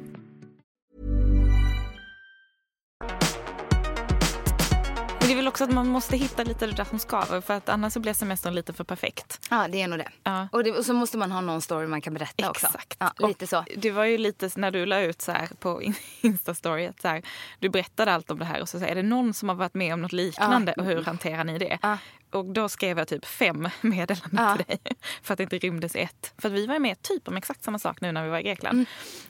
också 5.51 5.63
att 5.63 5.71
man 5.71 5.87
måste 5.87 6.17
hitta 6.17 6.43
lite 6.43 6.65
det 6.67 6.71
där 6.73 6.83
som 6.85 6.99
skaver 6.99 7.41
för 7.41 7.53
att 7.53 7.69
annars 7.69 7.93
så 7.93 7.99
blir 7.99 8.13
semestern 8.13 8.55
lite 8.55 8.73
för 8.73 8.83
perfekt. 8.83 9.47
ja, 9.49 9.67
det 9.67 9.81
är 9.81 9.87
nog 9.87 9.99
det. 9.99 10.09
Ja. 10.23 10.47
Och, 10.51 10.63
det. 10.63 10.71
och 10.71 10.85
så 10.85 10.93
måste 10.93 11.17
man 11.17 11.31
ha 11.31 11.41
någon 11.41 11.61
story 11.61 11.87
man 11.87 12.01
kan 12.01 12.13
berätta 12.13 12.49
också. 12.49 12.65
Exakt. 12.65 12.95
Ja, 12.99 13.13
Och 13.19 13.27
lite 13.27 13.47
så. 13.47 13.65
Det 13.77 13.91
var 13.91 14.05
ju 14.05 14.17
lite 14.17 14.49
när 14.55 14.71
du 14.71 14.85
la 14.85 14.99
ut 15.01 15.21
så 15.21 15.31
här 15.31 15.49
på 15.59 15.81
in- 15.83 15.95
Instastory 16.21 16.87
att 16.87 17.01
så 17.01 17.07
här, 17.07 17.21
du 17.59 17.69
berättade 17.69 18.13
allt 18.13 18.31
om 18.31 18.39
det 18.39 18.45
här 18.45 18.61
och 18.61 18.69
så 18.69 18.79
säger 18.79 18.91
är 18.91 18.95
det 18.95 19.03
någon 19.09 19.33
som 19.33 19.49
har 19.49 19.55
varit 19.55 19.73
med 19.73 19.93
om 19.93 20.01
något 20.01 20.11
liknande 20.13 20.73
och 20.77 20.85
hur 20.85 21.03
hanterar 21.03 21.43
ni 21.43 21.57
det? 21.57 21.77
Ja. 21.81 21.97
Och 22.31 22.45
då 22.45 22.69
skrev 22.69 22.97
jag 22.97 23.07
typ 23.07 23.25
fem 23.25 23.69
meddelanden 23.81 24.45
Ja. 24.45 24.55
till 24.57 24.65
dig 24.65 24.79
för 25.23 25.33
att 25.33 25.37
det 25.37 25.43
inte 25.43 25.57
rymdes 25.57 25.95
ett. 25.95 26.33
För 26.37 26.49
vi 26.49 26.67
var 26.67 26.79
med 26.79 27.01
typ 27.01 27.27
om 27.27 27.37
exakt 27.37 27.63
samma 27.63 27.79
sak 27.79 28.01
nu 28.01 28.11
när 28.11 28.23
vi 28.23 28.29
var 28.29 28.39
i 28.39 28.43
Grekland. 28.43 28.73
Mm. 28.75 28.85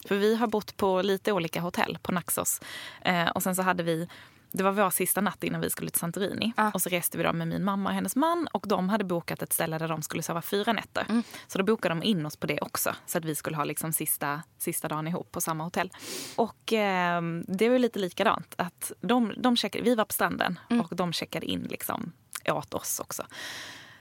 För 0.08 0.16
vi 0.16 0.36
har 0.36 0.48
bott 0.48 0.78
på 0.78 1.02
lite 1.02 1.32
olika 1.32 1.62
hotell 1.62 1.98
på 2.02 2.12
Naxos. 2.12 2.62
Eh, 3.02 3.28
och 3.30 3.44
sen 3.44 3.56
så 3.56 3.62
hade 3.62 3.84
vi 3.84 4.08
det 4.52 4.64
var 4.64 4.72
vår 4.72 4.90
sista 4.90 5.22
natt 5.22 5.44
innan 5.44 5.62
vi 5.62 5.70
skulle 5.70 5.92
till 5.92 6.00
Santorini. 6.00 6.54
Ja. 6.58 6.72
Och 6.74 6.82
så 6.82 6.90
reste 6.90 7.18
vi 7.18 7.24
då 7.24 7.34
med 7.34 7.48
min 7.48 7.64
mamma 7.64 7.90
och 7.90 7.96
hennes 7.96 8.16
man 8.16 8.48
och 8.52 8.66
de 8.68 8.90
hade 8.90 9.04
bokat 9.04 9.42
ett 9.42 9.54
ställe 9.54 9.78
där 9.78 9.88
de 9.88 10.02
skulle 10.02 10.24
sova 10.24 10.42
fyra 10.42 10.74
nätter. 10.74 11.06
Mm. 11.10 11.24
Så 11.48 11.58
då 11.58 11.64
bokade 11.64 11.96
de 11.96 12.04
in 12.04 12.26
oss 12.26 12.36
på 12.36 12.48
det 12.48 12.60
också. 12.62 12.96
Så 13.06 13.18
att 13.18 13.26
vi 13.26 13.36
skulle 13.36 13.56
ha 13.58 13.64
liksom 13.64 13.94
sista, 13.94 14.42
sista 14.58 14.88
dagen 14.88 15.08
ihop 15.08 15.32
på 15.32 15.42
samma 15.42 15.64
hotell. 15.64 15.92
Och 16.36 16.74
eh, 16.74 17.22
det 17.48 17.70
var 17.70 17.80
lite 17.80 18.00
likadant. 18.00 18.54
Att 18.58 18.92
de, 19.02 19.34
de 19.38 19.56
checkade, 19.58 19.84
vi 19.84 19.96
var 19.96 20.06
på 20.06 20.14
stranden 20.14 20.60
Mm. 20.70 20.82
och 20.82 20.96
de 20.96 21.14
checkade 21.14 21.46
in 21.46 21.68
liksom 21.70 22.12
åt 22.50 22.74
oss 22.74 23.00
också. 23.00 23.24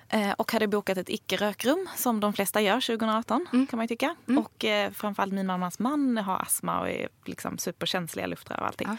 Eh, 0.08 0.30
och 0.30 0.52
hade 0.52 0.66
bokat 0.68 0.98
ett 0.98 1.08
icke-rökrum 1.08 1.88
som 1.96 2.20
de 2.20 2.32
flesta 2.32 2.60
gör 2.60 2.80
2018 2.80 3.46
Mm. 3.52 3.66
kan 3.66 3.76
man 3.76 3.88
tycka. 3.88 4.16
Och 4.38 4.64
eh, 4.64 4.90
framförallt 4.92 5.32
min 5.32 5.46
mammas 5.46 5.78
man 5.78 6.16
har 6.18 6.38
astma 6.38 6.80
och 6.80 6.88
är 6.88 7.08
liksom 7.24 7.58
superkänsliga 7.58 8.26
luftrör 8.26 8.60
och 8.60 8.66
allting. 8.66 8.88
Ja. 8.90 8.96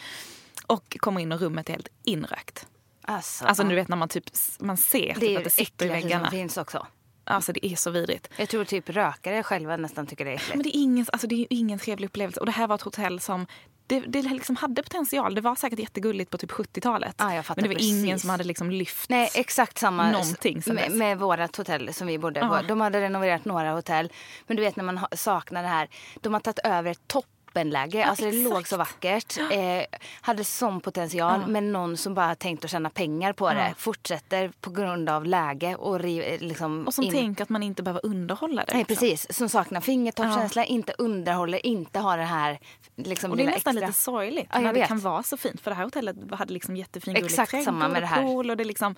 Och 0.71 0.97
kommer 0.99 1.21
in 1.21 1.31
och 1.31 1.39
rummet 1.39 1.69
är 1.69 1.73
helt 1.73 1.87
inrökt. 2.03 2.67
Alltså, 3.01 3.45
Alltså 3.45 3.63
du 3.63 3.75
vet 3.75 3.87
när 3.87 3.97
man 3.97 4.09
typ 4.09 4.23
man 4.59 4.77
ser 4.77 5.13
det 5.13 5.19
typ 5.19 5.37
att 5.37 5.43
det 5.43 5.49
sitter 5.49 5.85
i 5.85 5.89
väggarna. 5.89 6.25
som 6.25 6.31
finns 6.31 6.57
också. 6.57 6.87
Alltså 7.23 7.53
det 7.53 7.65
är 7.65 7.75
så 7.75 7.89
vidrigt. 7.91 8.29
Jag 8.37 8.49
tror 8.49 8.65
typ 8.65 8.89
rökare 8.89 9.43
själva 9.43 9.77
nästan 9.77 10.07
tycker 10.07 10.25
det 10.25 10.31
är 10.31 10.35
Men 10.49 10.59
äckligt. 10.59 10.63
det 10.63 10.77
är 10.77 10.81
ingen, 10.81 11.05
alltså 11.11 11.27
det 11.27 11.35
är 11.35 11.47
ingen 11.49 11.79
trevlig 11.79 12.07
upplevelse. 12.07 12.39
Och 12.39 12.45
det 12.45 12.51
här 12.51 12.67
var 12.67 12.75
ett 12.75 12.81
hotell 12.81 13.19
som 13.19 13.47
det, 13.87 13.99
det 13.99 14.21
liksom 14.21 14.55
hade 14.55 14.83
potential. 14.83 15.35
Det 15.35 15.41
var 15.41 15.55
säkert 15.55 15.79
jättegulligt 15.79 16.31
på 16.31 16.37
typ 16.37 16.51
70-talet. 16.51 17.15
Ja, 17.17 17.35
jag 17.35 17.45
fattar 17.45 17.61
men 17.61 17.69
det 17.69 17.75
var 17.75 17.81
ingen 17.89 18.05
precis. 18.05 18.21
som 18.21 18.29
hade 18.29 18.43
liksom 18.43 18.71
lyft. 18.71 19.09
Nej, 19.09 19.29
exakt 19.35 19.77
samma 19.77 20.11
Någonting 20.11 20.61
sen 20.61 20.75
med, 20.75 20.91
med 20.91 21.19
vårat 21.19 21.55
hotell 21.55 21.93
som 21.93 22.07
vi 22.07 22.17
bodde 22.17 22.39
på. 22.39 22.45
Ja. 22.45 22.61
De 22.67 22.81
hade 22.81 23.01
renoverat 23.01 23.45
några 23.45 23.71
hotell. 23.71 24.11
Men 24.47 24.57
du 24.57 24.63
vet 24.63 24.75
när 24.75 24.83
man 24.83 24.99
saknar 25.15 25.61
det 25.63 25.69
här. 25.69 25.89
De 26.21 26.33
har 26.33 26.39
tagit 26.41 26.59
över 26.59 26.91
ett 26.91 27.07
toppenläge. 27.53 28.05
alltså 28.05 28.25
det 28.25 28.31
låg 28.31 28.67
så 28.67 28.77
vackert. 28.77 29.37
Eh, 29.37 29.83
hade 30.21 30.43
sån 30.43 30.81
potential. 30.81 31.43
Men 31.47 31.71
någon 31.71 31.97
som 31.97 32.13
bara 32.13 32.35
tänkt 32.35 32.65
att 32.65 32.71
tjäna 32.71 32.89
pengar 32.89 33.33
på 33.33 33.49
det. 33.53 33.73
Fortsätter 33.77 34.51
på 34.61 34.69
grund 34.69 35.09
av 35.09 35.25
läge 35.25 35.75
och 35.75 35.99
ri, 35.99 36.37
liksom 36.41 36.87
Och 36.87 36.93
som 36.93 37.03
in- 37.03 37.11
tänker 37.11 37.43
att 37.43 37.49
man 37.49 37.63
inte 37.63 37.83
behöver 37.83 38.05
underhålla 38.05 38.63
det. 38.67 38.73
Nej, 38.73 38.85
liksom. 38.89 38.95
precis. 39.07 39.37
Som 39.37 39.49
saknar 39.49 39.81
fingertoppskänsla, 39.81 40.65
inte 40.65 40.93
underhåller, 40.97 41.65
inte 41.65 41.99
har 41.99 42.17
det 42.17 42.23
här 42.23 42.59
liksom, 42.95 43.31
Och 43.31 43.37
det 43.37 43.43
är 43.43 43.47
nästan 43.47 43.73
extra. 43.77 43.87
lite 43.87 43.99
sorgligt 43.99 44.49
Ja, 44.53 44.59
när 44.59 44.73
det 44.73 44.87
kan 44.87 44.99
vara 44.99 45.23
så 45.23 45.37
fint. 45.37 45.61
För 45.61 45.71
det 45.71 45.75
här 45.75 45.83
hotellet 45.83 46.15
hade 46.31 46.53
liksom 46.53 46.77
jättefin 46.77 47.13
gullig 47.13 47.25
Exakt 47.25 47.51
trädgård 47.51 47.65
samma 47.65 47.87
med 47.87 48.01
det 48.01 48.05
här. 48.07 48.21
och 48.23 48.27
pool 48.27 48.49
och 48.49 48.57
det 48.57 48.63
liksom 48.63 48.95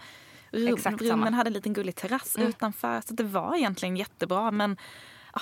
rum, 0.52 0.74
Exakt 0.74 1.02
rummen. 1.02 1.20
Mm. 1.22 1.34
hade 1.34 1.48
en 1.48 1.54
liten 1.54 1.74
gullig 1.74 1.96
terrass 1.96 2.36
utanför. 2.40 3.02
Så 3.08 3.14
det 3.14 3.24
var 3.24 3.56
egentligen 3.56 3.98
jättebra. 3.98 4.52
Men 4.52 4.72
ja, 4.72 4.76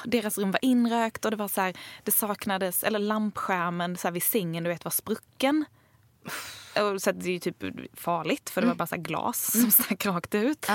deras 0.06 0.38
rum 0.38 0.52
var 0.52 0.66
inrökt 0.66 1.26
och 1.26 1.32
det 1.32 1.38
var 1.38 1.48
så 1.48 1.62
här, 1.62 1.74
det 2.04 2.12
saknades, 2.12 2.84
eller 2.84 3.00
lampskärmen 3.00 3.98
så 3.98 4.08
här 4.08 4.12
vid 4.12 4.24
sängen 4.24 4.64
du 4.64 4.70
vet 4.70 4.86
var 4.86 4.92
sprucken. 4.92 5.66
Och 6.94 7.02
så 7.02 7.12
det 7.12 7.26
är 7.26 7.34
ju 7.34 7.40
typ 7.40 7.64
farligt 8.00 8.50
för 8.50 8.62
det 8.62 8.68
var 8.68 8.76
bara 8.76 8.88
så 8.88 8.98
glas 8.98 9.52
som 9.62 9.72
stack 9.72 10.06
rakt 10.06 10.36
ut. 10.36 10.68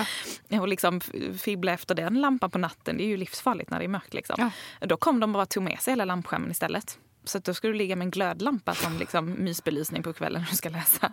Och 0.61 0.69
liksom 0.69 1.01
fibbla 1.39 1.73
efter 1.73 1.95
den 1.95 2.21
lampan 2.21 2.51
på 2.51 2.59
natten, 2.59 2.97
det 2.97 3.05
är 3.05 3.09
ju 3.09 3.17
livsfarligt 3.17 3.71
när 3.71 3.79
det 3.79 3.85
är 3.85 3.89
mörkt. 3.89 4.15
Liksom. 4.15 4.51
Då 4.81 4.97
kom 4.97 5.21
de 5.21 5.33
bara 5.33 5.43
och 5.43 5.49
tog 5.49 5.63
med 5.63 5.81
sig 5.81 5.93
hela 5.93 6.05
lampskärmen 6.05 6.51
istället. 6.51 6.99
Så 7.29 7.39
då 7.39 7.55
skulle 7.55 7.73
du 7.73 7.79
ligga 7.79 7.97
med 7.97 8.05
en 8.05 8.11
glödlampa 8.11 8.75
som 8.75 8.99
liksom 8.99 9.45
mysbelysning 9.45 10.03
på 10.03 10.13
kvällen 10.13 10.43
när 10.43 10.51
du 10.51 10.57
ska 10.57 10.69
läsa. 10.69 11.13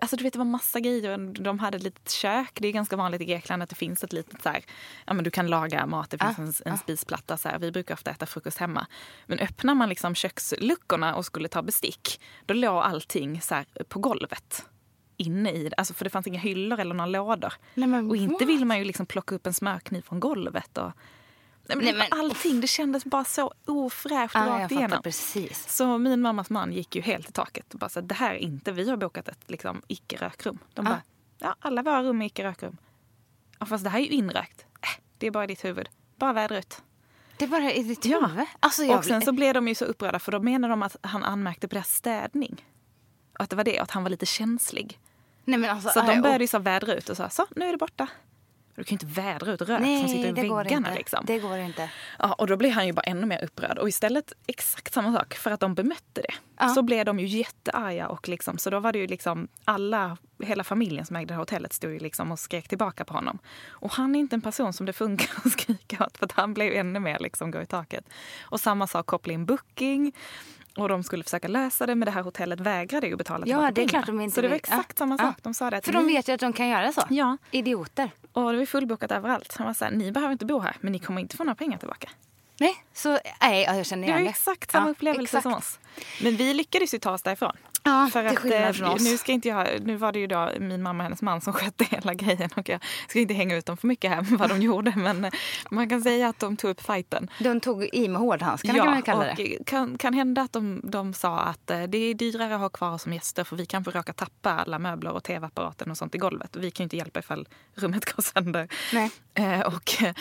Alltså 0.00 0.16
du 0.16 0.24
vet 0.24 0.32
det 0.32 0.38
var 0.38 0.46
massa 0.46 0.80
grejer. 0.80 1.18
De 1.42 1.58
hade 1.58 1.76
ett 1.76 1.82
litet 1.82 2.10
kök. 2.10 2.50
Det 2.54 2.68
är 2.68 2.72
ganska 2.72 2.96
vanligt 2.96 3.20
i 3.20 3.24
Grekland 3.24 3.62
att 3.62 3.68
det 3.68 3.74
finns 3.74 4.04
ett 4.04 4.12
litet 4.12 4.42
så 4.42 4.48
här, 4.48 4.64
ja 5.06 5.14
men 5.14 5.24
du 5.24 5.30
kan 5.30 5.46
laga 5.46 5.86
mat, 5.86 6.10
det 6.10 6.18
finns 6.18 6.62
en, 6.64 6.72
en 6.72 6.78
spisplatta. 6.78 7.36
Så 7.36 7.48
här. 7.48 7.58
Vi 7.58 7.72
brukar 7.72 7.94
ofta 7.94 8.10
äta 8.10 8.26
frukost 8.26 8.58
hemma. 8.58 8.86
Men 9.26 9.38
öppnar 9.38 9.74
man 9.74 9.88
liksom 9.88 10.14
köksluckorna 10.14 11.14
och 11.14 11.26
skulle 11.26 11.48
ta 11.48 11.62
bestick, 11.62 12.20
då 12.46 12.54
låg 12.54 12.82
allting 12.82 13.40
så 13.40 13.54
här 13.54 13.66
på 13.88 13.98
golvet 13.98 14.66
inne 15.16 15.52
i 15.52 15.68
det. 15.68 15.74
Alltså 15.76 15.94
för 15.94 16.04
det 16.04 16.10
fanns 16.10 16.26
inga 16.26 16.38
hyllor 16.38 16.80
eller 16.80 16.94
några 16.94 17.10
lådor. 17.10 17.52
Nej, 17.74 18.00
och 18.00 18.16
inte 18.16 18.44
vill 18.44 18.64
man 18.64 18.78
ju 18.78 18.84
liksom 18.84 19.06
plocka 19.06 19.34
upp 19.34 19.46
en 19.46 19.54
smörkniv 19.54 20.02
från 20.02 20.20
golvet. 20.20 20.78
Och, 20.78 20.92
nej, 21.66 21.76
men 21.76 21.84
Nej, 21.84 21.92
var 21.94 21.98
men- 22.10 22.20
Allting, 22.20 22.60
det 22.60 22.66
kändes 22.66 23.04
bara 23.04 23.24
så 23.24 23.52
ofräscht 23.66 24.34
jag 24.34 24.48
rakt 24.48 24.72
igenom. 24.72 25.02
precis. 25.02 25.72
Så 25.76 25.98
min 25.98 26.20
mammas 26.20 26.50
man 26.50 26.72
gick 26.72 26.96
ju 26.96 27.02
helt 27.02 27.28
i 27.28 27.32
taket 27.32 27.72
och 27.74 27.78
bara 27.80 27.88
så 27.90 28.00
det 28.00 28.14
här 28.14 28.30
är 28.34 28.38
inte, 28.38 28.72
vi 28.72 28.90
har 28.90 28.96
bokat 28.96 29.28
ett 29.28 29.38
liksom, 29.50 29.82
icke-rökrum. 29.88 30.58
De 30.74 30.84
bara, 30.84 31.02
ja 31.38 31.56
alla 31.60 31.82
våra 31.82 32.02
rum 32.02 32.22
är 32.22 32.26
icke-rökrum. 32.26 32.76
Ja, 33.58 33.66
fast 33.66 33.84
det 33.84 33.90
här 33.90 33.98
är 33.98 34.02
ju 34.04 34.08
inrökt. 34.10 34.60
Äh, 34.82 34.88
det 35.18 35.26
är 35.26 35.30
bara 35.30 35.44
i 35.44 35.46
ditt 35.46 35.64
huvud. 35.64 35.88
Bara 36.16 36.32
vädra 36.32 36.58
ut. 36.58 36.82
Det 37.36 37.46
bara 37.46 37.72
i 37.72 37.82
ditt 37.82 38.04
Ja. 38.04 38.26
huvud. 38.26 38.46
Alltså, 38.60 38.82
jag 38.84 38.98
Och 38.98 39.04
sen 39.04 39.22
så 39.22 39.32
blev 39.32 39.54
de 39.54 39.68
ju 39.68 39.74
så 39.74 39.84
upprörda 39.84 40.18
för 40.18 40.32
då 40.32 40.40
menade 40.40 40.72
de 40.72 40.82
att 40.82 40.96
han 41.00 41.24
anmärkte 41.24 41.68
på 41.68 41.74
deras 41.74 41.94
städning. 41.94 42.64
Och 43.34 43.40
att 43.40 43.50
det 43.50 43.56
var 43.56 43.64
det, 43.64 43.78
att 43.78 43.90
han 43.90 44.02
var 44.02 44.10
lite 44.10 44.26
känslig. 44.26 45.00
Nej, 45.44 45.58
men 45.58 45.70
alltså, 45.70 45.88
Så 45.88 46.00
aj, 46.00 46.06
de 46.06 46.16
och- 46.16 46.22
började 46.22 46.44
ju 46.44 46.48
så 46.48 46.58
vädra 46.58 46.94
ut 46.94 47.08
och 47.08 47.16
sa 47.16 47.30
så, 47.30 47.46
nu 47.56 47.66
är 47.68 47.72
det 47.72 47.78
borta. 47.78 48.06
Du 48.76 48.84
kan 48.84 48.98
ju 48.98 49.06
inte 49.06 49.20
vädra 49.20 49.52
ut 49.52 49.62
rök 49.62 49.78
som 49.78 50.08
sitter 50.08 50.28
i 50.28 50.32
Nej, 50.32 50.42
det 50.42 50.48
går 50.48 50.64
väggarna. 50.64 50.88
inte. 50.88 50.98
Liksom. 50.98 51.24
Det 51.26 51.38
går 51.38 51.58
inte. 51.58 51.90
Ja, 52.18 52.32
och 52.32 52.46
då 52.46 52.56
blev 52.56 52.72
han 52.72 52.86
ju 52.86 52.92
bara 52.92 53.02
ännu 53.02 53.26
mer 53.26 53.44
upprörd. 53.44 53.78
Och 53.78 53.88
istället 53.88 54.32
exakt 54.46 54.94
samma 54.94 55.18
sak, 55.18 55.34
för 55.34 55.50
att 55.50 55.60
de 55.60 55.74
bemötte 55.74 56.22
det. 56.22 56.34
Ja. 56.58 56.68
Så 56.68 56.82
blev 56.82 57.04
de 57.04 57.20
ju 57.20 57.26
jättearga. 57.26 58.08
Och 58.08 58.28
liksom, 58.28 58.58
så 58.58 58.70
då 58.70 58.80
var 58.80 58.92
det 58.92 58.98
ju 58.98 59.06
liksom 59.06 59.48
alla, 59.64 60.16
hela 60.42 60.64
familjen 60.64 61.06
som 61.06 61.16
ägde 61.16 61.34
hotellet 61.34 61.72
stod 61.72 61.92
ju 61.92 61.98
liksom 61.98 62.32
och 62.32 62.38
skrek 62.38 62.68
tillbaka 62.68 63.04
på 63.04 63.14
honom. 63.14 63.38
Och 63.68 63.92
han 63.92 64.14
är 64.14 64.20
inte 64.20 64.36
en 64.36 64.40
person 64.42 64.72
som 64.72 64.86
det 64.86 64.92
funkar 64.92 65.30
att 65.44 65.52
skrika 65.52 66.04
åt 66.06 66.18
för 66.18 66.24
att 66.24 66.32
han 66.32 66.54
blev 66.54 66.72
ännu 66.72 67.00
mer 67.00 67.18
liksom 67.18 67.50
gå 67.50 67.62
i 67.62 67.66
taket. 67.66 68.04
Och 68.42 68.60
samma 68.60 68.86
sak 68.86 69.06
koppla 69.06 69.32
in 69.32 69.46
booking. 69.46 70.12
Och 70.76 70.88
de 70.88 71.02
skulle 71.02 71.24
försöka 71.24 71.48
lösa 71.48 71.86
det 71.86 71.94
men 71.94 72.06
det 72.06 72.12
här 72.12 72.22
hotellet 72.22 72.60
vägrade 72.60 73.06
ju 73.06 73.16
betala 73.16 73.46
Ja, 73.46 73.70
det 73.70 73.82
är 73.82 73.88
klart 73.88 74.06
de 74.06 74.20
inte 74.20 74.34
Så 74.34 74.40
det 74.40 74.48
var 74.48 74.56
exakt 74.56 74.98
samma 74.98 75.18
sak. 75.18 75.36
De 75.42 75.54
sa 75.54 75.70
det 75.70 75.84
För 75.84 75.92
de 75.92 76.06
vet 76.06 76.28
ju 76.28 76.32
att 76.32 76.40
de 76.40 76.52
kan 76.52 76.68
göra 76.68 76.92
så. 76.92 77.02
Ja, 77.10 77.36
Idioter. 77.50 78.10
och 78.32 78.52
det 78.52 78.58
var 78.58 78.66
fullbokat 78.66 79.10
överallt. 79.10 79.54
Han 79.58 79.66
var 79.66 79.74
så 79.74 79.84
här, 79.84 79.92
ni 79.92 80.12
behöver 80.12 80.32
inte 80.32 80.46
bo 80.46 80.58
här 80.58 80.76
men 80.80 80.92
ni 80.92 80.98
kommer 80.98 81.20
inte 81.20 81.36
få 81.36 81.44
några 81.44 81.54
pengar 81.54 81.78
tillbaka. 81.78 82.08
Nej, 82.60 82.84
så 82.92 83.18
nej, 83.40 83.64
ja, 83.64 83.76
jag 83.76 83.86
känner 83.86 84.06
Det 84.06 84.12
var 84.12 84.18
igen 84.18 84.24
ju 84.24 84.30
exakt 84.30 84.70
samma 84.70 84.90
upplevelse 84.90 85.42
som 85.42 85.54
oss. 85.54 85.78
Men 86.22 86.36
vi 86.36 86.54
lyckades 86.54 86.94
ju 86.94 86.98
ta 86.98 87.10
oss 87.10 87.22
därifrån. 87.22 87.56
Ja, 87.86 88.08
För 88.12 88.24
att, 88.24 88.44
eh, 88.44 88.72
från 88.72 88.88
oss. 88.88 89.04
Nu, 89.04 89.18
ska 89.18 89.32
inte 89.32 89.48
jag, 89.48 89.68
nu 89.82 89.96
var 89.96 90.12
det 90.12 90.18
ju 90.18 90.26
då 90.26 90.50
min 90.60 90.82
mamma 90.82 90.98
och 90.98 91.04
hennes 91.04 91.22
man 91.22 91.40
som 91.40 91.52
skötte 91.52 91.84
hela 91.84 92.14
grejen 92.14 92.50
och 92.56 92.68
jag 92.68 92.80
ska 93.08 93.18
inte 93.18 93.34
hänga 93.34 93.56
ut 93.56 93.66
dem 93.66 93.76
för 93.76 93.86
mycket 93.86 94.10
här 94.10 94.22
med 94.22 94.38
vad 94.38 94.48
de 94.48 94.62
gjorde 94.62 94.92
men 94.96 95.24
eh, 95.24 95.32
man 95.70 95.88
kan 95.88 96.02
säga 96.02 96.28
att 96.28 96.38
de 96.38 96.56
tog 96.56 96.70
upp 96.70 96.80
fighten. 96.80 97.30
De 97.38 97.60
tog 97.60 97.88
i 97.92 98.08
med 98.08 98.20
hårdhandskarna 98.20 98.78
kan 98.78 98.86
man 98.86 99.02
kalla 99.02 99.30
och 99.30 99.36
det. 99.36 99.58
kan, 99.66 99.98
kan 99.98 100.14
hända 100.14 100.42
att 100.42 100.52
de, 100.52 100.80
de 100.84 101.14
sa 101.14 101.38
att 101.40 101.70
eh, 101.70 101.82
det 101.82 101.98
är 101.98 102.14
dyrare 102.14 102.54
att 102.54 102.60
ha 102.60 102.68
kvar 102.68 102.98
som 102.98 103.12
gäster 103.12 103.44
för 103.44 103.56
vi 103.56 103.66
kanske 103.66 103.90
råkar 103.90 104.12
tappa 104.12 104.50
alla 104.50 104.78
möbler 104.78 105.12
och 105.12 105.24
tv-apparaten 105.24 105.90
och 105.90 105.98
sånt 105.98 106.14
i 106.14 106.18
golvet. 106.18 106.56
Vi 106.56 106.70
kan 106.70 106.82
ju 106.82 106.84
inte 106.84 106.96
hjälpa 106.96 107.20
ifall 107.20 107.48
rummet 107.74 108.04
går 108.14 108.22
sönder. 108.22 108.68
Nej. 108.92 109.10
Eh, 109.34 109.60
och 109.60 110.02
eh, 110.02 110.14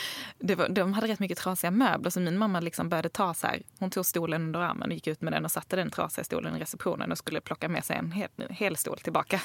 var, 0.57 0.69
de 0.69 0.93
hade 0.93 1.07
rätt 1.07 1.19
mycket 1.19 1.38
trasiga 1.38 1.71
möbler 1.71 2.09
så 2.09 2.19
min 2.19 2.38
mamma 2.38 2.59
liksom 2.59 2.89
började 2.89 3.09
ta 3.09 3.33
så 3.33 3.47
här, 3.47 3.62
hon 3.79 3.89
tog 3.89 4.05
stolen 4.05 4.41
under 4.41 4.59
armen 4.59 4.89
och 4.89 4.93
gick 4.93 5.07
ut 5.07 5.21
med 5.21 5.33
den 5.33 5.45
och 5.45 5.51
satte 5.63 5.76
den 5.76 5.89
trasiga 5.89 6.23
stolen 6.23 6.56
i 6.56 6.60
receptionen 6.60 7.12
och 7.12 7.17
skulle 7.17 7.41
plocka 7.41 7.69
med 7.69 7.86
sig 7.86 7.97
en 7.97 8.12
hel, 8.12 8.30
hel 8.49 8.78
stol 8.78 8.97
tillbaka. 8.99 9.41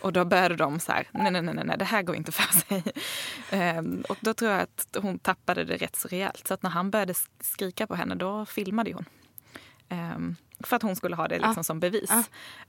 Och 0.00 0.12
då 0.12 0.24
började 0.24 0.56
de 0.56 0.80
så 0.80 0.92
här, 0.92 1.08
nej, 1.12 1.30
nej, 1.30 1.42
nej, 1.42 1.54
nej, 1.64 1.78
det 1.78 1.84
här 1.84 2.02
går 2.02 2.16
inte 2.16 2.32
för 2.32 2.52
sig. 2.58 2.82
Ehm, 3.50 4.04
och 4.08 4.16
då 4.20 4.34
tror 4.34 4.50
jag 4.50 4.60
att 4.60 4.96
hon 5.02 5.18
tappade 5.18 5.64
det 5.64 5.76
rätt 5.76 5.96
så 5.96 6.08
rejält. 6.08 6.46
Så 6.46 6.54
att 6.54 6.62
när 6.62 6.70
han 6.70 6.90
började 6.90 7.12
sk- 7.12 7.28
skrika 7.40 7.86
på 7.86 7.94
henne, 7.94 8.14
då 8.14 8.46
filmade 8.46 8.92
hon. 8.92 9.04
Ehm, 9.88 10.36
för 10.60 10.76
att 10.76 10.82
hon 10.82 10.96
skulle 10.96 11.16
ha 11.16 11.28
det 11.28 11.38
liksom 11.38 11.64
som 11.64 11.80
bevis. 11.80 12.10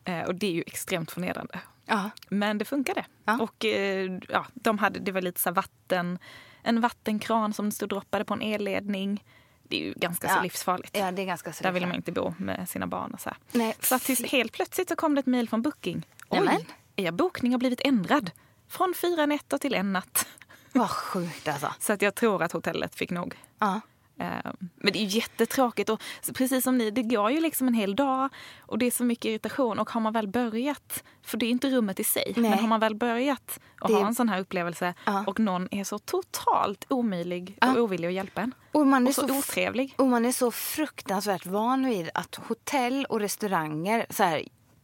Eh, 0.04 0.22
och 0.22 0.36
det 0.36 0.48
är 0.48 0.52
ju 0.52 0.64
extremt 0.68 1.12
förnedrande. 1.12 1.60
Ja. 1.86 2.10
Men 2.30 2.58
det 2.58 2.66
funkade. 2.66 3.06
Och 3.40 3.66
eh, 3.66 4.20
ja, 4.30 4.46
de 4.54 4.78
hade, 4.78 5.00
det 5.00 5.12
var 5.12 5.22
lite 5.22 5.40
så 5.40 5.52
vatten, 5.52 6.20
en 6.64 6.82
vattenkran 6.82 7.54
som 7.54 7.72
stod 7.72 7.90
droppade 7.90 8.26
på 8.26 8.34
en 8.34 8.42
elledning. 8.42 9.24
Det 9.64 9.76
är 9.82 9.86
ju 9.86 9.94
ganska 9.94 10.28
så 10.30 10.36
Ja. 10.36 10.42
livsfarligt. 10.42 10.98
ja, 10.98 11.12
det 11.12 11.22
är 11.22 11.26
ganska 11.26 11.54
så 11.54 11.64
Där 11.64 11.72
vill 11.72 11.88
man 11.88 11.96
inte 11.96 12.12
bo 12.12 12.34
med 12.38 12.70
sina 12.70 12.88
barn. 12.88 13.12
Och 13.14 13.22
så 13.22 13.30
här. 13.30 13.38
Nej, 13.52 13.76
Så 13.80 13.96
att 13.96 14.08
helt 14.32 14.52
plötsligt 14.52 14.90
så 14.90 14.96
kom 14.96 15.16
det 15.16 15.20
ett 15.20 15.26
mejl 15.26 15.50
från 15.50 15.62
Booking. 15.62 16.06
Oj, 16.30 16.40
Nämen. 16.40 16.62
er 16.96 17.12
bokning 17.12 17.52
har 17.52 17.60
blivit 17.60 17.82
ändrad. 17.82 18.32
Från 18.68 18.94
fyra 19.02 19.26
nätter 19.26 19.58
till 19.58 19.74
en 19.74 19.94
natt. 19.94 20.28
Vad 20.72 20.90
sjukt 20.90 21.48
alltså. 21.48 21.74
Så 21.80 21.94
att 21.94 22.02
jag 22.02 22.16
tror 22.16 22.44
att 22.44 22.52
hotellet 22.52 22.96
fick 22.96 23.12
nog. 23.12 23.36
Ja. 23.60 23.82
Eh, 24.20 24.52
Men 24.76 24.94
det 24.94 25.00
är 25.00 25.04
ju 25.04 25.18
jättetråkigt. 25.20 25.90
Och 25.90 26.02
precis 26.34 26.64
som 26.64 26.78
ni, 26.78 26.92
det 26.92 27.04
går 27.04 27.32
ju 27.32 27.40
liksom 27.40 27.68
en 27.68 27.74
hel 27.74 27.96
dag 27.96 28.30
och 28.62 28.78
det 28.78 28.86
är 28.86 28.92
så 28.92 29.04
mycket 29.04 29.26
irritation. 29.26 29.80
Och 29.80 29.90
har 29.90 30.02
man 30.02 30.14
väl 30.14 30.28
börjat, 30.28 31.04
för 31.26 31.38
det 31.38 31.46
är 31.46 31.50
inte 31.50 31.70
rummet 31.70 32.00
i 32.00 32.04
sig, 32.04 32.34
Nej. 32.36 32.50
men 32.50 32.60
har 32.60 32.68
man 32.68 32.80
väl 32.80 32.96
börjat 32.96 33.60
att 33.82 33.88
Det- 33.88 33.94
ha 33.94 34.08
en 34.08 34.16
sån 34.16 34.30
här 34.30 34.40
upplevelse 34.40 34.94
Ja. 35.06 35.24
och 35.28 35.40
någon 35.40 35.68
är 35.72 35.84
så 35.84 36.00
totalt 36.00 36.86
omöjlig 36.90 37.58
och 37.62 37.78
ovillig 37.78 38.08
att 38.08 38.14
hjälpa 38.14 38.42
en. 38.42 38.54
Och 38.72 38.88
man 38.88 39.04
är 39.04 39.08
Och 39.10 39.16
så, 39.16 39.28
så 39.28 39.38
otrevlig. 39.38 39.94
Och 39.98 40.08
man 40.08 40.26
är 40.26 40.32
så 40.32 40.52
fruktansvärt 40.52 41.46
van 41.46 41.86
vid 41.86 42.10
att 42.14 42.36
hotell 42.36 43.06
och 43.10 43.20
restauranger 43.20 44.06
så 44.10 44.24
här, 44.24 44.44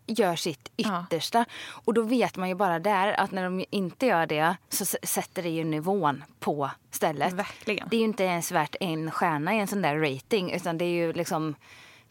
gör 0.10 0.36
sitt 0.36 0.72
Ja. 0.76 1.04
yttersta. 1.06 1.46
Och 1.86 1.94
då 1.94 2.02
vet 2.02 2.36
man 2.38 2.50
ju 2.50 2.56
bara 2.56 2.80
där 2.80 3.14
att 3.20 3.32
när 3.32 3.44
de 3.44 3.66
inte 3.70 4.06
gör 4.06 4.26
det 4.26 4.56
så 4.70 4.86
sätter 4.86 5.44
det 5.44 5.50
ju 5.50 5.64
nivån 5.64 6.24
på 6.40 6.72
stället. 6.92 7.34
Verkligen. 7.34 7.88
Det 7.90 7.96
är 7.96 8.00
ju 8.00 8.06
inte 8.06 8.24
ens 8.24 8.52
värt 8.52 8.76
en 8.80 9.12
stjärna 9.12 9.56
i 9.56 9.60
en 9.60 9.68
sån 9.68 9.82
där 9.82 9.96
rating 10.00 10.52
utan 10.52 10.78
det 10.78 10.86
är 10.86 10.90
ju 10.90 11.14
liksom 11.14 11.56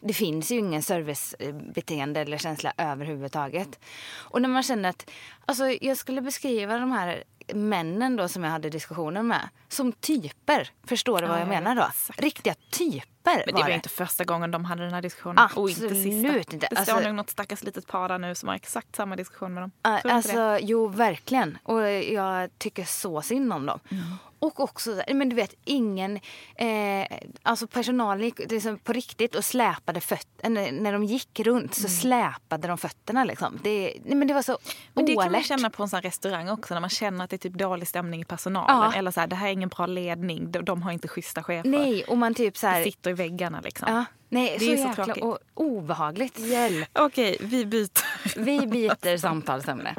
det 0.01 0.13
finns 0.13 0.51
ju 0.51 0.57
ingen 0.57 0.83
servicebeteende 0.83 2.19
eller 2.19 2.37
känsla 2.37 2.73
överhuvudtaget. 2.77 3.79
Och 4.15 4.41
när 4.41 4.49
man 4.49 4.63
känner 4.63 4.89
att, 4.89 5.09
alltså 5.45 5.69
jag 5.81 5.97
skulle 5.97 6.21
beskriva 6.21 6.77
de 6.77 6.91
här 6.91 7.23
männen 7.53 8.15
då 8.15 8.27
som 8.27 8.43
jag 8.43 8.51
hade 8.51 8.69
diskussioner 8.69 9.23
med 9.23 9.49
som 9.67 9.91
typer. 9.91 10.69
Förstår 10.87 11.21
du 11.21 11.27
vad 11.27 11.35
Ja, 11.35 11.39
jag 11.39 11.49
menar 11.49 11.75
då? 11.75 11.81
exakt. 11.89 12.21
Riktiga 12.21 12.55
typer 12.71 13.18
Men 13.35 13.45
det 13.45 13.53
var 13.53 13.63
det. 13.63 13.69
ju 13.69 13.75
inte 13.75 13.89
första 13.89 14.23
gången 14.23 14.51
de 14.51 14.65
hade 14.65 14.83
den 14.83 14.93
här 14.93 15.01
diskussionen. 15.01 15.49
och 15.55 15.69
inte 15.69 15.85
Absolut 15.85 16.03
sista. 16.03 16.37
inte. 16.55 16.57
Det 16.57 16.75
står 16.75 16.93
Alltså- 16.93 16.99
nog 17.07 17.15
något 17.15 17.29
stackars 17.29 17.63
litet 17.63 17.87
par 17.87 18.09
där 18.09 18.17
nu 18.17 18.35
som 18.35 18.49
har 18.49 18.55
exakt 18.55 18.95
samma 18.95 19.15
diskussion 19.15 19.53
med 19.53 19.63
dem. 19.63 19.71
Det? 19.81 20.11
Alltså, 20.11 20.57
jo, 20.61 20.87
verkligen. 20.87 21.57
Och 21.63 21.89
jag 21.91 22.49
tycker 22.57 22.83
så 22.85 23.21
synd 23.21 23.53
om 23.53 23.65
dem. 23.65 23.79
Mm. 23.91 24.03
Och 24.39 24.59
också, 24.59 25.01
men 25.13 25.29
du 25.29 25.35
vet, 25.35 25.53
ingen... 25.65 26.19
Eh, 26.55 27.17
alltså 27.43 27.67
personalen 27.67 28.25
gick 28.25 28.51
liksom 28.51 28.77
på 28.77 28.93
riktigt 28.93 29.35
och 29.35 29.45
släpade 29.45 30.01
fötterna. 30.01 30.61
När 30.71 30.93
de 30.93 31.03
gick 31.03 31.39
runt 31.39 31.75
så 31.75 31.87
släpade 31.89 32.67
de 32.67 32.77
fötterna. 32.77 33.23
Liksom. 33.23 33.59
Det, 33.63 33.93
nej, 34.05 34.15
men 34.15 34.27
det 34.27 34.33
var 34.33 34.41
så 34.41 34.57
Men 34.93 35.05
det 35.05 35.11
kan 35.11 35.15
man 35.15 35.25
oalert. 35.27 35.45
känna 35.45 35.69
på 35.69 35.83
en 35.83 35.89
sån 35.89 36.01
restaurang 36.01 36.49
också 36.49 36.73
när 36.73 36.81
man 36.81 36.89
känner 36.89 37.23
att 37.23 37.29
det 37.29 37.35
är 37.35 37.37
typ 37.37 37.53
dålig 37.53 37.87
stämning 37.87 38.21
i 38.21 38.25
personalen. 38.25 38.91
Ja. 38.91 38.93
Eller 38.97 39.11
så 39.11 39.19
här, 39.19 39.27
det 39.27 39.35
här 39.35 39.47
är 39.47 39.51
ingen 39.51 39.69
bra 39.69 39.85
ledning, 39.85 40.51
de, 40.51 40.65
de 40.65 40.81
har 40.83 40.91
inte 40.91 41.07
schyssta 41.07 41.43
chefer. 41.43 41.69
Nej, 41.69 42.03
och 42.03 42.17
man 42.17 42.33
typ 42.33 42.57
så 42.57 42.65
Det 42.67 42.71
här... 42.73 42.83
sitter 42.83 43.09
i 43.09 43.13
väggarna 43.13 43.61
liksom. 43.61 43.87
Ja, 43.93 44.05
nej, 44.29 44.55
Det 44.59 44.65
så 44.65 44.71
är 44.71 44.77
så 44.77 44.87
jäkla 44.87 45.05
tråkigt. 45.05 45.23
och 45.23 45.37
obehagligt. 45.53 46.39
Hjälp. 46.39 46.89
Okej, 46.93 47.37
vi 47.39 47.65
byter. 47.65 48.39
Vi 48.39 48.67
byter 48.67 49.17
samtalsämne. 49.17 49.95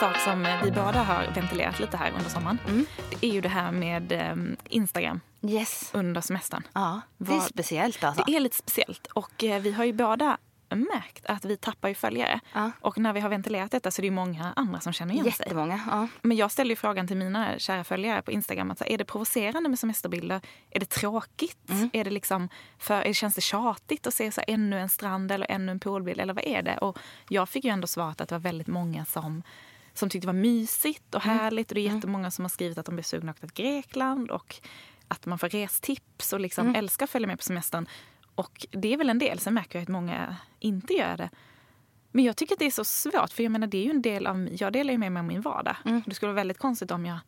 Sak 0.00 0.16
som 0.16 0.46
vi 0.64 0.70
båda 0.70 1.02
har 1.02 1.26
ventilerat 1.34 1.80
lite 1.80 1.96
här 1.96 2.10
under 2.10 2.30
sommaren. 2.30 2.58
Mm. 2.68 2.86
Det 3.20 3.26
är 3.26 3.32
ju 3.32 3.40
det 3.40 3.48
här 3.48 3.72
med 3.72 4.12
eh, 4.12 4.36
Instagram 4.68 5.20
Yes. 5.42 5.90
under 5.94 6.20
semestern. 6.20 6.62
Ja, 6.72 7.00
det 7.18 7.32
är 7.32 7.40
speciellt 7.40 8.04
alltså. 8.04 8.24
Det 8.26 8.36
är 8.36 8.40
lite 8.40 8.56
speciellt. 8.56 9.06
Och 9.06 9.44
eh, 9.44 9.60
vi 9.62 9.72
har 9.72 9.84
ju 9.84 9.92
båda 9.92 10.38
märkt 10.68 11.26
att 11.26 11.44
vi 11.44 11.56
tappar 11.56 11.88
ju 11.88 11.94
följare. 11.94 12.40
Ja. 12.52 12.70
Och 12.80 12.98
när 12.98 13.12
vi 13.12 13.20
har 13.20 13.28
ventilerat 13.28 13.70
detta 13.70 13.90
så 13.90 14.00
är 14.00 14.02
det 14.02 14.06
ju 14.06 14.10
många 14.10 14.52
andra 14.56 14.80
som 14.80 14.92
känner 14.92 15.14
igen 15.14 15.32
sig. 15.32 15.46
Jättemånga. 15.46 15.80
Ja. 15.90 16.08
Men 16.22 16.36
jag 16.36 16.50
ställde 16.50 16.72
ju 16.72 16.76
frågan 16.76 17.06
till 17.08 17.16
mina 17.16 17.58
kära 17.58 17.84
följare 17.84 18.22
på 18.22 18.32
Instagram. 18.32 18.70
Att, 18.70 18.78
så 18.78 18.84
är 18.84 18.98
det 18.98 19.04
provocerande 19.04 19.68
med 19.68 19.78
semesterbilder? 19.78 20.40
Är 20.70 20.80
det 20.80 20.90
tråkigt? 20.90 21.70
Mm. 21.70 21.90
Är 21.92 22.04
det 22.04 22.10
liksom 22.10 22.48
för, 22.78 23.12
känns 23.12 23.34
det 23.34 23.40
tjatigt 23.40 24.06
att 24.06 24.14
se 24.14 24.32
så 24.32 24.40
här, 24.46 24.54
ännu 24.54 24.80
en 24.80 24.88
strand 24.88 25.32
eller 25.32 25.50
ännu 25.50 25.72
en 25.72 25.80
poolbild? 25.80 26.20
Eller 26.20 26.34
vad 26.34 26.44
är 26.44 26.62
det? 26.62 26.78
Och 26.78 26.98
jag 27.28 27.48
fick 27.48 27.64
ju 27.64 27.70
ändå 27.70 27.86
svaret 27.86 28.20
att 28.20 28.28
det 28.28 28.34
var 28.34 28.40
väldigt 28.40 28.66
många 28.66 29.04
som, 29.04 29.42
som 29.98 30.08
tyckte 30.08 30.26
det 30.26 30.32
var 30.32 30.40
mysigt 30.40 31.14
och 31.14 31.24
Mm. 31.26 31.38
härligt. 31.38 31.68
Och 31.70 31.74
det 31.74 31.80
är 31.80 31.94
jättemånga 31.94 32.30
som 32.30 32.44
har 32.44 32.50
skrivit 32.50 32.78
att 32.78 32.86
de 32.86 32.94
blir 32.94 33.04
sugna 33.04 33.30
att 33.30 33.38
åka 33.38 33.46
till 33.46 33.64
Grekland. 33.64 34.30
Och 34.30 34.56
att 35.08 35.26
man 35.26 35.38
får 35.38 35.48
restips 35.48 36.32
och 36.32 36.40
liksom 36.40 36.74
älskar 36.74 37.04
att 37.06 37.10
följa 37.10 37.26
med 37.28 37.38
på 37.38 37.42
semestern. 37.44 37.88
Och 38.34 38.66
det 38.70 38.92
är 38.92 38.96
väl 38.96 39.10
en 39.10 39.18
del. 39.18 39.38
Sen 39.38 39.54
märker 39.54 39.78
jag 39.78 39.82
att 39.82 39.88
många 39.88 40.36
inte 40.60 40.92
gör 40.94 41.16
det. 41.16 41.30
Men 42.12 42.24
jag 42.24 42.36
tycker 42.36 42.54
att 42.54 42.58
det 42.58 42.66
är 42.66 42.70
så 42.70 42.84
svårt, 42.84 43.30
för 43.32 43.42
jag 43.42 43.52
menar 43.52 43.66
det 43.66 43.78
är 43.78 43.84
ju 43.84 43.90
en 43.90 44.02
del 44.02 44.26
av, 44.26 44.48
jag 44.52 44.72
delar 44.72 44.92
ju 44.92 44.98
med 44.98 45.12
mig 45.12 45.20
av 45.20 45.24
min 45.26 45.40
vardag. 45.40 45.76
Det 46.06 46.14
skulle 46.14 46.28
vara 46.28 46.36
väldigt 46.36 46.58
konstigt 46.58 46.90
om 46.90 47.06
jag 47.06 47.18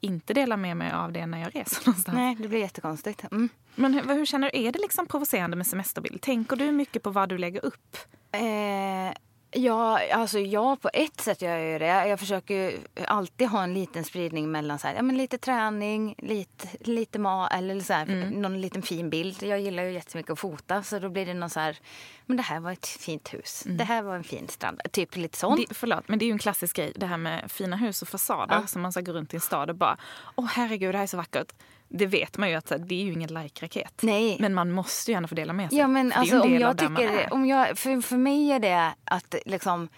inte 0.00 0.34
delar 0.34 0.56
med 0.56 0.76
mig 0.76 0.92
av 0.92 1.12
det 1.12 1.26
när 1.26 1.38
jag 1.38 1.56
reser 1.56 1.82
någonstans. 1.86 2.16
Nej, 2.16 2.34
det 2.38 2.48
blir 2.48 2.58
jättekonstigt. 2.58 3.24
Mm. 3.32 3.48
Men 3.74 3.94
hur, 3.94 4.02
hur 4.14 4.26
känner 4.26 4.50
du? 4.52 4.58
Är 4.58 4.72
det 4.72 4.78
liksom 4.78 5.06
provocerande 5.06 5.56
med 5.56 5.66
semesterbild? 5.66 6.20
Tänker 6.20 6.56
du 6.56 6.72
mycket 6.72 7.02
på 7.02 7.10
vad 7.10 7.28
du 7.28 7.38
lägger 7.38 7.64
upp? 7.64 7.96
Eh, 8.32 9.14
ja, 9.52 10.00
alltså 10.14 10.38
ja, 10.38 10.76
på 10.76 10.90
ett 10.92 11.20
sätt 11.20 11.42
gör 11.42 11.56
jag 11.56 11.72
ju 11.72 11.78
det. 11.78 12.06
Jag 12.08 12.20
försöker 12.20 12.74
alltid 13.06 13.48
ha 13.48 13.62
en 13.62 13.74
liten 13.74 14.04
spridning 14.04 14.50
mellan 14.50 14.78
så 14.78 14.86
här, 14.86 14.94
ja, 14.94 15.02
men 15.02 15.16
lite 15.16 15.38
träning, 15.38 16.14
lite, 16.18 16.68
lite 16.80 17.18
mat 17.18 17.52
eller 17.52 17.80
så 17.80 17.92
här, 17.92 18.06
någon 18.30 18.60
liten 18.60 18.82
fin 18.82 19.10
bild. 19.10 19.42
Jag 19.42 19.60
gillar 19.60 19.82
ju 19.82 19.92
jättemycket 19.92 20.32
att 20.32 20.38
fota 20.38 20.82
så 20.82 20.98
då 20.98 21.08
blir 21.08 21.26
det 21.26 21.34
någon 21.34 21.50
så 21.50 21.60
här, 21.60 21.78
men 22.26 22.36
det 22.36 22.42
här 22.42 22.60
var 22.60 22.72
ett 22.72 22.86
fint 22.86 23.34
hus. 23.34 23.62
Det 23.66 23.84
här 23.84 24.02
var 24.02 24.16
en 24.16 24.24
fin 24.24 24.48
strand. 24.48 24.80
Typ 24.92 25.16
lite 25.16 25.38
sånt. 25.38 25.68
Det, 25.68 25.74
förlåt, 25.74 26.08
men 26.08 26.18
det 26.18 26.24
är 26.24 26.26
ju 26.26 26.32
en 26.32 26.38
klassisk 26.38 26.76
grej 26.76 26.92
det 26.96 27.06
här 27.06 27.16
med 27.16 27.50
fina 27.50 27.76
hus 27.76 28.02
och 28.02 28.08
fasader 28.08 28.54
Ja. 28.60 28.66
som 28.66 28.82
man 28.82 28.92
ska 28.92 29.00
gå 29.00 29.12
runt 29.12 29.32
i 29.32 29.36
en 29.36 29.40
stad 29.40 29.70
och 29.70 29.76
bara 29.76 29.96
åh 30.34 30.46
herregud 30.46 30.94
det 30.94 30.98
här 30.98 31.02
är 31.02 31.06
så 31.06 31.16
vackert. 31.16 31.52
Det 31.94 32.06
vet 32.06 32.38
man 32.38 32.50
ju 32.50 32.54
att 32.54 32.72
det 32.78 32.94
är 32.94 33.04
ju 33.04 33.12
ingen 33.12 33.28
like-raket. 33.28 34.02
Nej. 34.02 34.36
Men 34.40 34.54
man 34.54 34.70
måste 34.70 35.10
ju 35.10 35.14
gärna 35.14 35.28
få 35.28 35.34
dela 35.34 35.52
med 35.52 35.70
sig. 35.70 35.78
Ja, 35.78 35.86
men 35.86 36.12
alltså, 36.12 36.40
om 36.40 36.58
jag 36.58 36.78
tycker, 36.78 37.32
om 37.32 37.46
jag, 37.46 37.78
för, 37.78 38.00
för 38.00 38.16
mig 38.16 38.52
är 38.52 38.58
det 38.58 38.94
att 39.04 39.34
liksom 39.46 39.88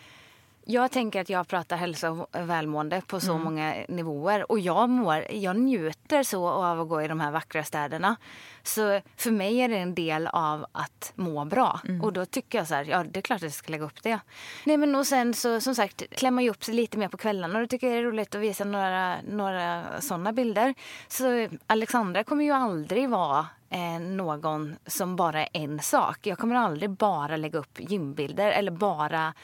jag 0.66 0.90
tänker 0.90 1.20
att 1.20 1.28
jag 1.28 1.48
pratar 1.48 1.76
hälsa 1.76 2.10
och 2.10 2.28
välmående 2.32 3.02
på 3.06 3.20
så 3.20 3.30
Mm. 3.32 3.44
många 3.44 3.74
nivåer. 3.88 4.52
Och 4.52 4.58
jag, 4.58 4.88
mår, 4.90 5.24
jag 5.30 5.56
njuter 5.56 6.22
så 6.22 6.48
av 6.48 6.80
att 6.80 6.88
gå 6.88 7.02
i 7.02 7.08
de 7.08 7.20
här 7.20 7.30
vackra 7.30 7.64
städerna. 7.64 8.16
Så 8.62 9.00
för 9.16 9.30
mig 9.30 9.58
är 9.58 9.68
det 9.68 9.76
en 9.76 9.94
del 9.94 10.26
av 10.26 10.66
att 10.72 11.12
må 11.14 11.44
bra. 11.44 11.80
Mm. 11.88 12.02
Och 12.02 12.12
då 12.12 12.26
tycker 12.26 12.58
jag 12.58 12.68
så 12.68 12.74
här, 12.74 12.84
ja 12.84 13.04
det 13.04 13.20
är 13.20 13.22
klart 13.22 13.36
att 13.36 13.42
jag 13.42 13.52
ska 13.52 13.72
lägga 13.72 13.84
upp 13.84 14.02
det. 14.02 14.18
Nej 14.64 14.76
men 14.76 14.94
och 14.94 15.06
sen 15.06 15.34
så 15.34 15.60
som 15.60 15.74
sagt 15.74 16.02
klämmer 16.10 16.42
jag 16.42 16.50
upp 16.50 16.64
sig 16.64 16.74
lite 16.74 16.98
mer 16.98 17.08
på 17.08 17.16
kvällarna. 17.16 17.54
Och 17.54 17.60
det 17.60 17.68
tycker 17.68 17.88
jag 17.88 17.96
är 17.98 18.02
roligt 18.02 18.34
att 18.34 18.40
visa 18.40 18.64
några, 18.64 19.16
några 19.22 19.84
sådana 20.00 20.32
bilder. 20.32 20.74
Så 21.08 21.48
Alexandra 21.66 22.24
kommer 22.24 22.44
ju 22.44 22.50
aldrig 22.50 23.08
vara 23.08 23.46
eh, 23.74 24.00
någon 24.00 24.76
som 24.86 25.16
bara 25.16 25.42
är 25.42 25.48
en 25.52 25.80
sak. 25.80 26.26
Jag 26.26 26.38
kommer 26.38 26.54
aldrig 26.56 26.90
bara 26.90 27.36
lägga 27.36 27.58
upp 27.58 27.78
gymbilder 27.90 28.50
eller 28.50 28.70
bara... 28.72 29.34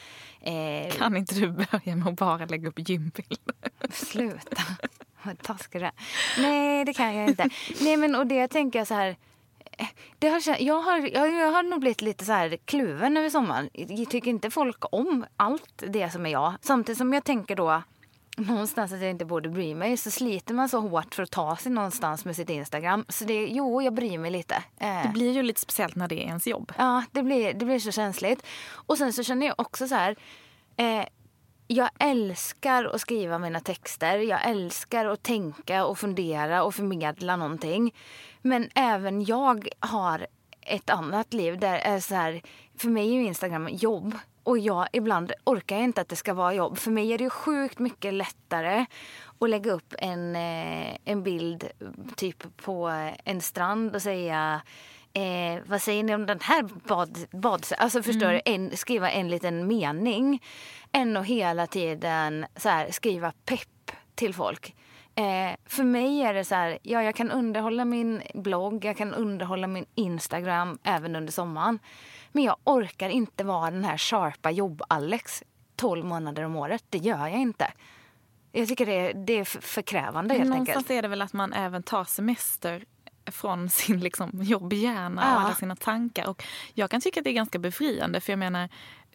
Eh, 0.41 0.93
Kan 0.93 1.16
inte 1.16 1.35
du 1.35 1.51
börja 1.51 1.97
med 1.97 2.09
att 2.09 2.14
bara 2.16 2.47
lägga 2.47 2.68
upp 2.68 2.89
gymbilder? 2.89 3.55
Sluta. 3.93 4.62
Vad 5.22 5.43
taskig 5.43 5.81
du 5.81 5.85
är. 5.87 5.93
Nej, 6.39 6.85
det 6.85 6.93
kan 6.93 7.14
jag 7.16 7.28
inte. 7.28 7.49
Nej, 7.81 7.97
men 7.97 8.14
och 8.14 8.26
det 8.26 8.49
tänker 8.49 8.78
jag 8.78 8.89
så 8.89 8.95
här. 8.95 9.16
eh, 9.78 9.87
Det 10.18 10.28
har, 10.28 10.62
jag, 10.62 10.81
har, 10.83 10.99
jag 11.14 11.53
har 11.53 11.62
nog 11.62 11.81
blivit 11.81 12.03
lite 12.03 12.24
så 12.24 12.33
här 12.33 12.57
kluven 12.64 13.16
över 13.16 13.31
sommaren. 13.31 13.70
Jag 13.72 14.11
tycker 14.11 14.31
inte 14.31 14.51
folk 14.51 14.85
om 14.95 15.24
allt 15.37 15.83
det 15.89 16.11
som 16.11 16.26
är 16.26 16.31
jag. 16.31 16.55
Samtidigt 16.61 16.99
som 16.99 17.12
jag 17.12 17.24
tänker 17.24 17.57
då 17.57 17.83
någonstans 18.41 18.93
att 18.93 19.01
jag 19.01 19.11
inte 19.11 19.24
borde 19.24 19.49
bry 19.49 19.74
mig 19.74 19.97
så 19.97 20.11
sliter 20.11 20.55
man 20.55 20.68
så 20.68 20.80
hårt 20.80 21.14
för 21.14 21.22
att 21.22 21.30
ta 21.30 21.57
sig 21.57 21.72
någonstans 21.72 22.24
med 22.24 22.36
sitt 22.36 22.51
Instagram. 22.51 23.05
Så 23.09 23.24
det, 23.24 23.47
jo, 23.47 23.82
jag 23.82 23.95
bryr 23.95 24.18
mig 24.18 24.30
lite. 24.30 24.55
Eh. 24.78 25.03
Det 25.03 25.11
blir 25.12 25.32
ju 25.32 25.43
lite 25.43 25.61
speciellt 25.61 25.95
när 25.95 26.09
det 26.09 26.14
är 26.14 26.26
ens 26.26 26.47
jobb. 26.47 26.72
Ja, 26.78 27.05
det 27.11 27.22
blir, 27.22 27.55
det 27.55 27.64
blir 27.64 27.78
så 27.78 27.93
känsligt. 27.93 28.47
Och 28.72 28.99
sen 28.99 29.12
så 29.12 29.22
känner 29.22 29.47
jag 29.47 29.61
också 29.61 29.88
så 29.88 29.95
här. 29.95 30.16
Eh, 30.76 31.05
jag 31.66 31.91
älskar 31.99 32.84
att 32.84 33.01
skriva 33.01 33.38
mina 33.38 33.61
texter. 33.61 34.18
Jag 34.18 34.49
älskar 34.49 35.07
att 35.07 35.22
tänka 35.22 35.84
och 35.84 35.99
fundera 35.99 36.62
och 36.62 36.74
förmedla 36.74 37.36
någonting. 37.36 37.95
Men 38.43 38.68
även 38.74 39.24
jag 39.24 39.68
har 39.80 40.26
ett 40.61 40.91
annat 40.91 41.32
liv 41.32 41.59
där 41.59 41.78
är 41.78 42.01
så 42.01 42.14
här. 42.14 42.43
För 42.78 42.88
mig 42.88 43.16
är 43.16 43.20
Instagram 43.20 43.68
jobb. 43.68 44.18
Och 44.43 44.59
jag 44.59 44.88
ibland 44.93 45.32
orkar 45.45 45.76
jag 45.76 45.84
inte 45.84 46.01
att 46.01 46.09
det 46.09 46.16
ska 46.16 46.34
vara 46.34 46.55
jobb. 46.55 46.78
För 46.78 46.91
mig 46.91 47.12
är 47.12 47.18
det 47.18 47.24
ju 47.24 47.30
sjukt 47.30 47.78
mycket 47.78 48.14
lättare 48.14 48.86
att 49.41 49.51
lägga 49.51 49.72
upp 49.72 49.95
en, 49.99 50.36
eh, 50.36 50.97
en 51.05 51.22
bild 51.22 51.68
typ 52.16 52.57
på 52.57 52.88
en 53.24 53.41
strand 53.41 53.95
och 53.95 54.03
säga 54.03 54.62
Eh, 55.12 55.62
vad 55.66 55.82
säger 55.82 56.03
ni 56.03 56.14
om 56.14 56.26
den 56.26 56.38
här 56.43 56.62
bad, 56.62 57.18
bad 57.30 57.66
Alltså 57.78 58.03
förstår 58.03 58.32
du, 58.32 58.41
en, 58.45 58.76
skriva 58.76 59.11
en 59.11 59.28
liten 59.28 59.66
mening. 59.66 60.43
Än 60.93 61.16
att 61.16 61.26
hela 61.26 61.66
tiden 61.66 62.47
så 62.57 62.68
här, 62.68 62.91
skriva 62.91 63.32
pepp 63.45 63.93
till 64.14 64.34
folk. 64.34 64.74
Eh, 65.14 65.57
för 65.66 65.84
mig 65.84 66.22
är 66.22 66.34
det 66.34 66.45
så 66.45 66.55
här, 66.55 66.78
ja 66.82 67.03
jag 67.03 67.14
kan 67.14 67.30
underhålla 67.30 67.84
min 67.84 68.22
blogg, 68.34 68.84
jag 68.84 68.97
kan 68.97 69.14
underhålla 69.14 69.66
min 69.66 69.86
Instagram 69.95 70.78
även 70.82 71.16
under 71.16 71.32
sommaren. 71.32 71.78
Men 72.33 72.45
jag 72.45 72.57
orkar 72.64 73.09
inte 73.09 73.45
vara 73.45 73.70
den 73.70 73.85
här 73.85 73.99
sharpa 73.99 74.51
jobb-Alex 74.51 75.43
12 75.76 76.05
månader 76.05 76.43
om 76.45 76.57
året. 76.57 76.85
Det 76.89 76.99
gör 76.99 77.18
jag 77.28 77.41
inte. 77.41 77.72
Jag 78.53 78.68
tycker 78.68 78.87
det 78.87 78.93
är, 79.11 79.14
det 79.14 79.33
är 79.33 79.45
för 79.45 79.83
krävande 79.83 80.35
helt 80.35 80.51
Någonstans 80.51 80.76
enkelt. 80.76 80.91
är 80.91 81.03
det 81.03 81.09
väl 81.09 81.22
att 81.22 81.33
man 81.33 81.53
även 81.53 81.83
tar 81.83 82.05
semester 82.05 82.85
från 83.26 83.68
sin 83.70 84.01
liksom 84.01 84.31
jobbhjärna 84.43 85.22
och 85.22 85.41
Ja. 85.41 85.45
alla 85.45 85.55
sina 85.55 85.76
tankar. 85.76 86.28
Och 86.28 86.45
jag 86.74 86.91
kan 86.91 87.01
tycka 87.01 87.20
att 87.20 87.24
det 87.24 87.31
är 87.31 87.35
ganska 87.35 87.59
befriande. 87.59 88.20
För 88.20 88.33
jag 88.33 88.39
menar, 88.39 88.68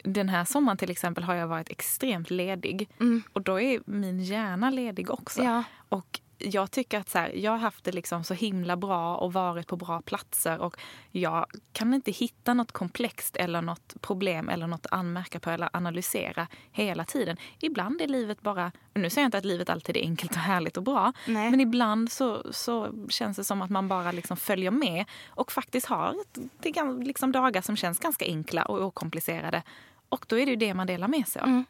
den 0.03 0.29
här 0.29 0.45
sommaren 0.45 0.77
till 0.77 0.91
exempel 0.91 1.23
har 1.23 1.35
jag 1.35 1.47
varit 1.47 1.69
extremt 1.69 2.29
ledig. 2.29 2.89
Och 3.33 3.41
då 3.41 3.59
är 3.59 3.79
min 3.85 4.19
hjärna 4.19 4.69
ledig 4.69 5.09
också. 5.11 5.43
Ja. 5.43 5.63
Och 5.89 6.19
jag 6.37 6.71
tycker 6.71 6.99
att 6.99 7.09
så 7.09 7.17
här, 7.19 7.31
jag 7.35 7.51
har 7.51 7.57
haft 7.57 7.83
det 7.83 7.91
liksom 7.91 8.23
så 8.23 8.33
himla 8.33 8.77
bra 8.77 9.15
och 9.15 9.33
varit 9.33 9.67
på 9.67 9.75
bra 9.75 10.01
platser. 10.01 10.59
Och 10.59 10.77
jag 11.11 11.45
kan 11.71 11.93
inte 11.93 12.11
hitta 12.11 12.53
något 12.53 12.71
komplext 12.71 13.35
eller 13.35 13.61
något 13.61 13.93
problem 14.01 14.49
eller 14.49 14.67
något 14.67 14.85
att 14.85 14.93
anmärka 14.93 15.39
på 15.39 15.49
eller 15.49 15.69
analysera 15.73 16.47
hela 16.71 17.05
tiden. 17.05 17.37
Ibland 17.59 18.01
är 18.01 18.07
livet 18.07 18.41
bara, 18.41 18.71
nu 18.93 19.09
säger 19.09 19.23
jag 19.23 19.27
inte 19.27 19.37
att 19.37 19.45
livet 19.45 19.69
alltid 19.69 19.97
är 19.97 20.01
enkelt 20.01 20.31
och 20.31 20.37
härligt 20.37 20.77
och 20.77 20.83
bra. 20.83 21.13
Nej. 21.27 21.51
Men 21.51 21.61
ibland 21.61 22.11
så, 22.11 22.53
så 22.53 23.05
känns 23.09 23.37
det 23.37 23.43
som 23.43 23.61
att 23.61 23.69
man 23.69 23.87
bara 23.87 24.11
liksom 24.11 24.37
följer 24.37 24.71
med 24.71 25.05
och 25.27 25.51
faktiskt 25.51 25.85
har 25.85 26.15
det 26.59 27.05
liksom 27.05 27.31
dagar 27.31 27.61
som 27.61 27.75
känns 27.75 27.99
ganska 27.99 28.25
enkla 28.25 28.65
och 28.65 28.81
okomplicerade. 28.81 29.63
Och 30.09 30.25
då 30.29 30.39
är 30.39 30.45
det 30.45 30.51
ju 30.51 30.55
det 30.55 30.73
man 30.73 30.87
delar 30.87 31.07
med 31.07 31.27
sig 31.27 31.41
av. 31.41 31.63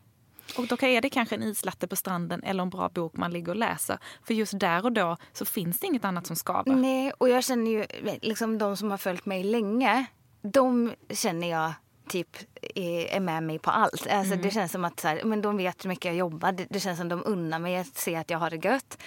Och 0.57 0.67
då 0.67 0.77
är 0.79 1.01
det 1.01 1.09
kanske 1.09 1.35
en 1.35 1.43
islatte 1.43 1.87
på 1.87 1.95
stranden 1.95 2.43
eller 2.43 2.63
en 2.63 2.69
bra 2.69 2.89
bok 2.89 3.17
man 3.17 3.31
ligger 3.31 3.49
och 3.49 3.55
läser. 3.55 3.97
För 4.23 4.33
just 4.33 4.59
där 4.59 4.85
och 4.85 4.91
då 4.91 5.17
så 5.33 5.45
finns 5.45 5.79
det 5.79 5.87
inget 5.87 6.05
annat 6.05 6.27
som 6.27 6.35
skaver. 6.35 6.75
Nej, 6.75 7.11
och 7.17 7.29
jag 7.29 7.43
känner 7.43 7.71
ju 7.71 7.85
liksom 8.21 8.57
de 8.57 8.77
som 8.77 8.91
har 8.91 8.97
följt 8.97 9.25
mig 9.25 9.43
länge. 9.43 10.05
De 10.41 10.93
känner 11.09 11.49
jag 11.49 11.73
typ 12.07 12.37
är 12.75 13.15
är 13.15 13.19
med 13.19 13.43
mig 13.43 13.59
på 13.59 13.71
allt. 13.71 14.07
Alltså, 14.07 14.35
Det 14.35 14.51
känns 14.51 14.71
som 14.71 14.85
att 14.85 14.99
så 14.99 15.07
här, 15.07 15.21
men 15.23 15.41
de 15.41 15.57
vet 15.57 15.85
hur 15.85 15.89
mycket 15.89 16.05
jag 16.05 16.15
jobbar. 16.15 16.51
Det, 16.51 16.65
det 16.69 16.79
känns 16.79 16.99
som 16.99 17.09
de 17.09 17.23
unnar 17.25 17.59
mig 17.59 17.77
att 17.77 17.97
se 17.97 18.15
att 18.15 18.29
jag 18.29 18.37
har 18.37 18.49
det 18.49 18.65
gött. 18.65 18.97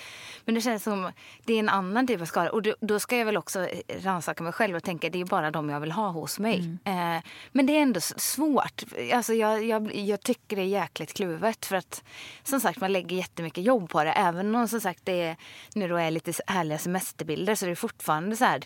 Men 0.45 0.55
det 0.55 0.61
känns 0.61 0.83
som 0.83 1.13
det 1.45 1.53
är 1.53 1.59
en 1.59 1.69
annan 1.69 2.07
typ 2.07 2.21
av 2.21 2.25
skara. 2.25 2.51
Och 2.51 2.63
då, 2.63 2.75
då 2.81 3.01
ska 3.01 3.17
jag 3.17 3.27
väl 3.27 3.37
också 3.37 3.69
rannsaka 4.01 4.43
mig 4.43 4.53
själv 4.53 4.77
och 4.77 4.83
tänka 4.85 5.11
det 5.11 5.21
är 5.21 5.25
bara 5.25 5.51
de 5.51 5.71
jag 5.71 5.81
vill 5.81 5.93
ha 5.93 6.09
hos 6.09 6.39
mig. 6.39 6.79
Eh, 6.85 7.23
men 7.53 7.67
det 7.67 7.73
är 7.73 7.83
ändå 7.83 8.01
svårt. 8.01 8.83
Alltså, 9.13 9.35
jag, 9.35 9.65
jag, 9.65 9.95
jag 9.95 10.21
tycker 10.21 10.57
det 10.57 10.63
är 10.63 10.67
jäkligt 10.67 11.15
kluvet. 11.15 11.67
För 11.67 11.77
att 11.77 12.03
som 12.43 12.61
sagt 12.61 12.81
man 12.81 12.93
lägger 12.93 13.17
jättemycket 13.17 13.65
jobb 13.65 13.91
på 13.91 14.05
det. 14.05 14.13
Även 14.13 14.55
om 14.55 14.69
som 14.69 14.81
sagt 14.81 15.05
det 15.05 15.23
är, 15.23 15.37
nu 15.75 15.89
då 15.89 15.97
är 15.97 16.11
lite 16.11 16.33
härliga 16.47 16.79
semesterbilder 16.79 17.55
så 17.55 17.65
är 17.65 17.71
det 17.71 17.77
fortfarande 17.77 18.37
så 18.37 18.45
här 18.45 18.65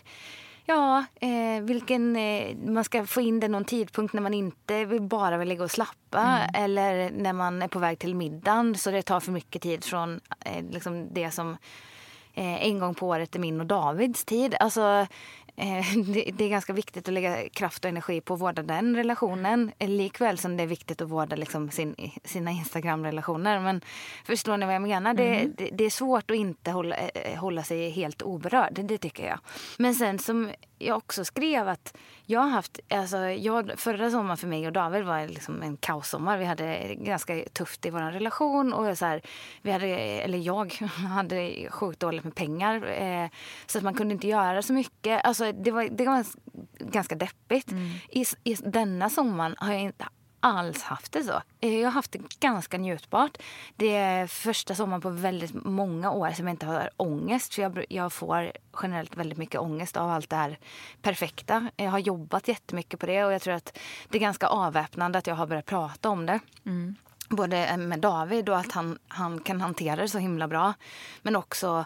Ja, 0.65 1.05
eh, 1.21 1.61
vilken, 1.61 2.15
eh, 2.15 2.55
man 2.55 2.83
ska 2.83 3.05
få 3.05 3.21
in 3.21 3.39
det 3.39 3.47
någon 3.47 3.65
tidpunkt 3.65 4.13
när 4.13 4.21
man 4.21 4.33
inte 4.33 4.85
vill 4.85 5.01
bara 5.01 5.37
vill 5.37 5.47
ligga 5.49 5.63
och 5.63 5.71
slappa 5.71 6.39
eller 6.53 7.11
när 7.11 7.33
man 7.33 7.61
är 7.61 7.67
på 7.67 7.79
väg 7.79 7.99
till 7.99 8.15
middagen 8.15 8.75
så 8.75 8.91
det 8.91 9.01
tar 9.01 9.19
för 9.19 9.31
mycket 9.31 9.61
tid 9.61 9.83
från 9.83 10.19
eh, 10.45 10.63
liksom 10.71 11.13
det 11.13 11.31
som 11.31 11.57
eh, 12.33 12.67
en 12.67 12.79
gång 12.79 12.95
på 12.95 13.07
året 13.07 13.35
är 13.35 13.39
min 13.39 13.59
och 13.59 13.65
Davids 13.65 14.25
tid. 14.25 14.55
Alltså, 14.59 15.07
det, 16.05 16.31
det 16.33 16.45
är 16.45 16.49
ganska 16.49 16.73
viktigt 16.73 17.07
att 17.07 17.13
lägga 17.13 17.49
kraft 17.49 17.85
och 17.85 17.89
energi 17.89 18.21
på 18.21 18.33
att 18.33 18.41
vårda 18.41 18.63
den 18.63 18.95
relationen 18.95 19.71
eh, 19.79 19.89
likväl 19.89 20.37
som 20.37 20.57
det 20.57 20.63
är 20.63 20.67
viktigt 20.67 21.01
att 21.01 21.09
vårda 21.09 21.35
liksom, 21.35 21.71
sin, 21.71 21.95
sina 22.23 22.51
Instagram-relationer. 22.51 23.59
Men 23.59 23.81
förstår 24.25 24.57
ni 24.57 24.65
vad 24.65 24.75
jag 24.75 24.81
menar? 24.81 25.13
Det, 25.13 25.49
det, 25.57 25.69
det 25.73 25.83
är 25.83 25.89
svårt 25.89 26.31
att 26.31 26.37
inte 26.37 26.71
hålla, 26.71 26.95
eh, 26.95 27.39
hålla 27.39 27.63
sig 27.63 27.89
helt 27.89 28.21
oberörd, 28.21 28.73
det, 28.73 28.83
det 28.83 28.97
tycker 28.97 29.27
jag. 29.27 29.39
Men 29.77 29.95
sen 29.95 30.19
som 30.19 30.51
jag 30.85 30.97
också 30.97 31.25
skrev 31.25 31.67
att 31.67 31.97
jag 32.25 32.39
har 32.39 32.49
haft, 32.49 32.79
alltså 32.89 33.17
jag, 33.17 33.71
förra 33.77 34.11
sommaren 34.11 34.37
för 34.37 34.47
mig 34.47 34.67
och 34.67 34.73
David 34.73 35.03
var 35.03 35.27
liksom 35.27 35.61
en 35.61 35.77
kaossommar. 35.77 36.37
Vi 36.37 36.45
hade 36.45 36.95
ganska 36.95 37.45
tufft 37.53 37.85
i 37.85 37.89
vår 37.89 37.99
relation 37.99 38.73
och 38.73 38.97
så 38.97 39.05
här, 39.05 39.21
vi 39.61 39.71
hade, 39.71 39.87
eller 39.87 40.37
jag 40.37 40.73
hade 41.15 41.69
sjukt 41.69 41.99
dåligt 41.99 42.23
med 42.23 42.35
pengar. 42.35 43.01
Eh, 43.01 43.29
så 43.65 43.77
att 43.77 43.83
man 43.83 43.93
kunde 43.93 44.13
inte 44.13 44.27
göra 44.27 44.61
så 44.61 44.73
mycket. 44.73 45.25
Alltså 45.25 45.51
det 45.51 45.71
var, 45.71 45.83
det 45.83 46.05
var 46.05 46.25
ganska 46.79 47.15
deppigt. 47.15 47.71
I, 48.09 48.25
I 48.43 48.53
denna 48.53 49.09
sommaren 49.09 49.55
har 49.57 49.71
jag 49.71 49.81
inte 49.81 50.05
alls 50.43 50.83
haft 50.83 51.11
det 51.11 51.23
så. 51.23 51.41
Eh, 51.59 51.79
Jag 51.79 51.87
har 51.87 51.91
haft 51.91 52.11
det 52.11 52.39
ganska 52.39 52.77
njutbart. 52.77 53.37
Det 53.75 53.95
är 53.95 54.27
första 54.27 54.75
sommaren 54.75 55.01
på 55.01 55.09
väldigt 55.09 55.53
många 55.53 56.11
år 56.11 56.31
som 56.31 56.47
jag 56.47 56.53
inte 56.53 56.65
har 56.65 56.89
ångest. 56.97 57.53
För 57.55 57.61
jag, 57.61 57.85
jag 57.89 58.13
får 58.13 58.51
generellt 58.81 59.17
väldigt 59.17 59.37
mycket 59.37 59.61
ångest 59.61 59.97
av 59.97 60.09
allt 60.11 60.29
det 60.29 60.35
här 60.35 60.59
perfekta. 61.01 61.69
Jag 61.75 61.91
har 61.91 61.99
jobbat 61.99 62.47
jättemycket 62.47 62.99
på 62.99 63.05
det 63.05 63.23
och 63.23 63.33
jag 63.33 63.41
tror 63.41 63.53
att 63.53 63.77
det 64.09 64.17
är 64.17 64.21
ganska 64.21 64.47
avväpnande 64.47 65.19
att 65.19 65.27
jag 65.27 65.35
har 65.35 65.47
börjat 65.47 65.65
prata 65.65 66.09
om 66.09 66.25
det. 66.25 66.39
Både 67.29 67.77
med 67.77 67.99
David 67.99 68.49
och 68.49 68.57
att 68.57 68.71
han, 68.71 68.99
han 69.07 69.39
kan 69.39 69.61
hantera 69.61 69.95
det 69.95 70.09
så 70.09 70.17
himla 70.17 70.47
bra. 70.47 70.73
Men 71.21 71.35
också, 71.35 71.85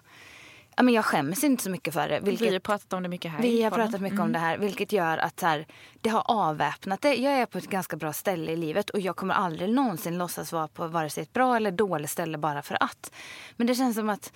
ja, 0.77 0.83
men 0.83 0.93
jag 0.93 1.05
skäms 1.05 1.43
inte 1.43 1.63
så 1.63 1.69
mycket 1.69 1.93
för 1.93 2.09
det. 2.09 2.19
Vi 2.19 2.31
har 2.31 2.37
Vilket, 2.37 2.63
pratat 2.63 2.93
om 2.93 3.03
det 3.03 3.09
mycket 3.09 3.31
här. 3.31 3.41
vi 3.41 3.63
har 3.63 3.71
pratat 3.71 4.01
mycket 4.01 4.19
om 4.19 4.31
det 4.31 4.39
här, 4.39 4.57
vilket 4.57 4.91
gör 4.91 5.17
att 5.17 5.41
här, 5.41 5.67
det 6.01 6.09
har 6.09 6.23
avväpnat 6.25 7.01
det. 7.01 7.15
Jag 7.15 7.33
är 7.33 7.45
på 7.45 7.57
ett 7.57 7.69
ganska 7.69 7.97
bra 7.97 8.13
ställe 8.13 8.51
i 8.51 8.55
livet 8.55 8.89
och 8.89 8.99
jag 8.99 9.15
kommer 9.15 9.33
aldrig 9.33 9.69
någonsin 9.69 10.17
låtsas 10.17 10.53
vara 10.53 10.67
på 10.67 10.87
vare 10.87 11.09
sig 11.09 11.23
ett 11.23 11.33
bra 11.33 11.55
eller 11.55 11.71
dåligt 11.71 12.09
ställe 12.09 12.37
bara 12.37 12.61
för 12.61 12.77
att. 12.83 13.11
Men 13.55 13.67
det 13.67 13.75
känns 13.75 13.95
som 13.95 14.09
att 14.09 14.33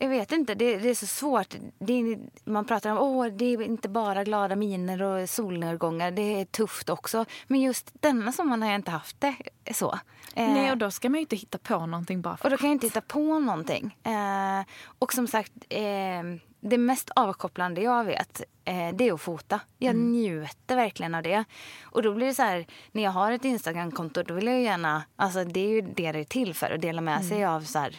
jag 0.00 0.08
vet 0.08 0.32
inte, 0.32 0.54
det, 0.54 0.78
det 0.78 0.90
är 0.90 0.94
så 0.94 1.06
svårt. 1.06 1.54
Är, 1.54 2.18
man 2.50 2.64
pratar 2.64 2.90
om 2.90 2.98
åh, 2.98 3.26
det 3.26 3.44
är 3.44 3.62
inte 3.62 3.88
bara 3.88 4.24
glada 4.24 4.56
miner 4.56 5.02
och 5.02 5.30
solnedgångar. 5.30 6.10
Det 6.10 6.40
är 6.40 6.44
tufft 6.44 6.90
också. 6.90 7.24
Men 7.46 7.60
just 7.60 7.90
denna 8.02 8.32
sommaren 8.32 8.62
har 8.62 8.68
jag 8.68 8.78
inte 8.78 8.90
haft 8.90 9.20
det 9.20 9.34
så. 9.74 9.98
Eh, 10.36 10.48
Nej, 10.48 10.70
och 10.70 10.78
då 10.78 10.90
ska 10.90 11.08
man 11.08 11.14
ju 11.14 11.20
inte 11.20 11.36
hitta 11.36 11.58
på 11.58 11.86
någonting 11.86 12.22
bara 12.22 12.36
för 12.36 12.44
och 12.44 12.50
då 12.50 12.56
kan 12.56 12.68
jag 12.68 12.74
inte 12.74 12.86
hitta 12.86 13.00
på 13.00 13.38
någonting. 13.38 13.96
Eh, 14.02 14.66
och 14.98 15.12
som 15.12 15.26
sagt, 15.26 15.52
eh, 15.68 16.22
det 16.60 16.78
mest 16.78 17.10
avkopplande 17.16 17.80
jag 17.80 18.04
vet, 18.04 18.42
eh, 18.64 18.94
det 18.94 19.08
är 19.08 19.12
att 19.12 19.20
fota. 19.20 19.60
Jag 19.78 19.96
njuter 19.96 20.76
verkligen 20.76 21.14
av 21.14 21.22
det. 21.22 21.44
Och 21.82 22.02
då 22.02 22.14
blir 22.14 22.26
det 22.26 22.34
så 22.34 22.42
här, 22.42 22.66
när 22.92 23.02
jag 23.02 23.10
har 23.10 23.32
ett 23.32 23.44
Instagramkonto, 23.44 24.22
då 24.22 24.34
vill 24.34 24.46
jag 24.46 24.62
gärna, 24.62 25.02
alltså 25.16 25.44
det 25.44 25.60
är 25.60 25.68
ju 25.68 25.80
det 25.80 26.12
det 26.12 26.20
är 26.20 26.24
till 26.24 26.54
för, 26.54 26.70
att 26.70 26.80
dela 26.80 27.00
med 27.00 27.24
sig 27.24 27.44
av 27.44 27.60
så 27.60 27.78
här, 27.78 27.96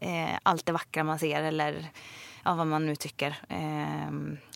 eh, 0.00 0.38
allt 0.42 0.66
det 0.66 0.72
vackra 0.72 1.04
man 1.04 1.18
ser 1.18 1.42
eller 1.42 1.86
ja, 2.44 2.54
vad 2.54 2.66
man 2.66 2.86
nu 2.86 2.96
tycker. 2.96 3.36
Eh, 3.48 4.10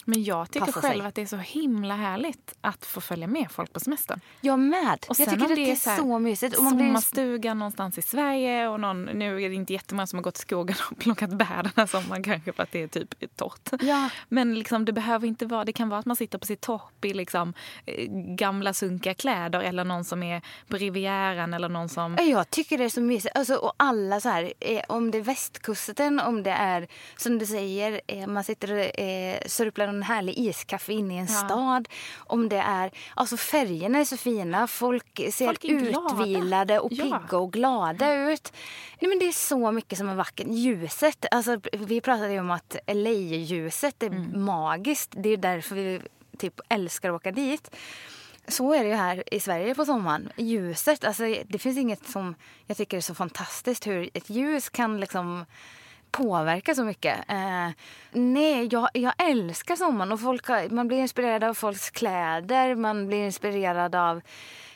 men 0.05 0.25
jag 0.25 0.51
tycker 0.51 0.73
själv 0.73 1.01
sig. 1.01 1.07
att 1.09 1.15
det 1.15 1.23
är 1.23 1.27
så 1.27 1.37
himla 1.37 1.97
härligt 1.97 2.55
att 2.61 2.85
få 2.85 3.01
följa 3.01 3.27
med 3.27 3.51
folk 3.51 3.73
på 3.73 3.81
semestern. 3.81 4.21
jag 4.41 4.59
med. 4.59 5.07
Och 5.09 5.21
jag 5.21 5.31
tycker 5.31 5.45
att 5.45 5.55
det 5.57 5.71
är 5.71 5.77
så 5.77 5.91
här 5.91 5.99
så 5.99 6.19
mysigt. 6.19 6.57
Och 6.57 6.65
man 6.65 6.77
blir 6.77 6.87
Sommarstuga 6.87 7.55
någonstans 7.55 7.99
i 7.99 8.03
Sverige 8.03 8.69
och 8.69 8.81
någon, 8.81 9.05
nu 9.05 9.43
är 9.43 9.49
det 9.49 9.55
inte 9.55 9.73
jättemånga 9.73 10.07
som 10.07 10.17
har 10.17 10.23
gått 10.23 10.39
i 10.39 10.41
skogen 10.41 10.77
och 10.91 10.99
plockat 10.99 11.31
bär 11.31 11.63
den 11.63 11.73
här 11.77 11.87
sommaren 11.87 12.23
kanske 12.23 12.53
för 12.53 12.63
att 12.63 12.73
det 12.73 12.83
är 12.83 12.89
typ 12.89 13.37
torrt. 13.37 13.71
Ja. 13.81 14.09
Men 14.29 14.55
liksom, 14.55 14.85
det 14.85 14.93
behöver 14.93 15.27
inte 15.27 15.47
vara, 15.47 15.65
det 15.65 15.73
kan 15.73 15.89
vara 15.89 16.01
att 16.01 16.07
man 16.07 16.17
sitter 16.17 16.39
på 16.39 16.47
sitt 16.47 16.61
topp 16.61 17.05
i 17.05 17.15
liksom, 17.15 17.55
eh, 17.87 18.07
gamla 18.37 18.75
sunkiga 18.75 19.15
kläder 19.15 19.61
eller 19.61 19.85
någon 19.85 20.05
som 20.05 20.23
är 20.23 20.43
på 20.69 20.77
Rivieran 20.77 21.55
eller 21.55 21.69
någon 21.69 21.89
som... 21.89 22.17
Ja, 22.19 22.23
Jag 22.25 22.51
tycker 22.51 22.79
det 22.79 22.85
är 22.85 22.89
så 22.89 23.01
mysigt. 23.01 23.37
Alltså, 23.37 23.55
och 23.55 23.73
alla 23.77 24.21
så 24.21 24.29
här, 24.29 24.53
eh, 24.61 24.83
om 24.89 25.11
det 25.11 25.19
är 25.19 25.23
västkusten, 25.23 26.21
om 26.21 26.43
det 26.43 26.51
är 26.51 26.89
som 27.17 27.39
du 27.39 27.47
säger, 27.47 28.01
eh, 28.07 28.27
man 28.27 28.45
sitter 28.45 28.73
och 28.73 29.01
eh, 29.01 29.43
sörplar 29.47 29.92
en 29.97 30.03
härlig 30.03 30.39
iskaffe 30.39 30.93
inne 30.93 31.15
i 31.15 31.19
en 31.19 31.29
stad. 31.29 31.89
Om 32.17 32.49
det 32.49 32.57
är, 32.57 32.91
alltså 33.15 33.37
färgerna 33.37 33.99
är 33.99 34.05
så 34.05 34.17
fina, 34.17 34.67
folk 34.67 35.21
ser 35.33 35.47
Folk 35.47 35.65
utvilade 35.65 36.79
och 36.81 36.93
Ja. 36.93 37.05
pigga 37.05 37.39
och 37.39 37.53
glada 37.53 38.15
ut. 38.15 38.53
Nej, 39.01 39.09
men 39.09 39.19
det 39.19 39.27
är 39.29 39.33
så 39.33 39.73
mycket 39.73 39.99
som 39.99 40.09
är 40.09 40.15
vackert. 40.15 40.47
Ljuset, 40.51 41.27
alltså, 41.31 41.61
vi 41.73 42.01
pratade 42.01 42.41
om 42.41 42.51
att 42.51 42.77
LA-ljuset 42.87 44.03
är 44.03 44.07
Mm. 44.07 44.45
magiskt. 44.45 45.11
Det 45.17 45.29
är 45.29 45.37
därför 45.37 45.75
vi 45.75 46.01
typ 46.39 46.61
älskar 46.69 47.11
att 47.11 47.17
åka 47.17 47.31
dit. 47.33 47.71
Så 48.49 48.73
är 48.75 48.83
det 48.85 48.89
ju 48.89 48.95
här 48.95 49.35
i 49.35 49.41
Sverige 49.41 49.75
på 49.75 49.85
sommaren. 49.85 50.33
Ljuset, 50.37 51.05
alltså 51.05 51.23
det 51.47 51.59
finns 51.59 51.79
inget 51.79 52.09
som 52.11 52.35
jag 52.67 52.77
tycker 52.77 52.97
är 52.97 53.01
så 53.01 53.15
fantastiskt 53.15 53.87
hur 53.87 54.11
ett 54.15 54.31
ljus 54.31 54.69
kan 54.69 55.01
liksom 55.01 55.45
påverka 56.13 56.75
så 56.75 56.85
mycket. 56.85 57.19
Eh, 57.31 57.69
nej, 58.13 58.69
jag, 58.73 58.89
jag 58.95 59.13
älskar 59.19 59.77
sommaren 59.77 60.13
och 60.13 60.21
folk 60.21 60.47
har, 60.49 60.69
man 60.69 60.89
blir 60.89 60.99
inspirerad 60.99 61.45
av 61.45 61.55
folks 61.55 61.91
kläder, 61.91 62.75
man 62.75 63.07
blir 63.07 63.25
inspirerad 63.25 63.95
av 63.95 64.21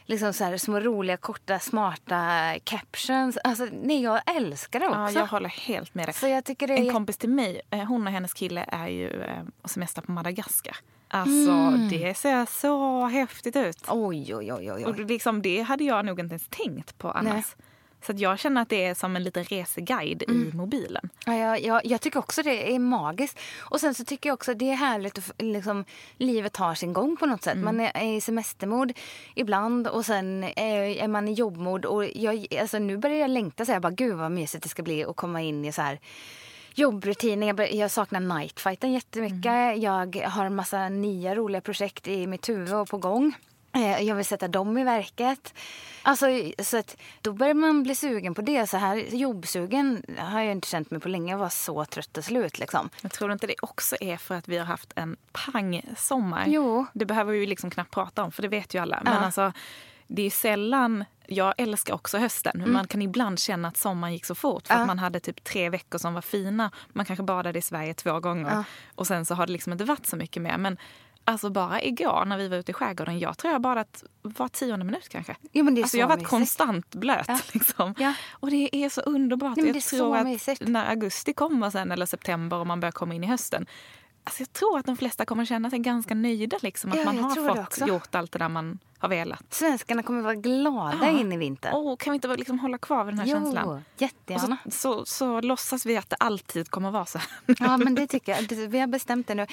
liksom 0.06 0.32
så 0.32 0.44
här 0.44 0.56
små 0.56 0.80
roliga, 0.80 1.16
korta, 1.16 1.58
smarta 1.58 2.52
captions. 2.64 3.36
Alltså, 3.44 3.66
nej, 3.82 4.02
jag 4.02 4.36
älskar 4.36 4.80
det 4.80 4.86
också. 4.88 4.98
Ja, 4.98 5.10
jag 5.10 5.26
håller 5.26 5.48
helt 5.48 5.94
med 5.94 6.06
dig. 6.08 6.14
Så 6.14 6.26
jag 6.26 6.44
tycker 6.44 6.68
är 6.70 6.76
En 6.76 6.84
jätte- 6.84 6.92
kompis 6.94 7.16
till 7.18 7.30
mig, 7.30 7.60
eh, 7.70 7.78
hon 7.84 8.06
och 8.06 8.12
hennes 8.12 8.34
kille 8.34 8.64
är 8.68 8.88
ju 8.88 9.22
eh, 9.22 9.42
och 9.62 9.70
semester 9.70 10.02
på 10.02 10.12
Madagaskar. 10.12 10.76
Alltså 11.08 11.50
Mm. 11.50 11.88
det 11.88 12.14
ser 12.16 12.46
så 12.60 13.06
häftigt 13.06 13.56
ut. 13.56 13.78
Oj, 13.88 14.34
oj, 14.34 14.52
oj, 14.52 14.72
oj. 14.72 14.84
Och 14.84 14.98
liksom, 14.98 15.42
det 15.42 15.62
hade 15.62 15.84
jag 15.84 16.04
nog 16.04 16.20
inte 16.20 16.32
ens 16.32 16.48
tänkt 16.48 16.98
på 16.98 17.10
annars. 17.10 17.56
Så 18.06 18.12
jag 18.16 18.38
känner 18.38 18.62
att 18.62 18.68
det 18.68 18.84
är 18.84 18.94
som 18.94 19.16
en 19.16 19.22
liten 19.24 19.44
reseguide 19.44 20.22
Mm. 20.28 20.48
i 20.48 20.56
mobilen. 20.56 21.10
Ja, 21.26 21.34
jag, 21.36 21.62
jag, 21.62 21.86
jag 21.86 22.00
tycker 22.00 22.18
också 22.18 22.42
det 22.42 22.74
är 22.74 22.78
magiskt. 22.78 23.38
Och 23.58 23.80
sen 23.80 23.94
så 23.94 24.04
tycker 24.04 24.28
jag 24.28 24.34
också 24.34 24.54
det 24.54 24.70
är 24.70 24.76
härligt 24.76 25.18
att 25.18 25.32
liksom, 25.38 25.84
livet 26.16 26.52
tar 26.52 26.74
sin 26.74 26.92
gång 26.92 27.16
på 27.16 27.26
något 27.26 27.42
sätt. 27.42 27.58
Man 27.58 27.80
är, 27.80 27.92
är 27.94 28.16
i 28.16 28.20
semestermod 28.20 28.92
ibland 29.34 29.88
och 29.88 30.06
sen 30.06 30.44
är, 30.44 30.82
är 30.82 31.08
man 31.08 31.28
i 31.28 31.32
jobbmod. 31.32 31.84
Och 31.84 32.04
jag, 32.14 32.46
alltså, 32.60 32.78
nu 32.78 32.96
börjar 32.96 33.16
jag 33.16 33.30
längta 33.30 33.64
så 33.64 33.72
här, 33.72 33.80
bara 33.80 33.92
gud 33.92 34.16
vad 34.16 34.32
mysigt 34.32 34.62
det 34.62 34.68
ska 34.68 34.82
bli 34.82 35.04
att 35.04 35.16
komma 35.16 35.42
in 35.42 35.64
i 35.64 35.72
så 35.72 35.82
här 35.82 36.00
jobbrutiner. 36.74 37.46
Jag, 37.46 37.74
jag 37.74 37.90
saknar 37.90 38.20
nightfighten 38.20 38.92
jättemycket. 38.92 39.82
Jag 39.82 40.16
har 40.16 40.44
en 40.44 40.54
massa 40.54 40.88
nya 40.88 41.34
roliga 41.34 41.60
projekt 41.60 42.08
i 42.08 42.26
mitt 42.26 42.48
huvud 42.48 42.74
och 42.74 42.88
på 42.88 42.98
gång. 42.98 43.34
Eh, 43.76 44.02
Jag 44.02 44.14
vill 44.14 44.24
sätta 44.24 44.48
dem 44.48 44.78
i 44.78 44.84
verket. 44.84 45.54
Alltså, 46.02 46.26
så 46.58 46.78
att 46.78 46.96
då 47.22 47.32
börjar 47.32 47.54
man 47.54 47.82
bli 47.82 47.94
sugen 47.94 48.34
på 48.34 48.42
det. 48.42 48.66
Så 48.66 48.76
här 48.76 48.96
jobbsugen 48.96 50.02
har 50.18 50.40
jag 50.40 50.52
inte 50.52 50.68
känt 50.68 50.90
mig 50.90 51.00
på 51.00 51.08
länge. 51.08 51.32
Jag 51.32 51.38
var 51.38 51.48
så 51.48 51.84
trött 51.84 52.18
och 52.18 52.24
slut. 52.24 52.58
Liksom. 52.58 52.90
Jag 53.02 53.12
tror 53.12 53.32
inte 53.32 53.46
det 53.46 53.54
också 53.62 53.96
är 54.00 54.16
för 54.16 54.34
att 54.34 54.48
vi 54.48 54.58
har 54.58 54.64
haft 54.66 54.92
en 54.96 55.16
pang-sommar. 55.32 56.44
Jo. 56.46 56.86
Det 56.92 57.04
behöver 57.06 57.32
vi 57.32 57.46
liksom 57.46 57.70
knappt 57.70 57.90
prata 57.90 58.22
om, 58.24 58.32
för 58.32 58.42
det 58.42 58.48
vet 58.48 58.74
ju 58.74 58.78
alla. 58.82 59.00
Men 59.04 59.12
Ja. 59.12 59.18
alltså, 59.20 59.52
det 60.06 60.22
är 60.22 60.30
sällan... 60.30 61.04
Jag 61.28 61.54
älskar 61.58 61.94
också 61.94 62.18
hösten, 62.18 62.52
men 62.56 62.72
man 62.72 62.86
kan 62.86 63.02
ibland 63.02 63.38
känna 63.38 63.68
att 63.68 63.76
sommaren 63.76 64.12
gick 64.12 64.24
så 64.24 64.34
fort. 64.34 64.66
För 64.66 64.74
Mm. 64.74 64.80
Ja. 64.80 64.82
att 64.84 64.86
man 64.86 64.98
hade 64.98 65.20
typ 65.20 65.44
tre 65.44 65.70
veckor 65.70 65.98
som 65.98 66.14
var 66.14 66.20
fina. 66.22 66.70
Man 66.88 67.04
kanske 67.06 67.22
badade 67.22 67.58
i 67.58 67.62
Sverige 67.62 67.94
två 67.94 68.20
gånger. 68.20 68.64
Och 68.94 69.06
sen 69.06 69.26
så 69.26 69.34
har 69.34 69.46
det 69.46 69.52
liksom 69.52 69.72
inte 69.72 69.84
varit 69.84 70.06
så 70.06 70.16
mycket 70.16 70.42
mer. 70.42 70.58
Men 70.58 70.76
alltså 71.26 71.50
bara 71.50 71.82
igår 71.82 72.24
när 72.24 72.38
vi 72.38 72.48
var 72.48 72.56
ute 72.56 72.70
i 72.70 72.74
skärgården, 72.74 73.18
jag 73.18 73.38
tror 73.38 73.52
jag 73.52 73.60
badat 73.62 74.04
var 74.22 74.48
tionde 74.48 74.84
minut 74.84 75.08
kanske. 75.08 75.36
Jo, 75.52 75.64
men 75.64 75.74
det 75.74 75.80
är 75.80 75.82
alltså 75.82 75.94
så 75.96 76.00
jag 76.00 76.04
har 76.04 76.08
varit 76.08 76.18
mysigt. 76.18 76.30
konstant 76.30 76.94
blöt. 76.94 77.24
Ja. 77.28 77.38
Liksom. 77.52 77.94
Ja. 77.98 78.14
Och 78.30 78.50
det 78.50 78.76
är 78.76 78.88
så 78.88 79.00
underbart. 79.00 79.56
Nej, 79.56 79.64
men 79.64 79.66
jag 79.66 79.74
det 79.74 79.78
är 79.78 79.80
så 79.80 79.96
tror 79.96 80.16
att 80.16 80.24
mysigt. 80.26 80.62
när 80.68 80.90
augusti 80.90 81.32
kommer 81.32 81.70
sen, 81.70 81.92
eller 81.92 82.06
september 82.06 82.56
och 82.56 82.66
man 82.66 82.80
börjar 82.80 82.92
komma 82.92 83.14
in 83.14 83.24
i 83.24 83.26
hösten. 83.26 83.66
Alltså 84.24 84.42
jag 84.42 84.52
tror 84.52 84.78
att 84.78 84.86
de 84.86 84.96
flesta 84.96 85.24
kommer 85.24 85.44
känna 85.44 85.70
sig 85.70 85.78
ganska 85.78 86.14
nöjda. 86.14 86.56
Liksom, 86.62 86.90
att 86.92 86.98
Ja, 86.98 87.04
man 87.04 87.18
har 87.18 87.54
fått 87.64 87.88
gjort 87.88 88.14
allt 88.14 88.32
det 88.32 88.38
där 88.38 88.48
man 88.48 88.78
har 88.98 89.08
velat. 89.08 89.54
Svenskarna 89.54 90.02
kommer 90.02 90.22
vara 90.22 90.34
glada 90.34 90.98
Ja. 91.00 91.08
in 91.20 91.32
i 91.32 91.36
vintern. 91.36 91.72
Åh, 91.74 91.96
kan 91.96 92.10
vi 92.10 92.14
inte 92.14 92.28
liksom 92.36 92.58
hålla 92.58 92.78
kvar 92.78 93.04
vid 93.04 93.12
den 93.14 93.18
här 93.18 93.26
känslan? 93.26 93.62
jo, 93.66 93.70
Och 93.72 93.80
jättegärna. 94.00 94.56
så, 94.64 94.70
så, 94.70 95.04
så 95.04 95.40
låtsas 95.40 95.86
vi 95.86 95.96
att 95.96 96.10
det 96.10 96.16
alltid 96.20 96.70
kommer 96.70 96.90
vara 96.90 97.06
så 97.06 97.18
här. 97.18 97.28
Ja, 97.58 97.76
men 97.76 97.94
det 97.94 98.06
tycker 98.06 98.32
jag. 98.32 98.68
Vi 98.68 98.78
har 98.80 98.86
bestämt 98.86 99.26
det 99.28 99.34
nu. 99.34 99.46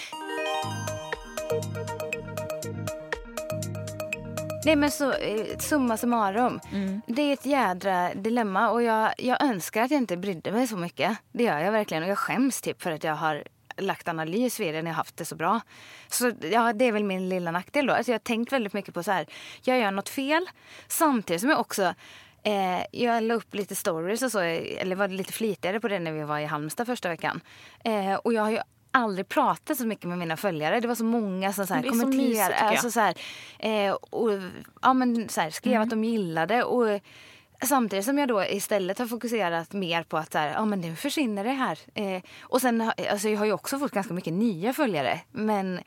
Nej 4.65 4.75
men 4.75 4.91
så, 4.91 5.11
eh, 5.11 5.57
summa 5.57 5.97
summarum. 5.97 6.59
Det 7.07 7.21
är 7.21 7.33
ett 7.33 7.45
jädra 7.45 8.13
dilemma 8.13 8.69
och 8.69 8.83
jag, 8.83 9.13
jag 9.17 9.43
önskar 9.43 9.83
att 9.83 9.91
jag 9.91 9.97
inte 9.97 10.17
brydde 10.17 10.51
mig 10.51 10.67
så 10.67 10.77
mycket. 10.77 11.17
Det 11.31 11.43
gör 11.43 11.59
jag 11.59 11.71
verkligen 11.71 12.03
och 12.03 12.09
jag 12.09 12.17
skäms 12.17 12.61
typ 12.61 12.81
för 12.81 12.91
att 12.91 13.03
jag 13.03 13.15
har 13.15 13.43
lagt 13.77 14.07
analys 14.07 14.59
vid 14.59 14.73
det 14.73 14.81
när 14.81 14.91
jag 14.91 14.95
haft 14.95 15.17
det 15.17 15.25
så 15.25 15.35
bra. 15.35 15.61
Så 16.07 16.31
ja, 16.51 16.73
det 16.73 16.85
är 16.85 16.91
väl 16.91 17.03
min 17.03 17.29
lilla 17.29 17.51
nackdel 17.51 17.85
då. 17.85 17.93
Alltså, 17.93 18.11
jag 18.11 18.19
har 18.19 18.23
tänkt 18.23 18.53
väldigt 18.53 18.73
mycket 18.73 18.93
på 18.93 19.03
så 19.03 19.11
här, 19.11 19.25
jag 19.63 19.79
gör 19.79 19.91
något 19.91 20.09
fel 20.09 20.49
samtidigt 20.87 21.41
som 21.41 21.49
jag 21.49 21.59
också 21.59 21.93
Eh, 22.45 22.85
jag 22.91 23.23
la 23.23 23.33
upp 23.33 23.55
lite 23.55 23.75
stories 23.75 24.21
och 24.21 24.31
så, 24.31 24.39
eller 24.39 24.95
var 24.95 25.07
lite 25.07 25.33
flitigare 25.33 25.79
på 25.79 25.87
det 25.87 25.99
när 25.99 26.11
vi 26.11 26.23
var 26.23 26.39
i 26.39 26.45
Halmstad 26.45 26.85
första 26.85 27.09
veckan. 27.09 27.41
Eh, 27.83 28.13
och 28.13 28.33
jag 28.33 28.41
har 28.43 28.51
ju 28.51 28.59
aldrig 28.93 29.27
pratat 29.29 29.77
så 29.77 29.85
mycket 29.87 30.05
med 30.05 30.17
mina 30.17 30.37
följare. 30.37 30.79
Det 30.79 30.87
var 30.87 30.95
så 30.95 31.03
många 31.03 31.53
som 31.53 31.67
så 31.67 31.73
här, 31.73 31.83
så 31.83 31.89
kommenterade. 31.89 32.55
jag. 32.59 32.67
Alltså, 32.67 32.91
så 32.91 32.99
här, 32.99 33.15
eh, 33.59 33.91
och, 33.93 34.29
ja, 34.81 34.93
men, 34.93 35.29
så 35.29 35.41
här, 35.41 35.49
skrev 35.49 35.73
Mm. 35.73 35.83
att 35.83 35.89
de 35.89 36.03
gillade. 36.03 36.63
Och, 36.63 36.99
Samtidigt 37.65 38.05
som 38.05 38.17
jag 38.17 38.27
då 38.27 38.45
istället 38.45 38.99
har 38.99 39.05
fokuserat 39.05 39.73
mer 39.73 40.03
på 40.03 40.17
att 40.17 40.31
så 40.31 40.37
här, 40.37 40.53
ja, 40.53 40.65
men 40.65 40.81
nu 40.81 40.95
försvinner 40.95 41.43
det 41.43 41.49
här. 41.51 41.79
Eh, 41.93 42.21
och 42.41 42.61
sen, 42.61 42.91
alltså, 43.11 43.29
jag 43.29 43.39
har 43.39 43.45
ju 43.45 43.53
också 43.53 43.79
fått 43.79 43.91
ganska 43.91 44.13
mycket 44.13 44.33
nya 44.33 44.73
följare. 44.73 45.19
Men 45.31 45.77
eh, 45.77 45.83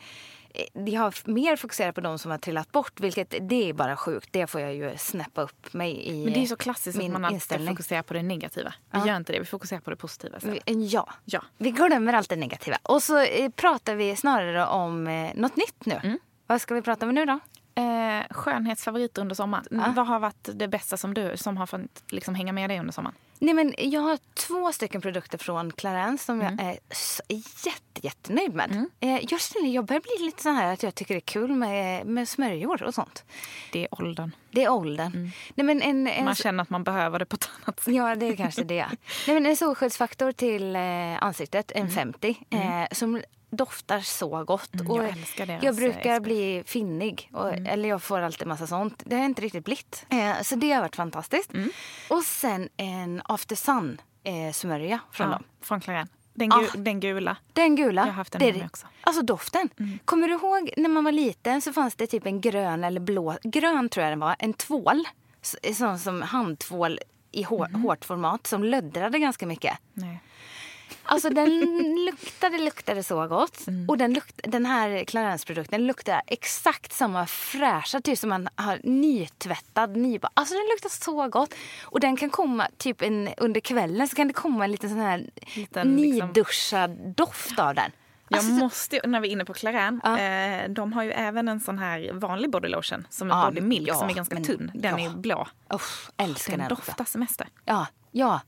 jag 0.75 1.01
har 1.01 1.31
mer 1.31 1.57
fokuserat 1.57 1.95
på 1.95 2.01
de 2.01 2.19
som 2.19 2.31
har 2.31 2.39
trillat 2.39 2.73
bort. 2.73 3.01
Vilket 3.01 3.35
det 3.41 3.69
är 3.69 3.73
bara 3.73 3.97
sjukt. 3.97 4.29
Det 4.33 4.47
får 4.47 4.61
jag 4.61 4.75
ju 4.75 4.93
snäppa 4.99 5.43
upp 5.43 5.73
mig 5.75 6.09
i 6.09 6.25
Men 6.25 6.33
det 6.33 6.43
är 6.43 6.47
så 6.47 6.57
klassiskt 6.57 6.99
att 7.01 7.11
man 7.11 7.25
alltid 7.25 7.69
fokuserar 7.69 8.03
på 8.03 8.15
det 8.15 8.23
negativa. 8.23 8.75
Vi 8.91 8.99
Ja. 8.99 9.07
gör 9.07 9.17
inte 9.17 9.33
det, 9.33 9.39
vi 9.39 9.45
fokuserar 9.45 9.81
på 9.81 9.91
det 9.91 9.97
positiva. 9.97 10.39
Vi- 10.43 10.61
Ja. 10.87 11.09
Ja. 11.25 11.43
Vi 11.59 11.71
glömmer 11.71 12.13
allt 12.13 12.29
det 12.29 12.37
negativa. 12.37 12.77
Och 12.83 13.03
så 13.03 13.19
eh, 13.19 13.51
pratar 13.51 13.95
vi 13.95 14.17
snarare 14.17 14.67
om 14.67 15.07
eh, 15.07 15.31
något 15.35 15.57
nytt 15.57 15.87
nu. 15.87 16.01
Mm. 16.05 16.19
Vad 16.47 16.61
ska 16.61 16.75
vi 16.75 16.83
prata 16.83 17.07
om 17.09 17.15
nu 17.15 17.25
då? 17.25 17.39
Eh, 17.83 18.25
skönhetsfavoriter 18.31 19.23
under 19.23 19.35
sommaren. 19.35 19.65
Ja. 19.71 19.93
Vad 19.97 20.07
har 20.07 20.19
varit 20.21 20.49
det 20.55 20.69
bästa 20.69 20.97
som 20.97 21.15
du 21.15 21.37
som 21.37 21.57
har 21.57 21.67
fått 21.67 22.03
liksom, 22.09 22.35
hänga 22.35 22.53
med 22.53 22.71
dig 22.71 22.79
under 22.81 22.93
sommaren? 22.93 23.17
Nej, 23.39 23.55
men 23.55 23.75
jag 23.79 24.01
har 24.01 24.19
två 24.35 24.73
stycken 24.73 25.01
produkter 25.01 25.39
från 25.39 25.73
Clarence 25.73 26.25
som 26.25 26.41
Mm. 26.41 26.57
jag 26.59 26.67
är 26.67 26.79
jätte, 27.67 27.81
jättenöjd 28.07 28.55
med. 28.55 28.87
Eh, 29.01 29.19
jag, 29.31 29.41
känner, 29.41 29.69
jag 29.69 29.85
börjar 29.85 30.01
bli 30.01 30.27
lite 30.27 30.43
så 30.43 30.49
här 30.51 30.73
att 30.73 30.83
jag 30.83 30.95
tycker 30.95 31.15
det 31.15 31.19
är 31.19 31.21
kul 31.21 31.53
med, 31.53 32.07
med 32.07 32.29
smörjor 32.29 32.83
och 32.83 32.95
sånt. 32.95 33.25
Det 33.73 33.83
är 33.85 33.89
åldern. 34.03 34.31
Det 34.51 34.65
är 34.65 34.69
åldern. 34.73 35.31
Nej, 35.55 35.67
men 35.67 35.83
en, 35.83 36.07
en, 36.07 36.25
Man 36.25 36.35
känner 36.35 36.63
att 36.63 36.71
man 36.71 36.85
behöver 36.85 37.19
det 37.19 37.25
på 37.25 37.35
ett 37.35 37.51
annat 37.65 37.81
sätt. 37.81 37.95
Ja, 37.95 38.15
det 38.15 38.27
är 38.27 38.37
kanske 38.37 38.65
det. 38.65 38.87
Nej, 39.27 39.35
men 39.35 39.47
en 39.47 39.57
solskyddsfaktor 39.57 40.33
till 40.33 40.77
eh, 40.77 40.83
ansiktet, 41.25 41.73
en 41.75 41.91
50, 41.91 42.37
eh, 42.51 42.59
som 42.93 43.23
doftar 43.57 44.01
så 44.01 44.45
gott. 44.45 44.75
Mm, 44.75 44.87
jag 44.97 45.09
älskar 45.09 45.47
deras, 45.47 45.63
jag 45.65 45.75
eh, 45.75 45.79
brukar 45.79 46.15
SPF. 46.17 46.23
bli 46.23 46.63
finnig, 46.67 47.31
och, 47.33 47.53
eller 47.53 47.89
jag 47.89 48.03
får 48.03 48.21
alltid 48.21 48.47
massa 48.47 48.67
sånt. 48.67 49.03
Det 49.07 49.15
har 49.15 49.23
jag 49.23 49.31
inte 49.31 49.43
riktigt 49.43 49.65
blivit. 49.65 50.07
Eh, 50.11 50.43
så 50.43 50.57
det 50.57 50.73
har 50.73 50.81
varit 50.83 50.97
fantastiskt. 50.97 51.51
Och 52.11 52.23
sen 52.23 52.69
en 52.77 53.23
After 53.25 53.57
Sun 53.57 54.01
eh, 54.25 54.53
smörja 54.53 55.01
från 55.13 55.27
Ja, 55.27 55.33
dem. 55.33 55.45
från 55.63 55.81
Claren. 55.81 56.09
Den, 56.35 56.53
Ah. 56.53 56.57
gu- 56.61 56.77
den 56.77 57.01
gula. 57.01 57.37
Den 57.53 57.77
gula. 57.77 58.01
Jag 58.01 58.07
har 58.07 58.13
haft 58.13 58.33
den 58.33 58.41
det 58.59 58.65
också. 58.65 58.87
Alltså 59.01 59.23
doften. 59.23 59.69
Kommer 60.05 60.29
du 60.29 60.35
ihåg 60.35 60.71
när 60.77 60.89
man 60.89 61.05
var 61.05 61.13
liten 61.13 61.61
så 61.63 61.73
fanns 61.73 61.95
det 61.95 62.07
typ 62.07 62.27
en 62.27 62.41
grön 62.41 62.85
eller 62.85 63.01
blå, 63.01 63.37
grön 63.43 63.89
tror 63.89 64.05
jag 64.05 64.13
den 64.13 64.21
var, 64.21 64.37
en 64.39 64.53
tvål. 64.53 65.05
Sån 65.75 65.99
som 65.99 66.23
handtvål 66.23 66.99
i 67.33 67.43
hår, 67.43 67.69
hårt 67.83 68.05
format 68.05 68.47
som 68.47 68.65
löddrade 68.65 69.19
ganska 69.19 69.47
mycket. 69.47 69.79
Nej. 69.93 70.21
Alltså 71.09 71.31
den 71.31 71.61
luktade, 72.07 72.59
luktade 72.59 73.03
så 73.03 73.27
gott. 73.27 73.67
Mm. 73.67 73.89
Och 73.89 73.99
den, 73.99 74.13
lukt, 74.15 74.41
den 74.45 74.67
här 74.67 75.05
Clarence-produkten 75.05 75.87
luktar 75.87 76.23
exakt 76.27 76.93
samma 76.93 77.27
fräscha, 77.27 78.01
typ 78.01 78.19
som 78.19 78.29
man 78.31 78.49
har 78.55 78.81
nytvättad, 78.83 79.97
nyba. 79.97 80.31
Alltså 80.35 80.55
den 80.55 80.65
luktar 80.75 80.89
så 80.89 81.29
gott. 81.29 81.55
Och 81.85 82.01
den 82.01 82.17
kan 82.17 82.31
komma, 82.31 82.69
typ 82.79 83.03
en, 83.03 83.29
under 83.37 83.61
kvällen 83.61 84.09
så 84.09 84.17
kan 84.17 84.29
det 84.29 84.35
komma 84.35 84.65
en 84.65 84.71
liten 84.73 84.91
sån 84.91 84.99
här 85.01 85.27
Liten, 85.55 85.97
liksom- 85.97 86.29
nyduschad 86.29 86.91
doft 87.17 87.59
av 87.59 87.75
den. 87.75 87.91
Jag 88.29 88.39
Alltså, 88.39 88.53
måste, 88.53 89.01
när 89.05 89.21
vi 89.21 89.29
är 89.29 89.33
inne 89.33 89.45
på 89.45 89.55
Claren, 89.55 90.01
Ja. 90.05 90.19
eh, 90.19 90.69
de 90.71 90.93
har 90.93 91.03
ju 91.03 91.11
även 91.13 91.49
en 91.49 91.61
sån 91.61 91.79
här 91.79 92.11
vanlig 92.13 92.51
body 92.51 92.69
lotion 92.69 93.07
som 93.11 93.31
är 93.31 93.35
Ja, 93.35 93.45
body 93.51 93.61
milk 93.61 93.89
ja, 93.89 93.95
som 93.95 94.09
är 94.09 94.15
ganska 94.15 94.35
men- 94.35 94.45
tunn. 94.45 94.71
Den 94.75 94.99
ja. 94.99 95.11
är 95.11 95.15
blå. 95.17 95.49
Usch, 95.75 96.11
älskar 96.17 96.53
Den 96.53 96.61
den, 96.61 96.69
doftar 96.69 97.05
semester. 97.05 97.47
Ja, 97.65 97.87
ja. 98.17 98.41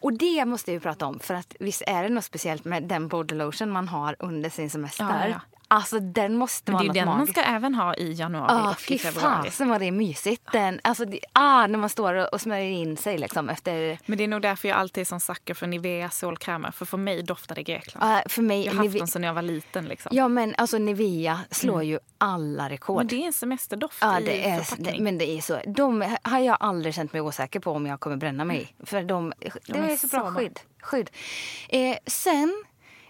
Och 0.00 0.12
det 0.12 0.44
måste 0.44 0.72
vi 0.72 0.80
prata 0.80 1.06
om. 1.06 1.18
För 1.18 1.34
att 1.34 1.54
visst 1.60 1.82
är 1.86 2.02
det 2.02 2.08
något 2.08 2.24
speciellt 2.24 2.64
med 2.64 2.82
den 2.82 3.08
body 3.08 3.34
lotion 3.34 3.70
man 3.70 3.88
har 3.88 4.16
under 4.18 4.50
sin 4.50 4.70
semester. 4.70 5.04
Ja, 5.04 5.28
ja. 5.28 5.57
Alltså 5.70 6.00
den 6.00 6.36
måste 6.36 6.72
vara 6.72 6.82
det 6.82 6.88
är 6.88 6.92
den 6.94 7.06
man 7.08 7.26
ska 7.26 7.40
även 7.42 7.74
ha 7.74 7.94
i 7.94 8.12
januari 8.12 8.52
Ja, 8.52 8.70
och 8.70 8.78
fy 8.80 8.94
i 8.94 8.98
februari. 8.98 9.44
fasen 9.50 9.68
vad 9.68 9.80
det 9.80 9.86
är 9.86 9.92
mysigt. 9.92 10.42
Den, 10.52 10.80
alltså, 10.84 11.04
det, 11.04 11.20
ah, 11.32 11.66
när 11.66 11.78
man 11.78 11.88
står 11.88 12.14
och, 12.14 12.32
och 12.32 12.40
smörjer 12.40 12.70
in 12.70 12.96
sig 12.96 13.18
liksom 13.18 13.48
efter... 13.48 13.98
Men 14.06 14.18
det 14.18 14.24
är 14.24 14.28
nog 14.28 14.42
därför 14.42 14.68
jag 14.68 14.78
alltid 14.78 15.00
är 15.00 15.04
som 15.04 15.20
sucker 15.20 15.54
för 15.54 15.66
Nivea 15.66 16.10
solkrämer. 16.10 16.70
För 16.70 16.84
för 16.86 16.98
mig 16.98 17.22
doftar 17.22 17.54
det 17.54 17.62
Grekland. 17.62 18.12
ah, 18.12 18.22
för 18.28 18.42
mig, 18.42 18.64
jag 18.64 18.72
har 18.72 18.76
haft 18.76 18.88
Nive- 18.94 18.98
dem 18.98 19.06
sedan 19.08 19.22
jag 19.22 19.34
var 19.34 19.42
liten. 19.42 19.84
Liksom. 19.84 20.10
Ja 20.14 20.28
men 20.28 20.54
alltså 20.58 20.78
Nivea 20.78 21.40
slår 21.50 21.82
ju 21.82 21.98
alla 22.18 22.68
rekord. 22.70 22.96
Men 22.96 23.06
det 23.06 23.22
är 23.22 23.26
en 23.26 23.32
semesterdoft 23.32 24.02
i 24.20 24.24
det 24.24 24.48
är, 24.48 24.60
förpackning. 24.60 24.96
det, 24.96 25.02
men 25.02 25.18
det 25.18 25.30
är 25.30 25.40
så. 25.40 25.60
De 25.66 26.16
har 26.22 26.38
jag 26.38 26.56
aldrig 26.60 26.94
känt 26.94 27.12
mig 27.12 27.22
osäker 27.22 27.60
på 27.60 27.72
om 27.72 27.86
jag 27.86 28.00
kommer 28.00 28.16
bränna 28.16 28.44
mig 28.44 28.74
i. 28.80 28.86
För 28.86 29.02
de, 29.02 29.32
det 29.66 29.78
är 29.78 29.82
är, 29.90 29.96
så 29.96 30.06
bra 30.06 30.20
så 30.26 30.30
bra. 30.30 30.40
skydd. 30.40 30.60
skydd. 30.82 31.10
Eh, 31.68 31.96
sen, 32.06 32.64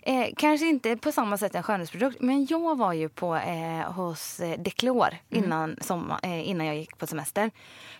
eh, 0.08 0.28
kanske 0.36 0.66
inte 0.66 0.96
på 0.96 1.12
samma 1.12 1.38
sätt 1.38 1.54
en 1.54 1.62
skönhetsprodukt, 1.62 2.20
men 2.20 2.46
jag 2.50 2.78
var 2.78 2.92
ju 2.92 3.08
på, 3.08 3.36
eh, 3.36 3.92
hos 3.92 4.40
eh, 4.40 4.60
Declor 4.60 5.08
innan, 5.28 5.76
sommar, 5.80 6.20
eh, 6.22 6.48
innan 6.48 6.66
jag 6.66 6.76
gick 6.76 6.98
på 6.98 7.06
semester. 7.06 7.50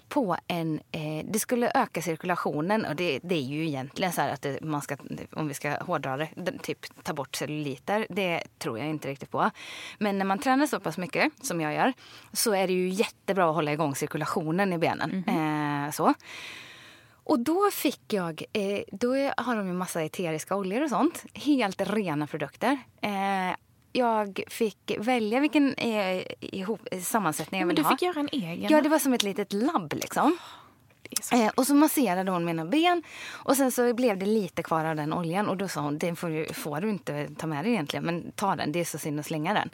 På 0.09 0.37
en, 0.47 0.81
eh, 0.93 1.25
det 1.25 1.39
skulle 1.39 1.73
öka 1.75 2.03
cirkulationen 2.03 2.85
och 2.85 2.97
det, 2.97 3.21
det 3.23 3.35
är 3.35 3.43
ju 3.43 3.67
egentligen 3.67 4.13
så 4.13 4.21
här 4.21 4.33
att 4.33 4.43
det, 4.43 4.63
man 4.63 4.83
ska, 4.83 4.97
om 5.33 5.49
vi 5.49 5.55
ska 5.55 5.71
hårdra 5.71 6.17
det, 6.17 6.59
typ 6.63 7.05
ta 7.05 7.13
bort 7.13 7.37
celluliter. 7.37 8.07
Det 8.11 8.43
tror 8.59 8.79
jag 8.79 8.89
inte 8.89 9.09
riktigt 9.09 9.31
på. 9.31 9.51
Men 9.99 10.19
när 10.19 10.25
man 10.25 10.39
tränar 10.39 10.67
så 10.67 10.81
pass 10.81 10.99
mycket 10.99 11.33
som 11.47 11.61
jag 11.61 11.75
gör 11.75 11.93
så 12.33 12.55
är 12.55 12.67
det 12.67 12.73
ju 12.73 12.89
jättebra 12.89 13.49
att 13.49 13.55
hålla 13.55 13.73
igång 13.73 13.95
cirkulationen 13.95 14.73
i 14.73 14.79
benen. 14.79 15.25
Eh, 15.29 15.93
så. 15.93 16.15
Och 17.29 17.41
då 17.41 17.71
fick 17.73 18.13
jag, 18.13 18.43
eh, 18.53 18.81
då 18.93 19.09
har 19.37 19.57
de 19.57 19.67
ju 19.67 19.73
massa 19.73 20.03
eteriska 20.03 20.57
oljor 20.57 20.83
och 20.83 20.89
sånt. 20.91 21.25
Helt 21.35 21.81
rena 21.91 22.27
produkter. 22.27 22.79
Eh, 23.01 23.57
jag 23.93 24.41
fick 24.49 24.93
välja 24.99 25.41
vilken 25.41 25.75
eh, 25.75 26.23
ihop, 26.41 26.81
sammansättning 27.03 27.61
jag 27.61 27.67
Men 27.67 27.75
ville 27.77 27.83
du 27.83 27.89
ha. 27.89 27.97
fick 27.97 28.03
göra 28.03 28.21
en 28.21 28.29
egen. 28.33 28.71
Ja, 28.71 28.81
det 28.83 28.89
var 28.89 28.99
som 28.99 29.13
ett 29.13 29.23
litet 29.23 29.53
labb 29.53 29.93
liksom. 29.93 30.37
Är 31.11 31.23
så- 31.23 31.37
Eh, 31.37 31.51
och 31.55 31.67
så 31.67 31.75
masserade 31.75 32.31
hon 32.31 32.45
mina 32.45 32.65
ben 32.65 33.03
och 33.31 33.57
sen 33.57 33.73
så 33.73 33.95
blev 33.95 34.19
det 34.19 34.27
lite 34.27 34.63
kvar 34.63 34.85
av 34.85 34.97
den 34.97 35.13
oljan 35.13 35.49
och 35.49 35.57
då 35.57 35.69
sa 35.69 35.81
hon, 35.81 35.99
den 35.99 36.17
får 36.17 36.29
du, 36.29 36.53
får 36.55 36.81
du 36.81 36.91
inte 36.91 37.29
ta 37.39 37.47
med 37.47 37.65
dig 37.65 37.73
egentligen 37.73 38.05
men 38.05 38.33
ta 38.33 38.57
den, 38.57 38.73
det 38.73 38.81
är 38.81 38.85
så 38.85 38.99
synd 38.99 39.21
att 39.21 39.27
slänga 39.27 39.55
den. 39.55 39.71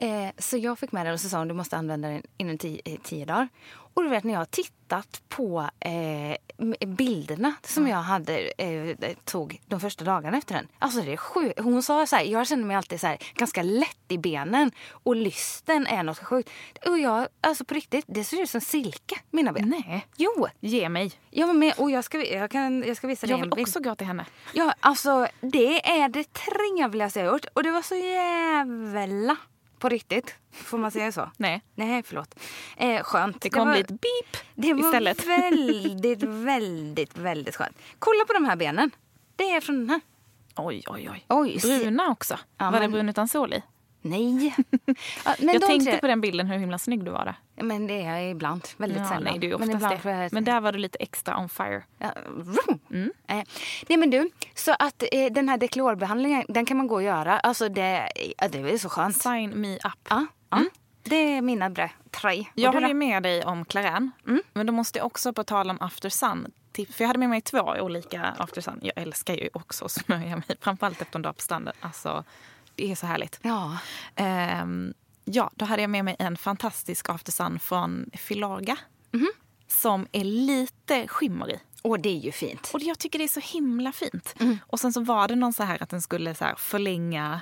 Eh, 0.00 0.30
så 0.38 0.56
jag 0.56 0.78
fick 0.78 0.92
med 0.92 1.06
den 1.06 1.14
och 1.14 1.20
så 1.20 1.28
sa 1.28 1.38
hon, 1.38 1.48
du 1.48 1.54
måste 1.54 1.76
använda 1.76 2.08
den 2.08 2.22
inom 2.36 2.58
tio, 2.58 2.80
eh, 2.84 2.98
tio 3.02 3.24
dagar. 3.24 3.48
Och 3.96 4.02
du 4.02 4.08
vet 4.08 4.24
när 4.24 4.32
jag 4.32 4.40
har 4.40 4.44
tittat 4.44 5.22
på 5.28 5.68
eh, 5.80 6.36
bilderna 6.86 7.54
som 7.62 7.88
jag 7.88 7.96
hade, 7.96 8.38
eh, 8.38 8.96
tog 9.24 9.60
de 9.66 9.80
första 9.80 10.04
dagarna 10.04 10.38
efter 10.38 10.54
den. 10.54 10.68
Alltså 10.78 11.00
det 11.00 11.12
är 11.12 11.16
sjukt. 11.16 11.60
Hon 11.60 11.82
sa 11.82 12.06
så 12.06 12.16
här, 12.16 12.24
jag 12.24 12.46
känner 12.46 12.64
mig 12.64 12.76
alltid 12.76 13.00
så 13.00 13.06
här, 13.06 13.18
ganska 13.34 13.62
lätt 13.62 14.04
i 14.08 14.18
benen 14.18 14.70
och 14.90 15.16
lysten 15.16 15.86
är 15.86 16.02
något 16.02 16.18
sjukt. 16.18 16.50
Och 16.86 16.98
jag, 16.98 17.28
alltså 17.40 17.64
på 17.64 17.74
riktigt, 17.74 18.04
det 18.08 18.24
ser 18.24 18.42
ut 18.42 18.50
som 18.50 18.60
silke, 18.60 19.20
mina 19.30 19.52
ben. 19.52 19.68
Nej. 19.68 20.06
Jo, 20.16 20.46
Ge 20.60 20.88
mig. 20.88 21.12
Ja, 21.30 21.52
men, 21.52 21.72
och 21.76 21.90
jag 21.90 22.04
ska, 22.04 22.24
jag, 22.24 22.50
kan, 22.50 22.82
jag 22.82 22.96
ska 22.96 23.06
visa 23.06 23.26
dig 23.26 23.36
Jag 23.38 23.56
vill 23.56 23.62
också 23.62 23.80
gå 23.80 23.94
till 23.94 24.06
henne. 24.06 24.26
Ja, 24.52 24.74
alltså 24.80 25.28
det 25.40 25.88
är 25.88 26.08
det 26.08 26.32
trevligaste 26.32 27.20
jag 27.20 27.26
har 27.26 27.32
gjort. 27.32 27.46
Och 27.52 27.62
det 27.62 27.70
var 27.70 27.82
så 27.82 27.94
jävla 27.94 29.36
på 29.78 29.88
riktigt. 29.88 30.34
Får 30.52 30.78
man 30.78 30.90
säga 30.90 31.12
så? 31.12 31.30
Nej. 31.36 31.62
Nej, 31.74 32.02
förlåt. 32.02 32.34
Eh, 32.76 33.02
skönt. 33.02 33.40
Det 33.40 33.50
kommer 33.50 33.66
var, 33.66 33.72
bli 33.72 33.80
ett 33.80 33.88
beep 33.88 34.44
det 34.54 34.74
var 34.74 34.80
istället. 34.84 35.26
väldigt, 35.26 36.22
väldigt, 36.22 37.18
väldigt 37.18 37.56
skönt. 37.56 37.76
Kolla 37.98 38.24
på 38.24 38.32
de 38.32 38.44
här 38.44 38.56
benen. 38.56 38.90
Det 39.36 39.50
är 39.50 39.60
från 39.60 39.78
den 39.78 39.90
här. 39.90 40.00
Oj, 40.56 40.82
oj, 40.86 41.10
oj. 41.12 41.24
Oj, 41.28 41.58
Bruna 41.62 42.08
också. 42.08 42.38
Ja, 42.58 42.64
var 42.64 42.72
det 42.72 42.78
men- 42.80 42.92
brun 42.92 43.08
utan 43.08 43.28
sol 43.28 43.52
i? 43.52 43.62
Nej. 44.10 44.54
Ja, 45.24 45.34
men 45.38 45.48
jag 45.54 45.62
tänkte 45.62 45.90
tre- 45.90 46.00
på 46.00 46.06
den 46.06 46.20
bilden 46.20 46.46
hur 46.46 46.58
himla 46.58 46.78
snygg 46.78 47.04
du 47.04 47.10
var 47.10 47.24
där. 47.24 47.34
Men 47.64 47.86
det 47.86 48.02
är 48.02 48.14
jag 48.20 48.30
ibland. 48.30 48.68
Väldigt 48.76 48.98
Ja, 48.98 49.04
sällan. 49.08 49.22
nej, 49.24 49.38
det 49.38 49.50
är 49.50 49.58
men 49.58 49.70
ibland 49.70 50.00
jag... 50.04 50.32
Men 50.32 50.44
där 50.44 50.60
var 50.60 50.72
du 50.72 50.78
lite 50.78 50.98
extra 50.98 51.38
on 51.38 51.48
fire. 51.48 51.82
Ja. 51.98 52.10
Mm. 52.90 53.12
Eh, 53.28 53.42
nej 53.88 53.98
men 53.98 54.10
du, 54.10 54.30
så 54.54 54.72
att 54.78 55.02
eh, 55.12 55.32
den 55.32 55.48
här 55.48 55.58
deklorbehandlingen, 55.58 56.44
den 56.48 56.66
kan 56.66 56.76
man 56.76 56.86
gå 56.86 56.94
och 56.94 57.02
göra. 57.02 57.38
Alltså 57.40 57.68
det, 57.68 58.08
ja, 58.38 58.48
det 58.48 58.58
är 58.58 58.78
så 58.78 58.88
skönt. 58.88 59.16
Sign 59.22 59.60
me 59.60 59.74
up. 59.76 59.82
Ja, 60.08 60.26
ja. 60.50 60.62
Det 61.02 61.16
är 61.16 61.42
mina 61.42 61.70
bre, 61.70 61.90
tre. 62.10 62.44
Jag 62.54 62.72
du 62.72 62.76
håller 62.76 62.94
med 62.94 63.22
dig 63.22 63.44
om 63.44 63.64
Claren. 63.64 64.10
Men 64.52 64.66
då 64.66 64.72
måste 64.72 64.98
jag 64.98 65.06
också 65.06 65.32
på 65.32 65.44
tal 65.44 65.70
om 65.70 65.76
After 65.80 66.08
Sun. 66.08 66.52
För 66.76 66.84
jag 67.04 67.06
hade 67.06 67.18
med 67.18 67.28
mig 67.28 67.40
två 67.40 67.58
olika 67.80 68.22
After 68.38 68.60
Sun. 68.60 68.78
Jag 68.82 68.92
älskar 68.96 69.34
ju 69.34 69.48
också 69.52 69.84
att 69.84 69.90
smörja 69.90 70.36
mig. 70.36 70.44
Framförallt 70.60 71.02
efter 71.02 71.16
en 71.18 71.22
dag 71.22 71.36
på 71.36 71.42
stranden. 71.42 71.74
Alltså, 71.80 72.24
det 72.76 72.90
är 72.90 72.94
så 72.94 73.06
härligt. 73.06 73.38
Ja. 73.42 73.78
Ehm, 74.14 74.94
ja, 75.24 75.50
då 75.54 75.64
hade 75.64 75.82
jag 75.82 75.90
med 75.90 76.04
mig 76.04 76.16
en 76.18 76.36
fantastisk 76.36 77.08
After 77.08 77.32
Sun 77.32 77.58
från 77.58 78.10
Filaga. 78.12 78.76
Som 79.68 80.06
är 80.12 80.24
lite 80.24 81.08
skimmer 81.08 81.50
i. 81.50 81.60
Och 81.82 82.00
det 82.00 82.08
är 82.08 82.20
ju 82.20 82.32
fint. 82.32 82.70
Och 82.74 82.82
jag 82.82 82.98
tycker 82.98 83.18
det 83.18 83.24
är 83.24 83.28
så 83.28 83.40
himla 83.40 83.92
fint. 83.92 84.34
Och 84.60 84.80
sen 84.80 84.92
så 84.92 85.00
var 85.00 85.28
det 85.28 85.34
någon 85.34 85.52
så 85.52 85.62
här 85.62 85.82
att 85.82 85.90
den 85.90 86.02
skulle 86.02 86.34
så 86.34 86.44
förlänga, 86.56 87.40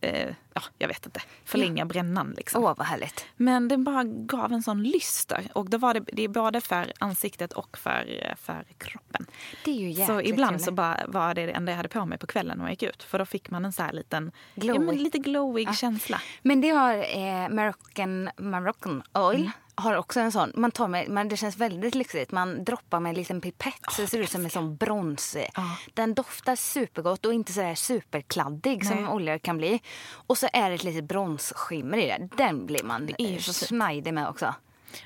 eh, 0.00 0.34
ja 0.54 0.62
jag 0.78 0.88
vet 0.88 1.06
inte, 1.06 1.20
förlänga 1.44 1.84
brännan 1.84 2.34
liksom. 2.36 2.64
Åh, 2.64 2.74
vad 2.76 2.86
härligt. 2.86 3.26
Men 3.36 3.68
den 3.68 3.84
bara 3.84 4.04
gav 4.04 4.52
en 4.52 4.62
sån 4.62 4.82
lyster. 4.82 5.50
Och 5.54 5.70
då 5.70 5.78
var 5.78 5.94
det, 5.94 6.00
det 6.12 6.22
är 6.22 6.28
både 6.28 6.60
för 6.60 6.92
ansiktet 6.98 7.52
och 7.52 7.78
för, 7.78 8.34
för 8.36 8.66
kroppen. 8.78 9.26
Det 9.64 9.70
är 9.70 9.74
ju 9.74 9.88
jäkligt 9.88 10.06
Så 10.06 10.20
ibland 10.20 10.48
trevligt. 10.48 10.64
så 10.64 10.72
bara 10.72 11.00
var 11.06 11.34
det 11.34 11.46
det 11.46 11.52
enda 11.52 11.72
jag 11.72 11.76
hade 11.76 11.88
på 11.88 12.04
mig 12.06 12.18
på 12.18 12.26
kvällen 12.26 12.58
när 12.58 12.64
jag 12.64 12.70
gick 12.72 12.82
ut. 12.82 13.02
För 13.02 13.18
då 13.18 13.26
fick 13.26 13.50
man 13.50 13.64
en 13.64 13.72
så 13.72 13.82
här 13.82 13.92
liten, 13.92 14.32
ja, 14.54 14.62
Glowig. 14.62 14.80
men 14.80 14.96
lite 14.96 15.18
glowig 15.18 15.74
känsla. 15.76 16.20
Men 16.42 16.60
det 16.60 16.68
har 16.68 16.94
eh, 16.94 17.48
Moroccan, 17.48 18.30
Moroccan 18.38 19.02
Oil. 19.14 19.40
Mm. 19.40 19.50
Har 19.76 19.96
också 19.96 20.20
en 20.20 20.32
sån. 20.32 20.52
Man 20.54 20.70
tar 20.70 20.88
med, 20.88 21.08
men 21.08 21.28
det 21.28 21.36
känns 21.36 21.56
väldigt 21.56 21.94
lyxigt. 21.94 22.32
Man 22.32 22.64
droppar 22.64 23.00
med 23.00 23.10
en 23.10 23.16
liten 23.16 23.40
pipett 23.40 23.80
så 23.90 24.02
det 24.02 24.08
ser 24.08 24.18
ut 24.18 24.30
som 24.30 24.44
en 24.44 24.50
sån 24.50 24.76
brons. 24.76 25.36
Ja. 25.54 25.76
Den 25.94 26.14
doftar 26.14 26.56
supergott 26.56 27.26
och 27.26 27.34
inte 27.34 27.52
så 27.52 27.60
där 27.60 27.74
superkladdig 27.74 28.86
som 28.86 28.96
Nej. 28.96 29.06
oljor 29.12 29.38
kan 29.38 29.56
bli. 29.56 29.80
Och 30.26 30.38
så 30.44 30.48
är 30.52 30.68
det 30.68 30.74
ett 30.74 30.84
litet 30.84 31.04
bronsskimmer 31.04 31.98
i 31.98 32.06
den. 32.06 32.30
Den 32.36 32.66
blir 32.66 32.82
man 32.84 33.08
är 33.18 33.28
ju 33.32 33.40
så 33.40 33.52
snajdig 33.52 34.14
med 34.14 34.28
också. 34.28 34.54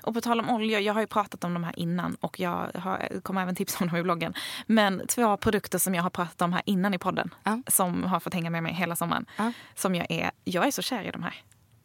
Och 0.03 0.15
på 0.15 0.21
tal 0.21 0.41
om 0.41 0.51
oljor, 0.51 0.81
jag 0.81 0.95
har 0.95 1.01
ju 1.01 1.07
pratat 1.07 1.45
om 1.45 1.55
de 1.55 1.65
här 1.65 1.79
innan 1.79 2.17
och 2.21 2.41
jag 2.41 2.71
har, 2.75 3.21
kommer 3.23 3.43
även 3.43 3.55
tipsa 3.55 3.79
om 3.85 3.89
dem 3.89 3.97
i 3.97 4.03
bloggen. 4.03 4.35
Men 4.67 5.07
två 5.07 5.37
produkter 5.37 5.79
som 5.79 5.95
jag 5.95 6.03
har 6.03 6.11
pratat 6.11 6.43
om 6.43 6.53
här 6.53 6.63
innan 6.67 6.95
i 6.95 6.99
podden, 6.99 7.35
Ja. 7.45 7.63
som 7.67 8.03
har 8.05 8.21
fått 8.21 8.35
hänga 8.35 8.51
med 8.51 8.63
mig 8.63 8.73
hela 8.75 8.97
sommaren. 8.97 9.27
Ja. 9.37 9.53
Som 9.75 9.95
jag 9.95 10.07
är, 10.11 10.31
jag 10.45 10.67
är 10.67 10.71
så 10.71 10.83
kär 10.83 11.03
i 11.05 11.11
de 11.11 11.23
här. 11.23 11.35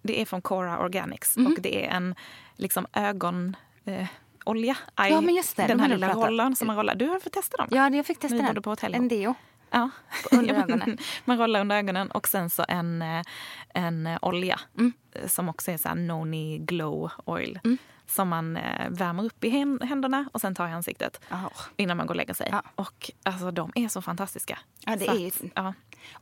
Det 0.01 0.21
är 0.21 0.25
från 0.25 0.41
Cora 0.41 0.79
Organics 0.79 1.37
Mhm. 1.37 1.47
och 1.53 1.61
det 1.61 1.85
är 1.85 1.89
en 1.89 2.15
liksom 2.55 2.87
ögon... 2.93 3.55
Eh, 3.85 4.05
olja. 4.45 4.77
Ja, 4.95 5.21
men 5.21 5.35
just 5.35 5.55
det, 5.57 5.67
Den 5.67 5.77
de 5.77 5.83
här 5.83 5.89
lilla 5.89 6.13
rollen 6.13 6.55
som 6.55 6.67
man 6.67 6.75
rollar. 6.75 6.95
Du 6.95 7.07
har 7.07 7.19
fått 7.19 7.33
testa 7.33 7.57
dem. 7.57 7.67
Ja, 7.71 7.89
jag 7.89 8.05
fick 8.05 8.19
testa 8.19 8.37
den. 8.37 8.61
på 8.61 8.75
En 8.81 9.07
deo. 9.07 9.35
Ja. 9.73 9.89
under 10.31 10.53
ögonen. 10.53 10.97
Man 11.25 11.37
rollar 11.37 11.61
under 11.61 11.75
ögonen 11.75 12.11
och 12.11 12.27
sen 12.27 12.49
så 12.49 12.65
en, 12.67 13.01
eh, 13.01 13.21
en 13.73 14.07
eh, 14.07 14.17
olja 14.21 14.59
Mm. 14.77 14.93
eh, 15.11 15.27
som 15.27 15.49
också 15.49 15.71
är 15.71 15.77
så 15.77 15.87
här 15.87 15.95
Noni 15.95 16.57
Glow 16.57 17.11
Oil. 17.25 17.59
Som 18.07 18.29
man 18.29 18.53
värmer 18.89 19.23
upp 19.25 19.43
i 19.43 19.49
hän- 19.49 19.81
händerna 19.81 20.29
och 20.33 20.41
sen 20.41 20.55
tar 20.55 20.67
i 20.67 20.71
ansiktet 20.71 21.21
Ja. 21.29 21.51
innan 21.77 21.97
man 21.97 22.07
går 22.07 22.11
och 22.13 22.15
lägger 22.17 22.33
sig. 22.33 22.47
Ja. 22.51 22.61
Och 22.75 23.11
alltså 23.23 23.51
de 23.51 23.71
är 23.75 23.87
så 23.87 24.01
fantastiska. 24.01 24.59
Ja, 24.85 24.95
det 24.95 25.05
Så 25.05 25.11
är 25.11 25.15
ju- 25.19 25.27
att, 25.27 25.41
ja. 25.55 25.73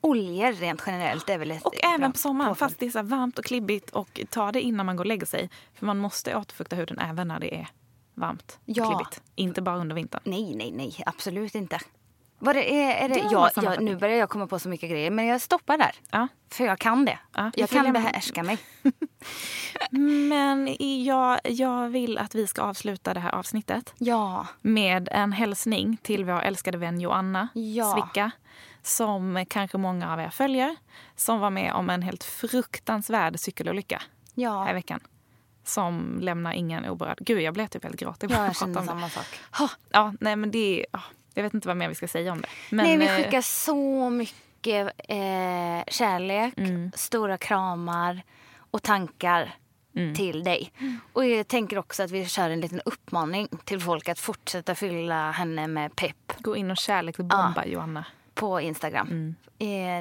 Oljor 0.02 0.52
rent 0.54 0.84
generellt 0.86 1.30
är 1.30 1.38
väl 1.38 1.52
ett 1.52 1.64
Och 1.64 1.74
även 1.96 2.12
på 2.12 2.18
sommaren, 2.18 2.52
påfund. 2.52 2.70
fast 2.72 2.80
det 2.80 2.86
är 2.86 2.90
så 2.90 3.02
varmt 3.02 3.40
och 3.40 3.46
klibbigt. 3.46 3.90
Och 3.90 4.20
ta 4.30 4.52
det 4.52 4.62
innan 4.62 4.86
man 4.86 4.96
går 4.96 5.04
och 5.04 5.08
lägger 5.08 5.26
sig. 5.26 5.50
För 5.74 5.86
man 5.86 5.98
måste 5.98 6.36
återfukta 6.36 6.76
huden 6.76 7.00
även 7.00 7.28
när 7.28 7.40
det 7.40 7.56
är 7.56 7.68
varmt 8.14 8.52
och 8.56 8.62
Ja. 8.66 8.88
klibbigt. 8.88 9.22
Inte 9.36 9.62
bara 9.62 9.76
under 9.78 9.96
vintern. 9.96 10.22
Nej, 10.26 10.56
nej, 10.56 10.72
nej. 10.72 11.04
Absolut 11.06 11.56
inte. 11.56 11.80
Vad 12.44 12.56
det 12.56 12.74
är, 12.84 13.06
är 13.06 13.10
det? 13.10 13.16
Det 13.16 13.22
var 13.24 13.32
Ja, 13.32 13.44
ja, 13.46 13.50
sammanfattning. 13.50 13.90
nu 13.90 13.96
börjar 13.96 14.18
jag 14.18 14.30
komma 14.30 14.48
på 14.48 14.60
så 14.60 14.70
mycket 14.70 14.90
grejer. 14.90 15.12
Men 15.12 15.26
jag 15.26 15.42
stoppar 15.42 15.78
där. 15.78 15.96
Ja. 16.12 16.28
För 16.52 16.66
jag 16.66 16.80
kan 16.80 17.06
det. 17.06 17.20
Ja, 17.36 17.52
jag 17.56 17.70
kan 17.70 17.94
behärska 17.94 18.44
mig. 18.44 18.58
Men 20.30 20.76
jag, 21.06 21.40
jag 21.44 21.90
vill 21.90 22.18
att 22.18 22.36
vi 22.36 22.48
ska 22.48 22.62
avsluta 22.62 23.14
det 23.14 23.20
här 23.20 23.32
avsnittet 23.32 23.94
Ja. 23.98 24.48
med 24.62 25.10
en 25.12 25.32
hälsning 25.32 25.98
till 25.98 26.26
vår 26.26 26.42
älskade 26.42 26.78
vän 26.78 27.00
Joanna 27.02 27.48
Ja. 27.54 27.94
Svicka 27.94 28.32
som 28.84 29.46
kanske 29.50 29.78
många 29.78 30.14
av 30.14 30.20
er 30.20 30.30
följer. 30.30 30.76
Som 31.16 31.40
var 31.40 31.50
med 31.50 31.74
om 31.74 31.90
en 31.90 32.02
helt 32.02 32.24
fruktansvärd 32.24 33.40
cykelolycka 33.40 34.02
Ja. 34.34 34.64
här 34.64 34.70
i 34.72 34.74
veckan. 34.74 35.00
Som 35.64 36.18
lämnar 36.22 36.54
ingen 36.54 36.86
oberörd. 36.86 37.18
Gud, 37.22 37.42
jag 37.42 37.54
blev 37.54 37.68
typ 37.68 37.84
helt 37.84 38.00
gråtig. 38.00 38.32
Ja, 38.32 38.46
jag 38.46 38.56
känner 38.56 38.82
samma 38.86 39.10
sak. 39.10 39.26
Ha, 39.52 39.70
Ja, 39.90 40.14
nej 40.20 40.36
men 40.36 40.52
det 40.52 40.86
ja, 40.94 41.00
Jag 41.34 41.44
vet 41.44 41.54
inte 41.54 41.68
vad 41.68 41.78
mer 41.78 41.90
vi 41.90 41.96
ska 41.96 42.08
säga 42.08 42.32
om 42.32 42.42
det. 42.42 42.48
Men, 42.70 42.86
Nej, 42.86 42.98
vi 42.98 43.06
eh, 43.08 43.16
skickar 43.18 43.42
så 43.42 44.10
mycket 44.10 44.88
eh, 44.98 45.84
kärlek, 45.88 46.54
Mm. 46.58 46.92
stora 46.96 47.38
kramar 47.38 48.22
och 48.72 48.84
tankar 48.84 49.54
Mm. 49.96 50.16
till 50.16 50.44
dig. 50.44 50.72
Och 51.14 51.26
jag 51.26 51.48
tänker 51.48 51.78
också 51.78 52.04
att 52.04 52.12
vi 52.12 52.26
kör 52.26 52.50
en 52.50 52.62
liten 52.62 52.82
uppmaning 52.86 53.48
till 53.66 53.80
folk 53.80 54.10
att 54.10 54.20
fortsätta 54.20 54.76
fylla 54.76 55.32
henne 55.32 55.68
med 55.68 55.96
pepp 55.96 56.34
Gå 56.40 56.56
in 56.56 56.72
och 56.72 56.78
kärleksbomba 56.78 57.44
bomba 57.44 57.66
Joanna. 57.66 58.06
på 58.34 58.62
Instagram. 58.62 59.08
Mm. 59.08 59.36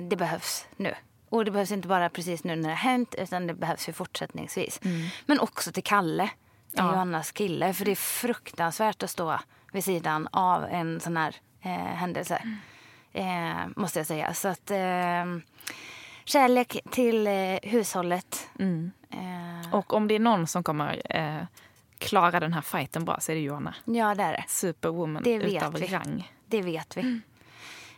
Eh, 0.05 0.09
det 0.09 0.17
behövs 0.17 0.67
nu. 0.77 0.95
Och 1.29 1.45
det 1.45 1.51
behövs 1.51 1.71
inte 1.73 1.89
bara 1.89 2.09
precis 2.09 2.45
nu 2.45 2.57
när 2.57 2.63
det 2.63 2.75
har 2.75 2.91
hänt 2.91 3.15
utan 3.19 3.47
det 3.47 3.55
behövs 3.55 3.89
ju 3.89 3.93
fortsättningsvis. 3.93 4.81
Men 5.27 5.41
också 5.41 5.73
till 5.73 5.85
Kalle, 5.85 6.23
Mm. 6.23 6.87
Ja. 6.87 6.93
Johannas 6.93 7.33
kille. 7.33 7.75
För 7.75 7.85
det 7.85 7.91
är 7.91 7.95
fruktansvärt 7.97 9.03
att 9.03 9.11
stå 9.11 9.39
vid 9.73 9.85
sidan 9.85 10.29
av 10.33 10.65
en 10.65 11.01
sån 11.01 11.17
här 11.17 11.37
eh, 11.63 11.71
händelse. 11.71 12.43
Mm. 12.43 12.57
Eh, 13.13 13.67
måste 13.77 13.99
jag 13.99 14.07
säga. 14.07 14.35
Så 14.35 14.49
att 14.49 14.71
eh, 14.71 15.25
kärlek 16.25 16.77
till 16.91 17.27
eh, 17.27 17.59
hushållet. 17.63 18.49
Mm. 18.59 18.91
Och 19.73 19.93
om 19.95 20.09
det 20.09 20.15
är 20.15 20.19
någon 20.21 20.47
som 20.47 20.63
kommer 20.63 21.03
klara 21.99 22.41
den 22.41 22.53
här 22.53 22.61
fighten 22.61 23.05
bra 23.05 23.21
så 23.21 23.33
är 23.33 23.37
det 23.37 23.43
Joanna. 23.43 23.75
ja, 23.85 24.15
det 24.15 24.23
är 24.23 24.33
det. 24.33 24.45
Superwoman 24.49 25.23
Det 25.23 25.39
vet 25.39 25.53
utav 25.53 25.73
vi. 25.75 25.87
rang. 25.87 26.33
Det 26.47 26.63
vet 26.63 26.97
vi. 26.97 27.01
Mm. 27.01 27.23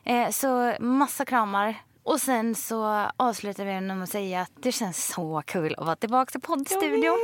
Eh, 0.04 0.30
så 0.30 0.74
massa 0.80 1.24
kramar. 1.24 1.74
Och 2.02 2.20
sen 2.20 2.54
så 2.54 3.10
avslutar 3.16 3.64
vi 3.64 3.80
med 3.80 4.02
att 4.02 4.08
säga 4.08 4.40
att 4.40 4.52
det 4.54 4.72
känns 4.72 5.06
så 5.06 5.42
kul 5.46 5.74
att 5.78 5.84
vara 5.84 5.96
tillbaka 5.96 6.38
i 6.38 6.40
poddstudion. 6.40 7.18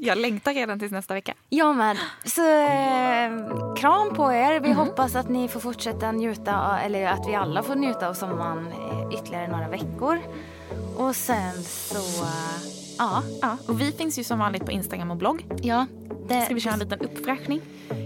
Jag 0.00 0.18
längtar 0.18 0.54
redan 0.54 0.78
tills 0.78 0.92
nästa 0.92 1.14
vecka. 1.14 1.34
Jag 1.48 1.76
med. 1.76 1.96
Så 2.24 2.40
eh, 2.42 3.74
kram 3.76 4.14
på 4.14 4.32
er. 4.32 4.60
Vi 4.60 4.72
hoppas 4.72 5.14
att 5.16 5.28
ni 5.28 5.48
får 5.48 5.60
fortsätta 5.60 6.12
njuta, 6.12 6.78
eller 6.80 7.06
att 7.06 7.28
vi 7.28 7.34
alla 7.34 7.62
får 7.62 7.74
njuta 7.74 8.08
av 8.08 8.14
sommaren 8.14 8.68
ytterligare 9.12 9.48
några 9.48 9.68
veckor. 9.68 10.18
Och 10.96 11.16
sen 11.16 11.62
så, 11.62 12.22
eh, 12.24 12.30
ja. 12.98 13.22
Ja, 13.42 13.56
och 13.68 13.80
vi 13.80 13.92
finns 13.92 14.18
ju 14.18 14.24
som 14.24 14.38
vanligt 14.38 14.64
på 14.64 14.70
Instagram 14.72 15.10
och 15.10 15.16
blogg. 15.16 15.44
Ja, 15.62 15.86
det, 16.28 16.40
Ska 16.42 16.54
vi 16.54 16.60
köra 16.60 16.72
en 16.74 16.78
liten 16.80 17.00
uppfräschning? 17.00 17.60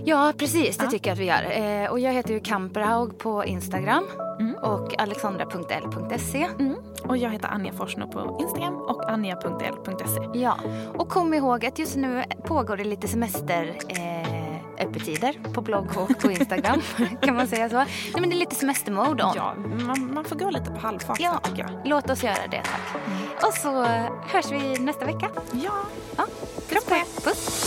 ja 0.04 0.32
precis. 0.38 0.76
Det 0.78 0.84
Ja. 0.84 0.90
tycker 0.90 1.10
jag 1.10 1.14
att 1.14 1.20
vi 1.20 1.24
gör. 1.24 1.82
Eh, 1.84 1.90
och 1.90 2.00
jag 2.00 2.12
heter 2.12 2.34
ju 2.34 2.40
Kamperhaug 2.40 3.18
på 3.18 3.44
Instagram 3.44 4.04
Mm. 4.40 4.54
och 4.54 5.00
alexandra.l.se. 5.00 6.48
Och 7.08 7.16
jag 7.16 7.30
heter 7.30 7.48
Anja 7.48 7.72
Forsner 7.72 8.06
på 8.06 8.38
Instagram 8.40 8.76
och 8.76 9.10
anja.l.se. 9.10 10.38
Ja, 10.40 10.56
och 10.98 11.08
kom 11.08 11.34
ihåg 11.34 11.66
att 11.66 11.78
just 11.78 11.96
nu 11.96 12.24
pågår 12.44 12.76
det 12.76 12.84
lite 12.84 13.08
semester 13.08 13.76
eh, 13.88 14.86
öppettider 14.86 15.38
på 15.54 15.60
blogg 15.60 15.86
och 15.96 16.18
på 16.18 16.30
Instagram. 16.30 16.80
kan 17.22 17.34
man 17.36 17.46
säga 17.48 17.68
så? 17.68 17.76
Nej, 17.76 17.86
men 18.20 18.30
det 18.30 18.36
är 18.36 18.38
lite 18.38 18.54
semestermode 18.54 19.24
on. 19.24 19.32
Ja, 19.36 19.54
man, 19.86 20.14
man 20.14 20.24
får 20.24 20.36
gå 20.36 20.50
lite 20.50 20.70
på 20.70 20.78
halvfart 20.80 21.20
Ja, 21.20 21.40
tycker 21.42 21.62
jag. 21.62 21.70
låt 21.84 22.10
oss 22.10 22.24
göra 22.24 22.36
det 22.50 22.62
tack. 22.62 23.02
Och 23.46 23.54
så 23.54 23.84
hörs 24.32 24.50
vi 24.52 24.78
nästa 24.78 25.04
vecka. 25.04 25.28
Ja, 25.52 25.72
Ja, 26.16 26.24
kram 26.68 26.82
på 26.88 26.94
er. 26.94 27.04
Puss. 27.24 27.66